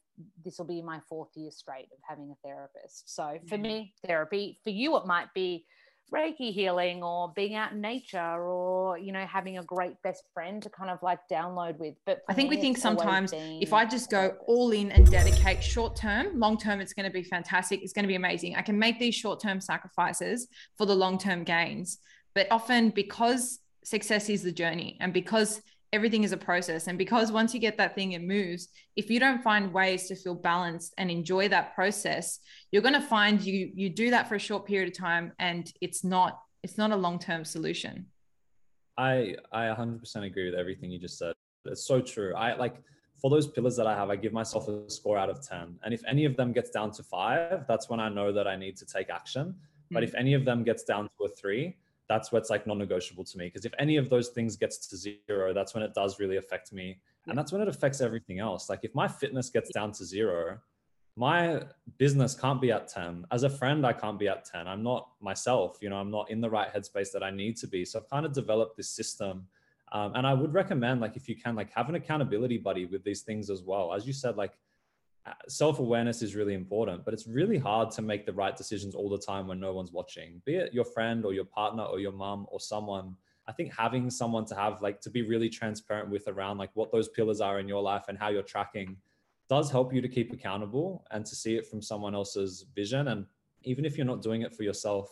this 0.45 0.59
will 0.59 0.67
be 0.67 0.83
my 0.83 1.01
fourth 1.09 1.31
year 1.35 1.51
straight 1.51 1.89
of 1.93 1.99
having 2.07 2.31
a 2.31 2.47
therapist. 2.47 3.15
So 3.15 3.39
for 3.49 3.57
yeah. 3.57 3.63
me, 3.63 3.95
therapy. 4.07 4.59
For 4.65 4.71
you, 4.71 4.97
it 4.97 5.07
might 5.07 5.33
be 5.35 5.65
Reiki 6.13 6.53
healing 6.53 7.03
or 7.03 7.33
being 7.37 7.55
out 7.55 7.73
in 7.73 7.81
nature 7.81 8.19
or, 8.19 8.99
you 8.99 9.13
know, 9.13 9.25
having 9.27 9.59
a 9.59 9.63
great 9.63 9.95
best 10.03 10.25
friend 10.35 10.63
to 10.63 10.69
kind 10.69 10.91
of 10.91 10.99
like 11.03 11.21
download 11.31 11.79
with. 11.79 11.95
But 12.05 12.23
I 12.29 12.35
think 12.35 12.51
we 12.51 12.57
think 12.57 12.79
sometimes 12.79 13.33
if 13.35 13.73
I 13.73 13.85
just 13.85 14.11
go 14.11 14.35
all 14.47 14.73
in 14.73 14.91
and 14.91 15.09
dedicate 15.11 15.63
short 15.63 15.97
term, 15.97 16.39
long 16.39 16.59
term, 16.59 16.81
it's 16.81 16.93
going 16.93 17.07
to 17.07 17.13
be 17.13 17.23
fantastic. 17.23 17.83
It's 17.83 17.93
going 17.93 18.05
to 18.05 18.09
be 18.09 18.17
amazing. 18.17 18.57
I 18.57 18.63
can 18.63 18.79
make 18.79 18.99
these 18.99 19.15
short 19.15 19.41
term 19.41 19.61
sacrifices 19.61 20.49
for 20.77 20.87
the 20.87 20.95
long 20.95 21.17
term 21.17 21.45
gains. 21.45 21.99
But 22.35 22.49
often 22.51 22.91
because 22.91 23.61
success 23.85 24.29
is 24.29 24.43
the 24.43 24.53
journey 24.53 24.97
and 25.01 25.13
because 25.13 25.63
everything 25.93 26.25
is 26.25 26.33
a 26.33 26.37
process. 26.37 26.87
And 26.87 26.97
because 26.97 27.33
once 27.33 27.53
you 27.53 27.61
get 27.61 27.77
that 27.79 27.95
thing, 27.95 28.13
it 28.13 28.23
moves. 28.23 28.69
If 28.97 29.11
you 29.11 29.19
don't 29.19 29.43
find 29.43 29.73
ways 29.73 30.07
to 30.09 30.15
feel 30.15 30.35
balanced 30.35 30.95
and 30.99 31.11
enjoy 31.11 31.49
that 31.49 31.75
process, 31.75 32.39
you're 32.71 32.83
going 32.83 32.95
to 32.95 33.01
find 33.01 33.41
you 33.41 33.71
you 33.75 33.91
do 33.91 34.11
that 34.11 34.29
for 34.29 34.37
a 34.37 34.39
short 34.39 34.67
period 34.67 34.89
of 34.89 34.99
time, 34.99 35.33
and 35.39 35.73
it's 35.81 36.05
not 36.05 36.41
it's 36.63 36.79
not 36.79 36.93
a 36.93 36.97
long 36.97 37.19
term 37.19 37.45
solution. 37.45 38.07
I 38.97 39.37
I 39.53 39.65
100% 39.65 40.25
agree 40.25 40.51
with 40.51 40.59
everything 40.59 40.91
you 40.91 40.99
just 40.99 41.19
said. 41.19 41.35
It's 41.65 41.87
so 41.87 42.01
true. 42.01 42.35
I 42.35 42.55
like 42.55 42.77
for 43.21 43.31
those 43.31 43.47
pillars 43.47 43.77
that 43.77 43.87
I 43.87 43.95
have, 43.95 44.09
I 44.09 44.17
give 44.17 44.33
myself 44.33 44.69
a 44.69 44.89
score 44.89 45.19
out 45.19 45.29
of 45.29 45.47
10. 45.47 45.79
And 45.85 45.93
if 45.93 46.03
any 46.09 46.25
of 46.25 46.37
them 46.37 46.53
gets 46.53 46.71
down 46.71 46.91
to 46.93 47.03
five, 47.03 47.67
that's 47.69 47.91
when 47.91 48.01
I 48.01 48.09
know 48.09 48.33
that 48.33 48.49
I 48.49 48.57
need 48.57 48.79
to 48.79 48.87
take 48.87 49.11
action. 49.11 49.49
Mm-hmm. 49.49 49.95
But 49.95 50.05
if 50.05 50.15
any 50.15 50.33
of 50.33 50.47
them 50.47 50.65
gets 50.65 50.85
down 50.85 51.11
to 51.19 51.25
a 51.25 51.29
three, 51.29 51.77
that's 52.11 52.33
what's 52.33 52.51
like 52.51 52.67
non-negotiable 52.67 53.23
to 53.23 53.39
me 53.39 53.45
because 53.47 53.65
if 53.65 53.73
any 53.79 53.97
of 53.97 54.11
those 54.11 54.31
things 54.31 54.57
gets 54.57 54.89
to 54.89 54.97
zero 54.97 55.55
that's 55.55 55.75
when 55.75 55.83
it 55.85 55.95
does 55.95 56.19
really 56.19 56.39
affect 56.39 56.73
me 56.73 56.99
and 57.29 57.39
that's 57.39 57.53
when 57.53 57.63
it 57.63 57.69
affects 57.69 58.01
everything 58.01 58.41
else. 58.41 58.69
Like 58.69 58.81
if 58.83 58.93
my 58.97 59.07
fitness 59.07 59.49
gets 59.49 59.71
down 59.71 59.93
to 59.93 60.05
zero 60.05 60.59
my 61.17 61.63
business 61.99 62.35
can't 62.35 62.61
be 62.61 62.73
at 62.73 62.87
10 62.87 63.27
as 63.33 63.43
a 63.43 63.51
friend 63.51 63.85
i 63.85 63.93
can't 63.93 64.17
be 64.17 64.29
at 64.29 64.45
10 64.45 64.69
i'm 64.69 64.83
not 64.83 65.09
myself 65.21 65.77
you 65.83 65.91
know 65.91 65.97
i'm 65.97 66.11
not 66.11 66.31
in 66.31 66.41
the 66.41 66.49
right 66.49 66.73
headspace 66.73 67.11
that 67.13 67.23
i 67.23 67.31
need 67.31 67.57
to 67.57 67.67
be. 67.67 67.85
So 67.85 67.99
i've 67.99 68.09
kind 68.09 68.25
of 68.25 68.33
developed 68.33 68.77
this 68.77 68.89
system 68.89 69.47
um, 69.91 70.13
and 70.15 70.25
i 70.25 70.33
would 70.33 70.55
recommend 70.55 71.01
like 71.01 71.17
if 71.17 71.29
you 71.29 71.37
can 71.37 71.57
like 71.57 71.71
have 71.73 71.89
an 71.89 71.97
accountability 71.97 72.59
buddy 72.59 72.87
with 72.87 73.03
these 73.05 73.23
things 73.23 73.51
as 73.51 73.63
well. 73.63 73.93
As 73.93 74.07
you 74.07 74.13
said 74.13 74.37
like 74.37 74.53
Uh, 75.27 75.33
self 75.49 75.79
awareness 75.79 76.23
is 76.23 76.35
really 76.35 76.55
important, 76.55 77.05
but 77.05 77.13
it's 77.13 77.27
really 77.27 77.59
hard 77.59 77.91
to 77.91 78.03
make 78.03 78.25
the 78.25 78.33
right 78.33 78.57
decisions 78.57 78.95
all 78.95 79.11
the 79.11 79.19
time 79.19 79.47
when 79.47 79.61
no 79.61 79.73
one's 79.75 79.93
watching, 79.93 80.41
be 80.47 80.55
it 80.55 80.73
your 80.73 80.85
friend 80.85 81.25
or 81.25 81.35
your 81.35 81.45
partner 81.45 81.83
or 81.83 82.01
your 82.01 82.13
mom 82.13 82.47
or 82.51 82.59
someone. 82.59 83.15
I 83.47 83.53
think 83.53 83.75
having 83.77 84.11
someone 84.11 84.45
to 84.47 84.55
have 84.55 84.81
like 84.81 85.01
to 85.03 85.11
be 85.11 85.23
really 85.23 85.49
transparent 85.49 86.09
with 86.09 86.29
around 86.29 86.59
like 86.59 86.71
what 86.75 86.93
those 86.93 87.09
pillars 87.09 87.41
are 87.41 87.59
in 87.59 87.69
your 87.69 87.83
life 87.83 88.05
and 88.09 88.17
how 88.17 88.29
you're 88.29 88.43
tracking 88.43 88.97
does 89.49 89.71
help 89.71 89.93
you 89.93 90.01
to 90.01 90.09
keep 90.09 90.33
accountable 90.33 91.05
and 91.11 91.27
to 91.27 91.35
see 91.35 91.57
it 91.57 91.67
from 91.67 91.83
someone 91.83 92.15
else's 92.15 92.67
vision. 92.75 93.09
And 93.09 93.27
even 93.63 93.85
if 93.85 93.97
you're 93.97 94.07
not 94.07 94.23
doing 94.23 94.43
it 94.43 94.55
for 94.55 94.63
yourself, 94.63 95.11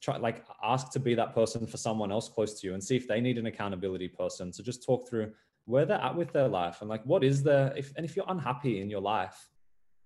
try 0.00 0.16
like 0.16 0.44
ask 0.62 0.92
to 0.92 1.00
be 1.00 1.14
that 1.14 1.34
person 1.34 1.66
for 1.66 1.76
someone 1.76 2.12
else 2.12 2.28
close 2.28 2.60
to 2.60 2.66
you 2.66 2.74
and 2.74 2.82
see 2.82 2.96
if 2.96 3.08
they 3.08 3.20
need 3.20 3.36
an 3.36 3.46
accountability 3.46 4.08
person 4.08 4.52
to 4.52 4.62
just 4.62 4.84
talk 4.84 5.08
through 5.08 5.32
where 5.68 5.84
they're 5.84 6.00
at 6.00 6.16
with 6.16 6.32
their 6.32 6.48
life 6.48 6.80
and 6.80 6.88
like 6.88 7.04
what 7.04 7.22
is 7.22 7.42
there 7.42 7.74
if 7.76 7.92
and 7.96 8.04
if 8.04 8.16
you're 8.16 8.24
unhappy 8.28 8.80
in 8.80 8.88
your 8.88 9.02
life 9.02 9.48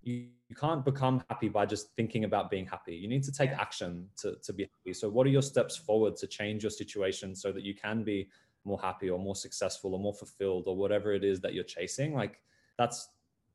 you, 0.03 0.27
you 0.49 0.57
can't 0.57 0.85
become 0.85 1.23
happy 1.31 1.49
by 1.49 1.65
just 1.65 1.95
thinking 1.97 2.25
about 2.25 2.51
being 2.51 2.67
happy. 2.67 2.95
You 2.95 3.09
need 3.09 3.23
to 3.23 3.33
take 3.33 3.51
action 3.51 4.09
to, 4.19 4.35
to 4.43 4.53
be 4.53 4.65
happy. 4.65 4.93
So 4.93 5.09
what 5.09 5.27
are 5.27 5.31
your 5.31 5.43
steps 5.43 5.77
forward 5.77 6.17
to 6.17 6.27
change 6.27 6.65
your 6.65 6.71
situation 6.71 7.35
so 7.35 7.53
that 7.53 7.63
you 7.63 7.75
can 7.75 8.03
be 8.03 8.29
more 8.65 8.81
happy 8.81 9.09
or 9.09 9.19
more 9.19 9.37
successful 9.37 9.95
or 9.95 10.01
more 10.01 10.13
fulfilled 10.13 10.65
or 10.67 10.77
whatever 10.77 11.13
it 11.13 11.25
is 11.25 11.41
that 11.41 11.55
you're 11.55 11.65
chasing? 11.65 12.15
Like 12.15 12.43
that's 12.77 13.09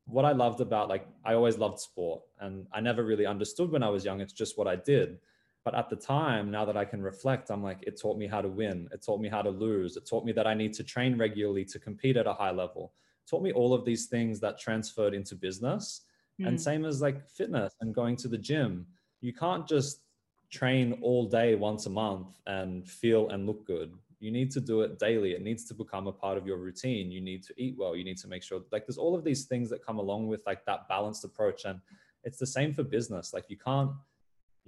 what 0.06 0.24
i 0.24 0.32
loved 0.32 0.62
about 0.62 0.88
like 0.88 1.06
i 1.26 1.34
always 1.34 1.58
loved 1.58 1.78
sport 1.78 2.22
and 2.40 2.66
i 2.72 2.80
never 2.80 3.04
really 3.04 3.26
understood 3.26 3.70
when 3.70 3.82
i 3.82 3.88
was 3.90 4.06
young. 4.06 4.20
It's 4.20 4.32
just 4.32 4.56
what 4.56 4.66
i 4.66 4.74
did 4.74 5.18
but 5.64 5.74
at 5.74 5.90
the 5.90 5.96
time, 5.96 6.50
now 6.50 6.64
that 6.64 6.76
I 6.76 6.84
can 6.84 7.02
reflect, 7.02 7.50
I'm 7.50 7.62
like, 7.62 7.78
it 7.82 8.00
taught 8.00 8.16
me 8.16 8.26
how 8.26 8.40
to 8.40 8.48
win. 8.48 8.88
It 8.92 9.02
taught 9.04 9.20
me 9.20 9.28
how 9.28 9.42
to 9.42 9.50
lose. 9.50 9.96
It 9.96 10.08
taught 10.08 10.24
me 10.24 10.32
that 10.32 10.46
I 10.46 10.54
need 10.54 10.72
to 10.74 10.84
train 10.84 11.18
regularly 11.18 11.64
to 11.66 11.78
compete 11.78 12.16
at 12.16 12.26
a 12.26 12.32
high 12.32 12.52
level. 12.52 12.92
It 13.24 13.30
taught 13.30 13.42
me 13.42 13.52
all 13.52 13.74
of 13.74 13.84
these 13.84 14.06
things 14.06 14.40
that 14.40 14.58
transferred 14.58 15.14
into 15.14 15.34
business. 15.34 16.02
Mm. 16.40 16.48
And 16.48 16.60
same 16.60 16.84
as 16.84 17.02
like 17.02 17.28
fitness 17.28 17.74
and 17.80 17.94
going 17.94 18.16
to 18.16 18.28
the 18.28 18.38
gym. 18.38 18.86
You 19.20 19.32
can't 19.32 19.66
just 19.66 20.02
train 20.50 20.98
all 21.02 21.26
day 21.26 21.54
once 21.54 21.86
a 21.86 21.90
month 21.90 22.28
and 22.46 22.88
feel 22.88 23.28
and 23.30 23.46
look 23.46 23.66
good. 23.66 23.92
You 24.20 24.30
need 24.30 24.50
to 24.52 24.60
do 24.60 24.80
it 24.80 24.98
daily. 24.98 25.32
It 25.32 25.42
needs 25.42 25.64
to 25.66 25.74
become 25.74 26.06
a 26.06 26.12
part 26.12 26.38
of 26.38 26.46
your 26.46 26.56
routine. 26.56 27.10
You 27.10 27.20
need 27.20 27.42
to 27.44 27.54
eat 27.56 27.76
well. 27.78 27.94
You 27.94 28.04
need 28.04 28.18
to 28.18 28.28
make 28.28 28.42
sure 28.42 28.62
like 28.72 28.86
there's 28.86 28.98
all 28.98 29.14
of 29.14 29.22
these 29.22 29.44
things 29.44 29.70
that 29.70 29.84
come 29.84 29.98
along 29.98 30.28
with 30.28 30.40
like 30.46 30.64
that 30.64 30.88
balanced 30.88 31.24
approach. 31.24 31.64
And 31.66 31.80
it's 32.24 32.38
the 32.38 32.46
same 32.46 32.72
for 32.72 32.82
business. 32.82 33.32
Like 33.32 33.44
you 33.48 33.56
can't 33.56 33.90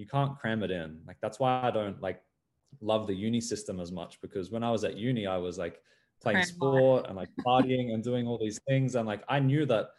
you 0.01 0.07
can't 0.07 0.39
cram 0.39 0.63
it 0.63 0.71
in. 0.71 0.99
Like 1.07 1.19
that's 1.21 1.39
why 1.39 1.61
I 1.63 1.71
don't 1.71 2.01
like 2.01 2.23
love 2.81 3.07
the 3.07 3.15
uni 3.15 3.41
system 3.41 3.79
as 3.79 3.93
much 3.93 4.19
because 4.23 4.51
when 4.51 4.65
I 4.65 4.71
was 4.71 4.83
at 4.83 4.97
uni, 4.97 5.27
I 5.27 5.37
was 5.37 5.59
like 5.59 5.83
playing 6.23 6.43
sport 6.45 7.07
and 7.07 7.17
like 7.17 7.29
partying 7.47 7.93
and 7.93 8.03
doing 8.03 8.27
all 8.27 8.39
these 8.39 8.59
things. 8.67 8.95
And 8.95 9.07
like 9.07 9.23
I 9.29 9.39
knew 9.41 9.67
that 9.67 9.91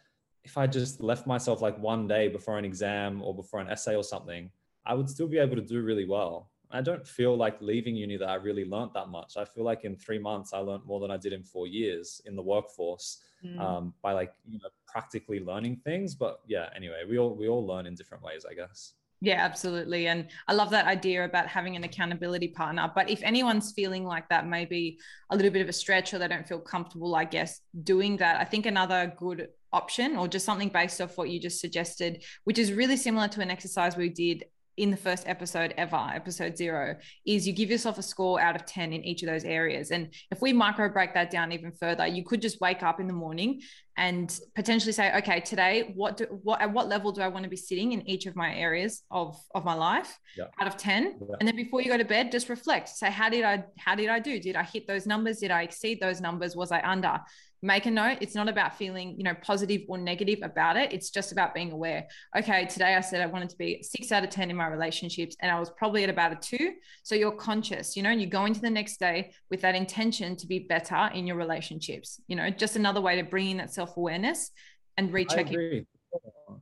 if 0.44 0.58
I 0.58 0.66
just 0.66 1.00
left 1.00 1.24
myself 1.24 1.62
like 1.62 1.78
one 1.78 2.08
day 2.08 2.26
before 2.26 2.58
an 2.58 2.64
exam 2.64 3.22
or 3.22 3.32
before 3.32 3.60
an 3.60 3.68
essay 3.68 3.94
or 3.94 4.02
something, 4.02 4.50
I 4.84 4.94
would 4.94 5.08
still 5.08 5.28
be 5.28 5.38
able 5.38 5.54
to 5.54 5.62
do 5.62 5.80
really 5.82 6.04
well. 6.04 6.50
I 6.72 6.80
don't 6.80 7.06
feel 7.06 7.36
like 7.36 7.60
leaving 7.60 7.94
uni 7.94 8.16
that 8.16 8.28
I 8.28 8.34
really 8.34 8.64
learned 8.64 8.92
that 8.94 9.08
much. 9.08 9.36
I 9.36 9.44
feel 9.44 9.62
like 9.62 9.84
in 9.84 9.94
three 9.94 10.18
months 10.18 10.52
I 10.52 10.58
learned 10.58 10.84
more 10.84 10.98
than 10.98 11.12
I 11.12 11.16
did 11.16 11.32
in 11.32 11.44
four 11.44 11.68
years 11.68 12.20
in 12.24 12.34
the 12.34 12.42
workforce 12.42 13.18
mm. 13.44 13.60
um, 13.60 13.94
by 14.02 14.14
like 14.14 14.32
you 14.48 14.58
know 14.58 14.70
practically 14.88 15.38
learning 15.38 15.76
things. 15.84 16.16
But 16.16 16.40
yeah, 16.48 16.70
anyway, 16.74 17.02
we 17.08 17.18
all 17.18 17.36
we 17.36 17.46
all 17.46 17.64
learn 17.64 17.86
in 17.86 17.94
different 17.94 18.24
ways, 18.24 18.44
I 18.50 18.54
guess. 18.54 18.94
Yeah, 19.24 19.44
absolutely. 19.44 20.08
And 20.08 20.26
I 20.48 20.52
love 20.52 20.70
that 20.70 20.86
idea 20.86 21.24
about 21.24 21.46
having 21.46 21.76
an 21.76 21.84
accountability 21.84 22.48
partner. 22.48 22.90
But 22.92 23.08
if 23.08 23.22
anyone's 23.22 23.70
feeling 23.70 24.04
like 24.04 24.28
that 24.30 24.48
may 24.48 24.64
be 24.64 24.98
a 25.30 25.36
little 25.36 25.52
bit 25.52 25.62
of 25.62 25.68
a 25.68 25.72
stretch 25.72 26.12
or 26.12 26.18
they 26.18 26.26
don't 26.26 26.46
feel 26.46 26.58
comfortable, 26.58 27.14
I 27.14 27.24
guess, 27.24 27.60
doing 27.84 28.16
that, 28.16 28.40
I 28.40 28.44
think 28.44 28.66
another 28.66 29.12
good 29.16 29.46
option 29.72 30.16
or 30.16 30.26
just 30.26 30.44
something 30.44 30.70
based 30.70 31.00
off 31.00 31.16
what 31.16 31.30
you 31.30 31.38
just 31.38 31.60
suggested, 31.60 32.24
which 32.42 32.58
is 32.58 32.72
really 32.72 32.96
similar 32.96 33.28
to 33.28 33.40
an 33.42 33.50
exercise 33.50 33.96
we 33.96 34.08
did 34.08 34.44
in 34.76 34.90
the 34.90 34.96
first 34.96 35.24
episode 35.26 35.74
ever, 35.76 36.10
episode 36.14 36.56
zero, 36.56 36.96
is 37.26 37.46
you 37.46 37.52
give 37.52 37.70
yourself 37.70 37.98
a 37.98 38.02
score 38.02 38.40
out 38.40 38.56
of 38.56 38.64
10 38.64 38.92
in 38.92 39.04
each 39.04 39.22
of 39.22 39.28
those 39.28 39.44
areas. 39.44 39.90
And 39.90 40.08
if 40.30 40.40
we 40.40 40.52
micro 40.52 40.88
break 40.88 41.12
that 41.14 41.30
down 41.30 41.52
even 41.52 41.72
further, 41.72 42.06
you 42.06 42.24
could 42.24 42.40
just 42.40 42.60
wake 42.60 42.82
up 42.82 42.98
in 42.98 43.06
the 43.06 43.12
morning 43.12 43.60
and 43.98 44.38
potentially 44.54 44.92
say, 44.92 45.14
okay, 45.18 45.40
today, 45.40 45.92
what 45.94 46.16
do, 46.16 46.24
what 46.42 46.62
at 46.62 46.72
what 46.72 46.88
level 46.88 47.12
do 47.12 47.20
I 47.20 47.28
want 47.28 47.44
to 47.44 47.50
be 47.50 47.56
sitting 47.56 47.92
in 47.92 48.08
each 48.08 48.24
of 48.24 48.34
my 48.34 48.54
areas 48.54 49.02
of 49.10 49.38
of 49.54 49.64
my 49.64 49.74
life 49.74 50.18
yeah. 50.36 50.44
out 50.58 50.66
of 50.66 50.78
10? 50.78 51.18
Yeah. 51.20 51.36
And 51.38 51.46
then 51.46 51.56
before 51.56 51.82
you 51.82 51.90
go 51.90 51.98
to 51.98 52.04
bed, 52.04 52.32
just 52.32 52.48
reflect. 52.48 52.88
Say, 52.88 53.10
how 53.10 53.28
did 53.28 53.44
I 53.44 53.64
how 53.76 53.94
did 53.94 54.08
I 54.08 54.18
do? 54.18 54.40
Did 54.40 54.56
I 54.56 54.62
hit 54.62 54.86
those 54.86 55.06
numbers? 55.06 55.38
Did 55.38 55.50
I 55.50 55.62
exceed 55.62 56.00
those 56.00 56.20
numbers? 56.20 56.56
Was 56.56 56.72
I 56.72 56.80
under? 56.80 57.20
Make 57.62 57.86
a 57.86 57.90
note. 57.90 58.18
It's 58.20 58.34
not 58.34 58.48
about 58.48 58.76
feeling, 58.76 59.14
you 59.16 59.22
know, 59.22 59.34
positive 59.40 59.82
or 59.88 59.96
negative 59.96 60.40
about 60.42 60.76
it. 60.76 60.92
It's 60.92 61.10
just 61.10 61.30
about 61.30 61.54
being 61.54 61.70
aware. 61.70 62.08
Okay, 62.36 62.66
today 62.66 62.96
I 62.96 63.00
said 63.00 63.20
I 63.20 63.26
wanted 63.26 63.50
to 63.50 63.56
be 63.56 63.82
six 63.82 64.10
out 64.10 64.24
of 64.24 64.30
10 64.30 64.50
in 64.50 64.56
my 64.56 64.66
relationships, 64.66 65.36
and 65.40 65.50
I 65.50 65.58
was 65.58 65.70
probably 65.70 66.02
at 66.02 66.10
about 66.10 66.32
a 66.32 66.36
two. 66.36 66.72
So 67.04 67.14
you're 67.14 67.32
conscious, 67.32 67.96
you 67.96 68.02
know, 68.02 68.10
and 68.10 68.20
you 68.20 68.26
go 68.26 68.44
into 68.46 68.60
the 68.60 68.70
next 68.70 68.98
day 68.98 69.30
with 69.50 69.60
that 69.60 69.76
intention 69.76 70.36
to 70.36 70.46
be 70.46 70.58
better 70.58 71.10
in 71.14 71.26
your 71.26 71.36
relationships. 71.36 72.20
You 72.26 72.36
know, 72.36 72.50
just 72.50 72.76
another 72.76 73.00
way 73.00 73.16
to 73.16 73.22
bring 73.22 73.50
in 73.50 73.56
that 73.58 73.72
self 73.72 73.96
awareness 73.96 74.50
and 74.96 75.12
rechecking. 75.12 75.86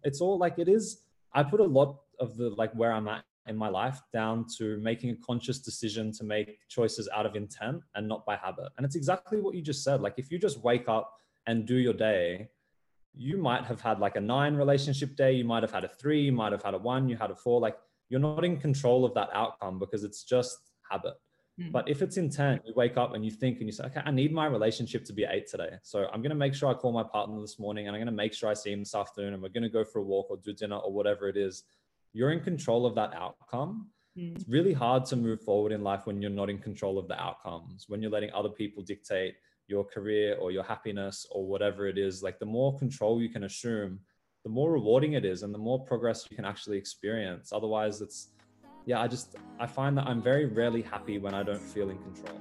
It's 0.05 0.21
all 0.21 0.39
like 0.39 0.59
it 0.59 0.69
is. 0.69 1.03
I 1.33 1.43
put 1.45 1.61
a 1.61 1.65
lot 1.65 2.01
of 2.19 2.37
the 2.37 2.51
like 2.51 2.73
where 2.75 2.93
I'm 2.93 3.09
at 3.09 3.25
in 3.47 3.57
my 3.57 3.69
life 3.69 4.01
down 4.13 4.47
to 4.59 4.79
making 4.79 5.11
a 5.11 5.17
conscious 5.17 5.59
decision 5.59 6.13
to 6.13 6.25
make 6.25 6.59
choices 6.69 7.09
out 7.15 7.27
of 7.27 7.37
intent 7.37 7.83
and 7.95 8.07
not 8.07 8.25
by 8.27 8.37
habit. 8.37 8.69
And 8.77 8.85
it's 8.85 8.97
exactly 8.97 9.41
what 9.41 9.55
you 9.55 9.63
just 9.63 9.83
said. 9.83 10.01
Like 10.01 10.15
if 10.19 10.31
you 10.31 10.39
just 10.39 10.63
wake 10.63 10.89
up 10.89 11.13
and 11.47 11.67
do 11.67 11.77
your 11.77 11.95
day, 11.95 12.49
you 13.15 13.37
might 13.37 13.65
have 13.65 13.81
had 13.81 13.99
like 13.99 14.17
a 14.17 14.21
nine 14.21 14.55
relationship 14.55 15.17
day, 15.17 15.33
you 15.33 15.45
might 15.45 15.63
have 15.63 15.73
had 15.73 15.85
a 15.85 15.89
three, 15.89 16.23
you 16.23 16.33
might 16.33 16.53
have 16.53 16.63
had 16.63 16.75
a 16.75 16.79
one, 16.79 17.09
you 17.09 17.17
had 17.17 17.31
a 17.31 17.37
four. 17.37 17.61
Like 17.61 17.77
you're 18.09 18.21
not 18.21 18.45
in 18.45 18.59
control 18.59 19.05
of 19.05 19.15
that 19.15 19.31
outcome 19.33 19.79
because 19.79 20.05
it's 20.05 20.23
just 20.23 20.59
habit. 20.89 21.15
Mm. 21.61 21.73
But 21.73 21.89
if 21.89 22.03
it's 22.03 22.17
intent, 22.17 22.63
you 22.65 22.73
wake 22.77 22.97
up 22.97 23.15
and 23.15 23.25
you 23.25 23.31
think 23.31 23.59
and 23.59 23.67
you 23.67 23.73
say, 23.73 23.85
okay, 23.85 24.03
I 24.05 24.11
need 24.11 24.33
my 24.33 24.47
relationship 24.47 25.05
to 25.07 25.13
be 25.13 25.27
eight 25.29 25.49
today. 25.49 25.71
So 25.83 26.07
I'm 26.13 26.23
going 26.23 26.31
to 26.31 26.37
make 26.37 26.55
sure 26.55 26.71
I 26.71 26.75
call 26.75 26.93
my 26.93 27.03
partner 27.03 27.41
this 27.41 27.59
morning 27.59 27.87
and 27.87 27.97
I'm 27.97 28.01
going 28.01 28.07
to 28.07 28.13
make 28.13 28.33
sure 28.33 28.49
I 28.49 28.55
see 28.55 28.73
him 28.73 28.81
this 28.81 28.95
afternoon 28.95 29.35
and 29.35 29.43
we're 29.43 29.49
going 29.49 29.65
to 29.65 29.69
go 29.69 29.85
for 29.85 29.99
a 29.99 30.05
walk 30.05 30.31
or 30.31 30.37
do 30.37 30.53
dinner 30.53 30.77
or 30.77 30.93
whatever 30.93 31.29
it 31.29 31.37
is 31.37 31.65
you're 32.13 32.33
in 32.33 32.41
control 32.41 32.87
of 32.87 32.95
that 32.97 33.15
outcome. 33.15 33.89
Mm. 34.19 34.37
It's 34.37 34.49
really 34.49 34.73
hard 34.73 35.05
to 35.07 35.17
move 35.17 35.41
forward 35.43 35.73
in 35.73 35.83
life 35.83 36.07
when 36.07 36.21
you're 36.21 36.31
not 36.31 36.51
in 36.51 36.59
control 36.59 36.99
of 36.99 37.09
the 37.09 37.21
outcomes, 37.21 37.87
when 37.89 38.03
you're 38.03 38.11
letting 38.11 38.33
other 38.33 38.49
people 38.49 38.83
dictate 38.83 39.35
your 39.67 39.85
career 39.85 40.37
or 40.41 40.51
your 40.51 40.65
happiness 40.65 41.27
or 41.31 41.47
whatever 41.47 41.87
it 41.87 41.97
is. 41.97 42.23
Like 42.23 42.39
the 42.39 42.47
more 42.47 42.77
control 42.79 43.23
you 43.23 43.29
can 43.29 43.45
assume, 43.45 44.01
the 44.43 44.51
more 44.51 44.73
rewarding 44.73 45.13
it 45.13 45.25
is 45.25 45.43
and 45.43 45.55
the 45.55 45.59
more 45.59 45.85
progress 45.85 46.27
you 46.29 46.37
can 46.37 46.45
actually 46.45 46.79
experience. 46.79 47.53
Otherwise, 47.53 48.01
it's, 48.01 48.29
yeah, 48.87 49.01
I 49.01 49.07
just, 49.07 49.37
I 49.61 49.67
find 49.67 49.97
that 49.99 50.07
I'm 50.07 50.23
very 50.23 50.47
rarely 50.47 50.83
happy 50.83 51.19
when 51.19 51.35
I 51.35 51.43
don't 51.43 51.61
feel 51.61 51.91
in 51.91 51.99
control. 51.99 52.41